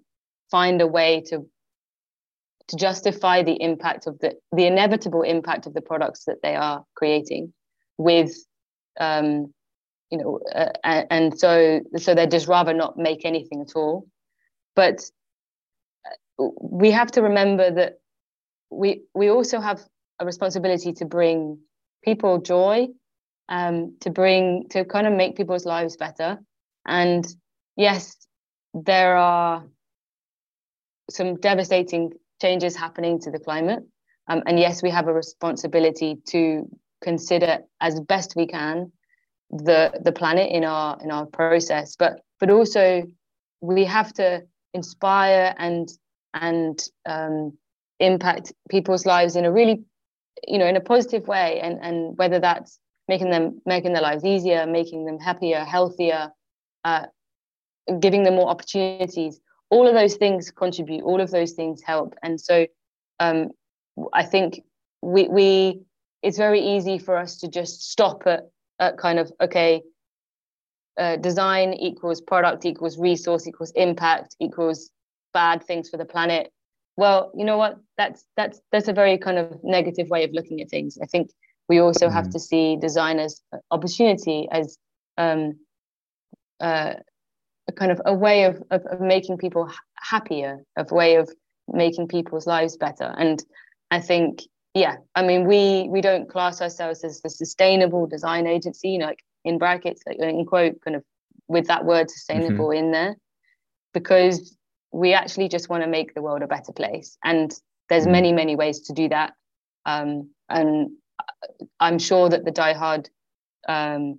find 0.50 0.80
a 0.80 0.86
way 0.86 1.22
to 1.26 1.46
to 2.68 2.76
justify 2.76 3.42
the 3.42 3.60
impact 3.62 4.06
of 4.06 4.18
the 4.18 4.34
the 4.52 4.66
inevitable 4.66 5.22
impact 5.22 5.66
of 5.66 5.74
the 5.74 5.80
products 5.80 6.24
that 6.24 6.42
they 6.42 6.54
are 6.54 6.84
creating 6.94 7.52
with 7.96 8.32
um, 9.00 9.52
you 10.10 10.18
know 10.18 10.40
uh, 10.54 11.02
and, 11.10 11.38
so 11.38 11.80
so 11.96 12.14
they'd 12.14 12.30
just 12.30 12.48
rather 12.48 12.74
not 12.74 12.96
make 12.96 13.24
anything 13.24 13.62
at 13.62 13.74
all. 13.74 14.06
But 14.76 15.02
uh, 16.38 16.48
we 16.60 16.90
have 16.90 17.10
to 17.12 17.22
remember 17.22 17.70
that 17.70 17.94
we 18.70 19.02
we 19.14 19.30
also 19.30 19.60
have 19.60 19.80
a 20.20 20.26
responsibility 20.26 20.92
to 20.94 21.04
bring 21.04 21.58
people 22.04 22.38
joy 22.38 22.88
um, 23.48 23.96
to 24.00 24.10
bring 24.10 24.68
to 24.70 24.84
kind 24.84 25.06
of 25.06 25.12
make 25.12 25.36
people's 25.36 25.64
lives 25.64 25.96
better. 25.96 26.38
And 26.86 27.26
yes 27.76 28.14
there 28.74 29.16
are 29.16 29.64
some 31.10 31.36
devastating 31.36 32.12
changes 32.40 32.76
happening 32.76 33.18
to 33.20 33.30
the 33.30 33.38
climate. 33.38 33.82
Um, 34.28 34.42
and 34.46 34.58
yes, 34.58 34.82
we 34.82 34.90
have 34.90 35.08
a 35.08 35.12
responsibility 35.12 36.18
to 36.28 36.68
consider 37.02 37.60
as 37.80 38.00
best 38.00 38.34
we 38.36 38.46
can 38.46 38.92
the 39.50 39.98
the 40.02 40.12
planet 40.12 40.50
in 40.50 40.64
our 40.64 40.98
in 41.02 41.10
our 41.10 41.26
process, 41.26 41.96
but 41.96 42.20
but 42.38 42.50
also 42.50 43.02
we 43.60 43.84
have 43.84 44.12
to 44.14 44.42
inspire 44.74 45.54
and 45.58 45.88
and 46.34 46.78
um, 47.06 47.56
impact 47.98 48.52
people's 48.68 49.06
lives 49.06 49.36
in 49.36 49.44
a 49.44 49.52
really 49.52 49.82
you 50.46 50.58
know 50.58 50.66
in 50.66 50.76
a 50.76 50.80
positive 50.80 51.26
way. 51.26 51.60
And 51.60 51.78
and 51.82 52.18
whether 52.18 52.38
that's 52.38 52.78
making 53.08 53.30
them 53.30 53.62
making 53.64 53.94
their 53.94 54.02
lives 54.02 54.24
easier 54.24 54.66
making 54.66 55.06
them 55.06 55.18
happier 55.18 55.64
healthier 55.64 56.30
uh, 56.84 57.06
giving 58.00 58.22
them 58.22 58.34
more 58.34 58.48
opportunities 58.48 59.40
all 59.70 59.86
of 59.86 59.94
those 59.94 60.16
things 60.16 60.50
contribute 60.50 61.02
all 61.02 61.20
of 61.20 61.30
those 61.30 61.52
things 61.52 61.82
help. 61.82 62.14
And 62.22 62.40
so 62.40 62.66
um, 63.20 63.50
i 64.12 64.24
think 64.24 64.62
we 65.02 65.28
we 65.28 65.80
it's 66.22 66.38
very 66.38 66.60
easy 66.60 66.98
for 66.98 67.16
us 67.16 67.36
to 67.38 67.48
just 67.48 67.90
stop 67.90 68.22
at, 68.26 68.48
at 68.80 68.98
kind 68.98 69.18
of 69.18 69.32
okay 69.40 69.82
uh, 70.98 71.16
design 71.16 71.74
equals 71.74 72.20
product 72.20 72.64
equals 72.64 72.98
resource 72.98 73.46
equals 73.46 73.72
impact 73.76 74.34
equals 74.40 74.90
bad 75.32 75.62
things 75.62 75.88
for 75.88 75.96
the 75.96 76.04
planet. 76.04 76.50
Well 76.96 77.30
you 77.36 77.44
know 77.44 77.56
what? 77.56 77.78
That's 77.96 78.24
that's 78.36 78.60
that's 78.72 78.88
a 78.88 78.92
very 78.92 79.16
kind 79.16 79.38
of 79.38 79.62
negative 79.62 80.08
way 80.08 80.24
of 80.24 80.32
looking 80.32 80.60
at 80.60 80.68
things. 80.68 80.98
I 81.00 81.06
think 81.06 81.30
we 81.68 81.78
also 81.78 82.06
mm-hmm. 82.06 82.16
have 82.16 82.30
to 82.30 82.40
see 82.40 82.76
design 82.76 83.20
as 83.20 83.40
opportunity 83.70 84.48
as 84.50 84.76
um, 85.18 85.58
uh, 86.60 86.94
a 87.68 87.72
kind 87.72 87.92
of 87.92 88.00
a 88.06 88.14
way 88.14 88.44
of, 88.44 88.62
of, 88.70 88.84
of 88.86 89.00
making 89.00 89.36
people 89.38 89.70
happier, 89.96 90.64
a 90.76 90.84
way 90.92 91.16
of 91.16 91.30
making 91.68 92.08
people's 92.08 92.46
lives 92.46 92.76
better. 92.76 93.14
And 93.18 93.44
I 93.90 94.00
think, 94.00 94.42
yeah, 94.74 94.96
I 95.14 95.22
mean, 95.22 95.46
we 95.46 95.88
we 95.88 96.00
don't 96.00 96.28
class 96.28 96.60
ourselves 96.60 97.04
as 97.04 97.20
the 97.20 97.30
sustainable 97.30 98.06
design 98.06 98.46
agency, 98.46 98.90
you 98.90 98.98
know, 98.98 99.06
like 99.06 99.22
in 99.44 99.58
brackets, 99.58 100.02
like 100.06 100.18
in 100.18 100.44
quote, 100.46 100.80
kind 100.82 100.96
of 100.96 101.04
with 101.46 101.66
that 101.66 101.84
word 101.84 102.10
sustainable 102.10 102.68
mm-hmm. 102.68 102.86
in 102.86 102.90
there, 102.92 103.16
because 103.92 104.56
we 104.92 105.12
actually 105.14 105.48
just 105.48 105.68
want 105.68 105.82
to 105.82 105.88
make 105.88 106.14
the 106.14 106.22
world 106.22 106.42
a 106.42 106.46
better 106.46 106.72
place. 106.72 107.16
And 107.22 107.52
there's 107.88 108.04
mm-hmm. 108.04 108.12
many, 108.12 108.32
many 108.32 108.56
ways 108.56 108.80
to 108.82 108.92
do 108.92 109.08
that. 109.08 109.32
Um, 109.84 110.30
and 110.48 110.90
I'm 111.80 111.98
sure 111.98 112.28
that 112.28 112.44
the 112.44 112.52
diehard 112.52 113.08
um, 113.68 114.18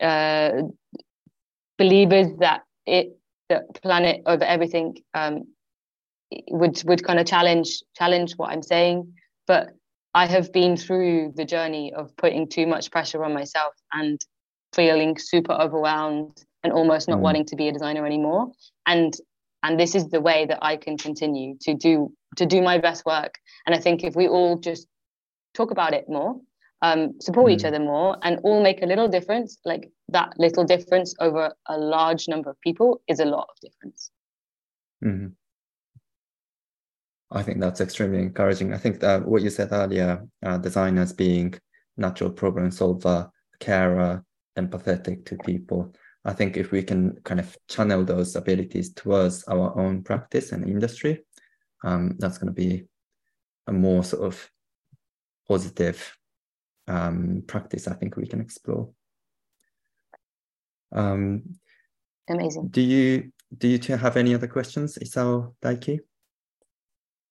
uh, 0.00 0.62
believers 1.78 2.28
that 2.38 2.62
it 2.86 3.16
the 3.48 3.64
planet 3.82 4.22
over 4.26 4.44
everything 4.44 4.96
um, 5.12 5.44
would 6.50 6.82
would 6.84 7.04
kind 7.04 7.18
of 7.18 7.26
challenge 7.26 7.82
challenge 7.96 8.34
what 8.36 8.50
I'm 8.50 8.62
saying. 8.62 9.12
But 9.46 9.70
I 10.14 10.26
have 10.26 10.52
been 10.52 10.76
through 10.76 11.34
the 11.36 11.44
journey 11.44 11.92
of 11.92 12.16
putting 12.16 12.48
too 12.48 12.66
much 12.66 12.90
pressure 12.90 13.24
on 13.24 13.34
myself 13.34 13.74
and 13.92 14.20
feeling 14.72 15.18
super 15.18 15.52
overwhelmed 15.52 16.44
and 16.62 16.72
almost 16.72 17.08
not 17.08 17.18
mm. 17.18 17.22
wanting 17.22 17.44
to 17.46 17.56
be 17.56 17.68
a 17.68 17.72
designer 17.72 18.06
anymore. 18.06 18.52
And 18.86 19.14
and 19.62 19.80
this 19.80 19.94
is 19.94 20.08
the 20.08 20.20
way 20.20 20.46
that 20.46 20.58
I 20.62 20.76
can 20.76 20.96
continue 20.96 21.56
to 21.62 21.74
do 21.74 22.12
to 22.36 22.46
do 22.46 22.62
my 22.62 22.78
best 22.78 23.04
work. 23.04 23.34
And 23.66 23.74
I 23.74 23.78
think 23.78 24.04
if 24.04 24.14
we 24.14 24.28
all 24.28 24.58
just 24.58 24.86
talk 25.54 25.70
about 25.70 25.94
it 25.94 26.08
more, 26.08 26.40
um, 26.84 27.18
support 27.18 27.50
mm. 27.50 27.54
each 27.54 27.64
other 27.64 27.80
more, 27.80 28.18
and 28.22 28.38
all 28.44 28.62
make 28.62 28.82
a 28.82 28.86
little 28.86 29.08
difference, 29.08 29.58
like 29.64 29.90
that 30.08 30.34
little 30.36 30.64
difference 30.64 31.14
over 31.18 31.54
a 31.66 31.78
large 31.78 32.28
number 32.28 32.50
of 32.50 32.60
people 32.60 33.00
is 33.08 33.20
a 33.20 33.24
lot 33.24 33.48
of 33.50 33.58
difference. 33.60 34.10
Mm-hmm. 35.02 35.28
I 37.30 37.42
think 37.42 37.58
that's 37.60 37.80
extremely 37.80 38.18
encouraging. 38.18 38.74
I 38.74 38.76
think 38.76 39.00
that 39.00 39.26
what 39.26 39.42
you 39.42 39.48
said 39.50 39.70
earlier, 39.72 40.22
uh, 40.44 40.58
designers 40.58 41.14
being 41.14 41.54
natural 41.96 42.30
problem 42.30 42.70
solver, 42.70 43.30
carer, 43.60 44.22
empathetic 44.58 45.24
to 45.26 45.36
people. 45.38 45.94
I 46.26 46.34
think 46.34 46.58
if 46.58 46.70
we 46.70 46.82
can 46.82 47.16
kind 47.24 47.40
of 47.40 47.56
channel 47.66 48.04
those 48.04 48.36
abilities 48.36 48.92
towards 48.92 49.42
our 49.44 49.78
own 49.78 50.02
practice 50.02 50.52
and 50.52 50.68
industry, 50.68 51.24
um, 51.82 52.16
that's 52.18 52.36
going 52.38 52.54
to 52.54 52.60
be 52.66 52.84
a 53.66 53.72
more 53.72 54.04
sort 54.04 54.24
of 54.24 54.50
positive 55.48 55.98
um, 56.88 57.42
practice 57.46 57.88
I 57.88 57.94
think 57.94 58.16
we 58.16 58.26
can 58.26 58.40
explore. 58.40 58.90
Um, 60.92 61.42
Amazing. 62.28 62.68
Do 62.68 62.80
you 62.80 63.32
do 63.56 63.68
you 63.68 63.78
two 63.78 63.96
have 63.96 64.16
any 64.16 64.34
other 64.34 64.46
questions, 64.46 64.98
Isao 64.98 65.54
Daiki? 65.62 66.00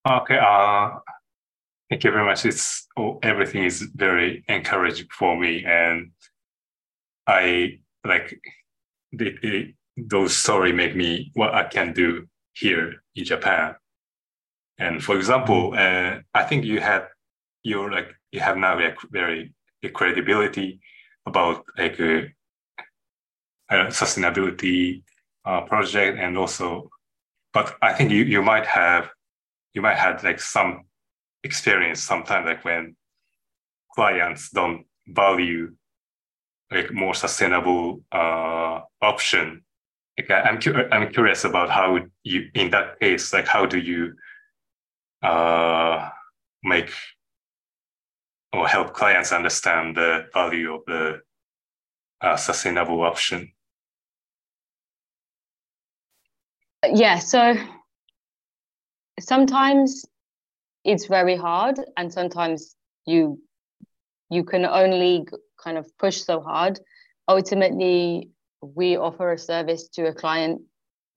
Okay. 0.07 0.37
Uh, 0.37 0.89
thank 1.89 2.03
you 2.03 2.11
very 2.11 2.25
much. 2.25 2.45
It's 2.45 2.87
oh, 2.97 3.19
everything 3.23 3.63
is 3.63 3.81
very 3.95 4.43
encouraging 4.47 5.07
for 5.11 5.37
me, 5.37 5.63
and 5.65 6.11
I 7.25 7.79
like 8.05 8.39
the, 9.11 9.35
the, 9.41 9.73
those 9.97 10.35
story 10.35 10.73
make 10.73 10.95
me 10.95 11.31
what 11.33 11.53
I 11.53 11.63
can 11.63 11.93
do 11.93 12.27
here 12.53 12.95
in 13.15 13.25
Japan. 13.25 13.75
And 14.77 15.03
for 15.03 15.15
example, 15.15 15.73
uh, 15.77 16.17
I 16.33 16.43
think 16.43 16.65
you 16.65 16.79
have 16.79 17.07
you're 17.63 17.91
like 17.91 18.09
you 18.31 18.39
have 18.39 18.57
now 18.57 18.75
like 18.79 18.97
very 19.11 19.53
credibility 19.93 20.79
about 21.25 21.65
like 21.77 21.99
a, 21.99 22.25
a 23.69 23.75
sustainability 23.87 25.03
uh, 25.45 25.61
project 25.61 26.19
and 26.19 26.37
also, 26.37 26.89
but 27.53 27.75
I 27.81 27.93
think 27.93 28.11
you 28.11 28.23
you 28.23 28.41
might 28.41 28.65
have 28.65 29.09
you 29.73 29.81
might 29.81 29.97
have 29.97 30.23
like 30.23 30.39
some 30.39 30.85
experience 31.43 32.01
sometimes 32.01 32.45
like 32.45 32.63
when 32.63 32.95
clients 33.95 34.49
don't 34.51 34.85
value 35.07 35.73
like 36.71 36.93
more 36.93 37.13
sustainable 37.13 38.01
uh, 38.11 38.81
option. 39.01 39.63
Like 40.17 40.31
I'm, 40.31 40.59
cu- 40.59 40.87
I'm 40.91 41.11
curious 41.11 41.43
about 41.43 41.69
how 41.69 41.99
you 42.23 42.49
in 42.53 42.69
that 42.71 42.99
case 42.99 43.33
like 43.33 43.47
how 43.47 43.65
do 43.65 43.79
you 43.79 44.13
uh, 45.23 46.09
make 46.63 46.91
or 48.53 48.67
help 48.67 48.93
clients 48.93 49.31
understand 49.31 49.97
the 49.97 50.27
value 50.33 50.73
of 50.73 50.81
the 50.85 51.21
uh, 52.21 52.37
sustainable 52.37 53.01
option? 53.01 53.51
Yeah 56.87 57.19
so 57.19 57.55
sometimes 59.19 60.05
it's 60.83 61.07
very 61.07 61.35
hard 61.35 61.79
and 61.97 62.11
sometimes 62.11 62.75
you 63.05 63.39
you 64.29 64.43
can 64.43 64.65
only 64.65 65.25
kind 65.63 65.77
of 65.77 65.85
push 65.97 66.17
so 66.21 66.41
hard. 66.41 66.79
Ultimately 67.27 68.29
we 68.61 68.97
offer 68.97 69.33
a 69.33 69.37
service 69.37 69.87
to 69.89 70.07
a 70.07 70.13
client. 70.13 70.61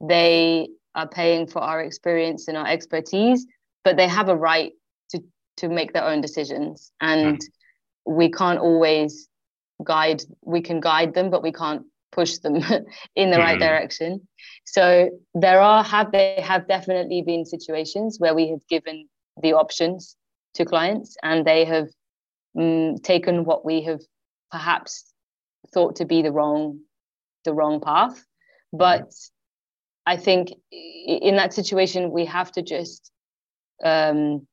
They 0.01 0.69
are 0.95 1.09
paying 1.09 1.47
for 1.47 1.61
our 1.61 1.83
experience 1.83 2.49
and 2.49 2.57
our 2.57 2.67
expertise 2.67 3.47
but 3.85 3.97
they 3.97 4.09
have 4.09 4.29
a 4.29 4.37
right 4.37 4.73
to 5.57 5.69
make 5.69 5.93
their 5.93 6.05
own 6.05 6.21
decisions 6.21 6.93
and 7.01 7.39
mm. 7.39 7.47
we 8.07 8.31
can't 8.31 8.59
always 8.59 9.29
guide 9.85 10.23
we 10.43 10.61
can 10.61 10.81
guide 10.81 11.15
them 11.15 11.31
but 11.31 11.43
we 11.43 11.53
can't 11.53 11.83
push 12.13 12.39
them 12.39 12.57
in 13.17 13.31
the 13.31 13.37
mm. 13.37 13.45
right 13.45 13.59
direction 13.59 14.27
so 14.65 15.11
there 15.35 15.61
are 15.61 15.83
have 15.85 16.13
they 16.13 16.41
have 16.41 16.67
definitely 16.67 17.23
been 17.23 17.45
situations 17.45 18.19
where 18.19 18.35
we 18.35 18.49
have 18.49 18.67
given 18.69 19.09
the 19.43 19.53
options 19.53 20.17
to 20.55 20.65
clients 20.65 21.17
and 21.23 21.45
they 21.45 21.65
have 21.65 21.89
um, 22.59 22.97
taken 23.03 23.45
what 23.45 23.65
we 23.65 23.83
have 23.83 24.01
perhaps 24.51 25.13
thought 25.75 25.97
to 25.97 26.05
be 26.05 26.23
the 26.23 26.33
wrong 26.33 26.81
the 27.45 27.53
wrong 27.53 27.81
path 27.81 28.25
but 28.73 29.13
i 30.07 30.17
think 30.17 30.53
in 30.73 31.37
that 31.37 31.53
situation 31.53 32.11
we 32.11 32.25
have 32.25 32.51
to 32.51 32.63
just 32.63 33.11
um, 33.85 34.47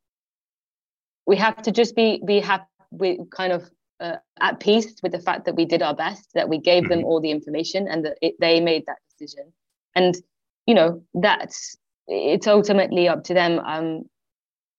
we 1.25 1.35
have 1.37 1.61
to 1.61 1.71
just 1.71 1.95
be 1.95 2.21
be 2.25 2.39
happy 2.39 2.65
with 2.91 3.29
kind 3.31 3.53
of 3.53 3.69
uh, 3.99 4.17
at 4.41 4.59
peace 4.59 4.95
with 5.01 5.11
the 5.11 5.19
fact 5.19 5.45
that 5.45 5.55
we 5.55 5.65
did 5.65 5.81
our 5.81 5.95
best 5.95 6.29
that 6.33 6.49
we 6.49 6.57
gave 6.57 6.89
them 6.89 6.99
mm-hmm. 6.99 7.07
all 7.07 7.21
the 7.21 7.31
information 7.31 7.87
and 7.87 8.05
that 8.05 8.17
it, 8.21 8.35
they 8.39 8.59
made 8.59 8.85
that 8.85 8.97
decision 9.09 9.51
and 9.95 10.17
you 10.65 10.73
know 10.73 11.01
that's 11.13 11.77
it's 12.07 12.47
ultimately 12.47 13.07
up 13.07 13.23
to 13.23 13.33
them 13.33 13.59
um, 13.59 14.03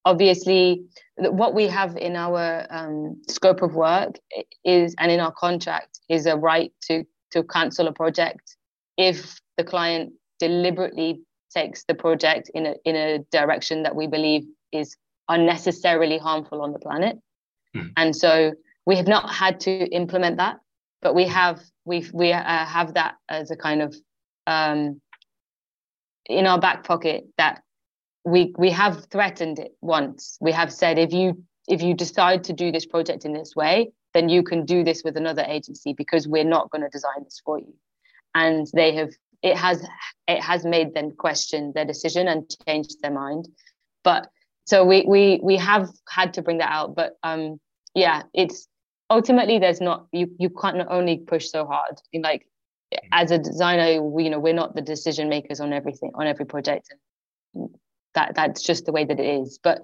obviously 0.04 0.84
what 1.16 1.54
we 1.54 1.66
have 1.66 1.96
in 1.96 2.16
our 2.16 2.66
um, 2.70 3.20
scope 3.28 3.62
of 3.62 3.74
work 3.74 4.16
is 4.64 4.94
and 4.98 5.10
in 5.10 5.20
our 5.20 5.32
contract 5.32 6.00
is 6.08 6.26
a 6.26 6.36
right 6.36 6.72
to 6.82 7.04
to 7.30 7.42
cancel 7.44 7.88
a 7.88 7.92
project 7.92 8.56
if 8.96 9.40
the 9.56 9.64
client 9.64 10.12
deliberately 10.38 11.20
takes 11.54 11.84
the 11.84 11.94
project 11.94 12.50
in 12.54 12.66
a 12.66 12.74
in 12.84 12.96
a 12.96 13.18
direction 13.30 13.84
that 13.84 13.96
we 13.96 14.06
believe 14.06 14.44
is 14.72 14.96
unnecessarily 15.28 16.18
harmful 16.18 16.62
on 16.62 16.72
the 16.72 16.78
planet 16.78 17.18
mm. 17.74 17.90
and 17.96 18.14
so 18.14 18.52
we 18.86 18.96
have 18.96 19.08
not 19.08 19.30
had 19.30 19.60
to 19.60 19.70
implement 19.70 20.36
that 20.36 20.58
but 21.02 21.14
we 21.14 21.26
have 21.26 21.60
we 21.84 22.06
we 22.12 22.32
uh, 22.32 22.64
have 22.64 22.94
that 22.94 23.16
as 23.28 23.50
a 23.50 23.56
kind 23.56 23.82
of 23.82 23.94
um, 24.46 25.00
in 26.26 26.46
our 26.46 26.58
back 26.58 26.84
pocket 26.84 27.24
that 27.36 27.62
we 28.24 28.54
we 28.56 28.70
have 28.70 29.06
threatened 29.10 29.58
it 29.58 29.72
once. 29.80 30.38
We 30.40 30.52
have 30.52 30.72
said 30.72 30.98
if 30.98 31.12
you 31.12 31.44
if 31.68 31.82
you 31.82 31.94
decide 31.94 32.44
to 32.44 32.52
do 32.52 32.72
this 32.72 32.86
project 32.86 33.24
in 33.24 33.32
this 33.32 33.54
way, 33.54 33.92
then 34.12 34.28
you 34.28 34.42
can 34.42 34.64
do 34.64 34.82
this 34.82 35.02
with 35.04 35.16
another 35.16 35.44
agency 35.46 35.92
because 35.92 36.26
we're 36.26 36.44
not 36.44 36.70
going 36.70 36.82
to 36.82 36.88
design 36.88 37.22
this 37.22 37.40
for 37.44 37.58
you. 37.58 37.74
And 38.34 38.66
they 38.74 38.94
have 38.94 39.10
it 39.42 39.56
has 39.56 39.86
it 40.26 40.40
has 40.40 40.64
made 40.64 40.94
them 40.94 41.12
question 41.12 41.72
their 41.74 41.84
decision 41.84 42.28
and 42.28 42.50
changed 42.66 42.96
their 43.02 43.12
mind. 43.12 43.48
But 44.02 44.28
so 44.64 44.84
we 44.84 45.04
we 45.06 45.40
we 45.42 45.56
have 45.56 45.88
had 46.08 46.34
to 46.34 46.42
bring 46.42 46.58
that 46.58 46.70
out. 46.70 46.94
But 46.94 47.16
um 47.22 47.60
yeah, 47.94 48.22
it's 48.32 48.68
ultimately 49.10 49.58
there's 49.58 49.80
not 49.80 50.06
you 50.12 50.30
you 50.38 50.50
can't 50.50 50.76
not 50.76 50.88
only 50.90 51.18
push 51.18 51.48
so 51.48 51.66
hard. 51.66 52.00
In 52.12 52.22
like 52.22 52.46
as 53.12 53.30
a 53.30 53.38
designer, 53.38 54.00
we, 54.00 54.24
you 54.24 54.30
know, 54.30 54.38
we're 54.38 54.54
not 54.54 54.74
the 54.74 54.82
decision 54.82 55.28
makers 55.28 55.60
on 55.60 55.72
everything 55.72 56.12
on 56.14 56.26
every 56.26 56.46
project 56.46 56.94
that 58.14 58.34
that's 58.34 58.62
just 58.62 58.86
the 58.86 58.92
way 58.92 59.04
that 59.04 59.20
it 59.20 59.42
is 59.42 59.58
but 59.62 59.82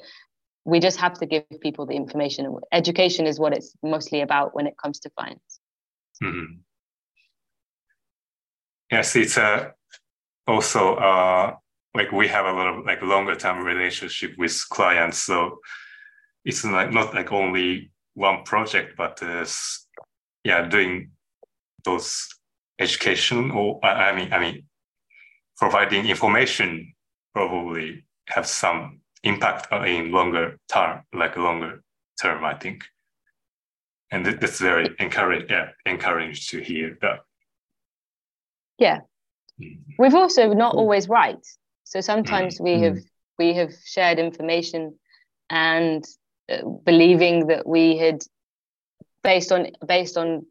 we 0.64 0.80
just 0.80 0.98
have 0.98 1.14
to 1.14 1.26
give 1.26 1.44
people 1.60 1.86
the 1.86 1.94
information 1.94 2.56
education 2.72 3.26
is 3.26 3.38
what 3.38 3.52
it's 3.52 3.74
mostly 3.82 4.20
about 4.20 4.54
when 4.54 4.66
it 4.66 4.74
comes 4.82 5.00
to 5.00 5.10
clients 5.10 5.60
mm-hmm. 6.22 6.54
yes 8.90 9.14
it's 9.16 9.36
uh, 9.36 9.70
also 10.46 10.94
uh, 10.94 11.54
like 11.94 12.12
we 12.12 12.28
have 12.28 12.46
a 12.46 12.52
lot 12.52 12.66
of 12.66 12.84
like 12.84 13.02
longer 13.02 13.34
term 13.34 13.64
relationship 13.64 14.32
with 14.38 14.56
clients 14.70 15.18
so 15.18 15.58
it's 16.44 16.64
like 16.64 16.92
not 16.92 17.14
like 17.14 17.32
only 17.32 17.90
one 18.14 18.42
project 18.44 18.96
but 18.96 19.22
uh, 19.22 19.44
yeah 20.44 20.66
doing 20.68 21.10
those 21.84 22.28
education 22.78 23.50
or 23.50 23.84
i 23.84 24.14
mean 24.14 24.32
i 24.32 24.38
mean 24.38 24.62
providing 25.56 26.06
information 26.06 26.92
probably 27.34 28.04
have 28.26 28.46
some 28.46 29.00
impact 29.22 29.68
in 29.86 30.10
longer 30.10 30.58
term, 30.72 31.02
like 31.12 31.36
longer 31.36 31.82
term, 32.20 32.44
I 32.44 32.54
think. 32.54 32.84
And 34.10 34.26
that's 34.26 34.58
very 34.58 34.88
encouraging, 34.98 35.48
yeah, 35.50 35.68
encouraging 35.86 36.34
to 36.48 36.64
hear 36.64 36.98
that. 37.02 37.20
Yeah. 38.78 39.00
Mm. 39.60 39.80
We've 39.98 40.14
also 40.14 40.52
not 40.52 40.74
always 40.74 41.08
right. 41.08 41.46
So 41.90 42.00
sometimes 42.00 42.58
mm. 42.58 42.64
we 42.64 42.70
mm. 42.70 42.82
have 42.84 42.98
we 43.38 43.54
have 43.54 43.72
shared 43.84 44.18
information 44.18 44.98
and 45.50 46.04
uh, 46.48 46.62
believing 46.84 47.48
that 47.48 47.66
we 47.66 47.96
had 47.96 48.22
based 49.24 49.50
on 49.50 49.66
based 49.86 50.16
on 50.16 50.46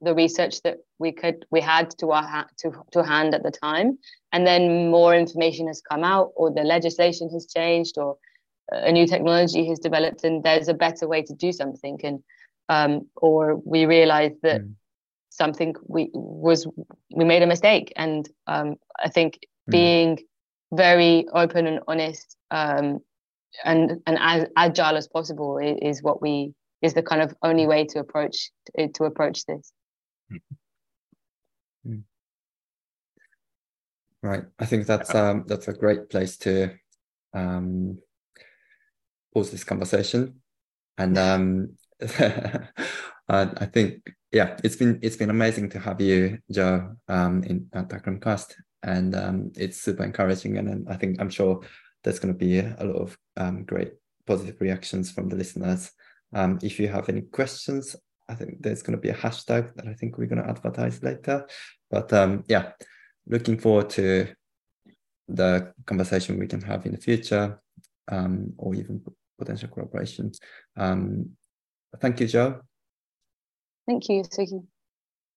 the 0.00 0.14
research 0.14 0.60
that 0.62 0.78
we 0.98 1.12
could 1.12 1.46
we 1.50 1.60
had 1.60 1.90
to 1.98 2.10
our 2.10 2.26
ha- 2.26 2.48
to, 2.58 2.72
to 2.90 3.04
hand 3.04 3.34
at 3.34 3.44
the 3.44 3.52
time 3.52 3.98
and 4.32 4.46
then 4.46 4.90
more 4.90 5.14
information 5.14 5.68
has 5.68 5.80
come 5.80 6.02
out 6.02 6.32
or 6.34 6.50
the 6.50 6.62
legislation 6.62 7.30
has 7.30 7.46
changed 7.46 7.96
or 7.96 8.16
a 8.72 8.90
new 8.90 9.06
technology 9.06 9.68
has 9.68 9.78
developed 9.78 10.24
and 10.24 10.42
there's 10.42 10.68
a 10.68 10.74
better 10.74 11.06
way 11.06 11.22
to 11.22 11.34
do 11.34 11.52
something 11.52 12.00
and 12.02 12.20
um, 12.68 13.06
or 13.16 13.56
we 13.64 13.86
realize 13.86 14.32
that 14.42 14.62
mm. 14.62 14.74
something 15.28 15.74
we 15.86 16.10
was 16.14 16.66
we 17.14 17.24
made 17.24 17.42
a 17.42 17.46
mistake 17.46 17.92
and 17.94 18.28
um, 18.48 18.74
i 18.98 19.08
think 19.08 19.38
mm. 19.68 19.72
being 19.72 20.18
very 20.72 21.26
open 21.32 21.66
and 21.66 21.80
honest 21.88 22.36
um, 22.50 23.00
and 23.64 24.00
and 24.06 24.18
as 24.20 24.46
agile 24.56 24.96
as 24.96 25.08
possible 25.08 25.58
is, 25.58 25.78
is, 25.82 26.02
what 26.02 26.22
we 26.22 26.54
is 26.82 26.94
the 26.94 27.02
kind 27.02 27.22
of 27.22 27.34
only 27.42 27.66
way 27.66 27.84
to 27.84 27.98
approach 27.98 28.50
to 28.94 29.04
approach 29.04 29.44
this. 29.46 29.72
Mm. 31.86 32.02
right. 34.22 34.44
I 34.58 34.66
think 34.66 34.86
that's 34.86 35.14
um 35.14 35.44
that's 35.46 35.68
a 35.68 35.72
great 35.72 36.08
place 36.10 36.36
to 36.38 36.74
um 37.34 37.98
pause 39.34 39.50
this 39.50 39.64
conversation. 39.64 40.40
And 40.98 41.18
um 41.18 41.76
I 43.28 43.66
think 43.66 44.14
yeah 44.32 44.58
it's 44.62 44.76
been 44.76 45.00
it's 45.02 45.16
been 45.16 45.30
amazing 45.30 45.70
to 45.70 45.80
have 45.80 46.00
you 46.00 46.38
Jo 46.50 46.96
um 47.08 47.42
in 47.44 47.68
at 47.72 48.20
Cast 48.20 48.56
and 48.82 49.14
um, 49.14 49.52
it's 49.56 49.80
super 49.80 50.04
encouraging. 50.04 50.58
And 50.58 50.88
I 50.88 50.96
think 50.96 51.20
I'm 51.20 51.30
sure 51.30 51.60
there's 52.02 52.18
going 52.18 52.34
to 52.34 52.38
be 52.38 52.58
a 52.58 52.84
lot 52.84 52.96
of 52.96 53.18
um, 53.36 53.64
great 53.64 53.92
positive 54.26 54.60
reactions 54.60 55.10
from 55.10 55.28
the 55.28 55.36
listeners. 55.36 55.90
Um, 56.32 56.58
if 56.62 56.78
you 56.78 56.88
have 56.88 57.08
any 57.08 57.22
questions, 57.22 57.96
I 58.28 58.34
think 58.34 58.62
there's 58.62 58.82
going 58.82 58.96
to 58.96 59.02
be 59.02 59.08
a 59.08 59.14
hashtag 59.14 59.74
that 59.74 59.86
I 59.86 59.94
think 59.94 60.16
we're 60.16 60.26
going 60.26 60.42
to 60.42 60.48
advertise 60.48 61.02
later. 61.02 61.46
But 61.90 62.12
um, 62.12 62.44
yeah, 62.48 62.72
looking 63.26 63.58
forward 63.58 63.90
to 63.90 64.28
the 65.28 65.72
conversation 65.86 66.38
we 66.38 66.46
can 66.46 66.60
have 66.62 66.86
in 66.86 66.92
the 66.92 66.98
future 66.98 67.60
um, 68.08 68.52
or 68.56 68.74
even 68.74 69.02
potential 69.38 69.68
collaborations. 69.68 70.38
Um, 70.76 71.30
thank 72.00 72.20
you, 72.20 72.28
Jo. 72.28 72.60
Thank 73.86 74.08
you, 74.08 74.22
Suki. 74.22 74.64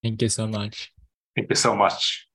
Thank 0.03 0.21
you 0.21 0.29
so 0.29 0.47
much. 0.47 0.91
Thank 1.35 1.49
you 1.49 1.55
so 1.55 1.75
much. 1.75 2.27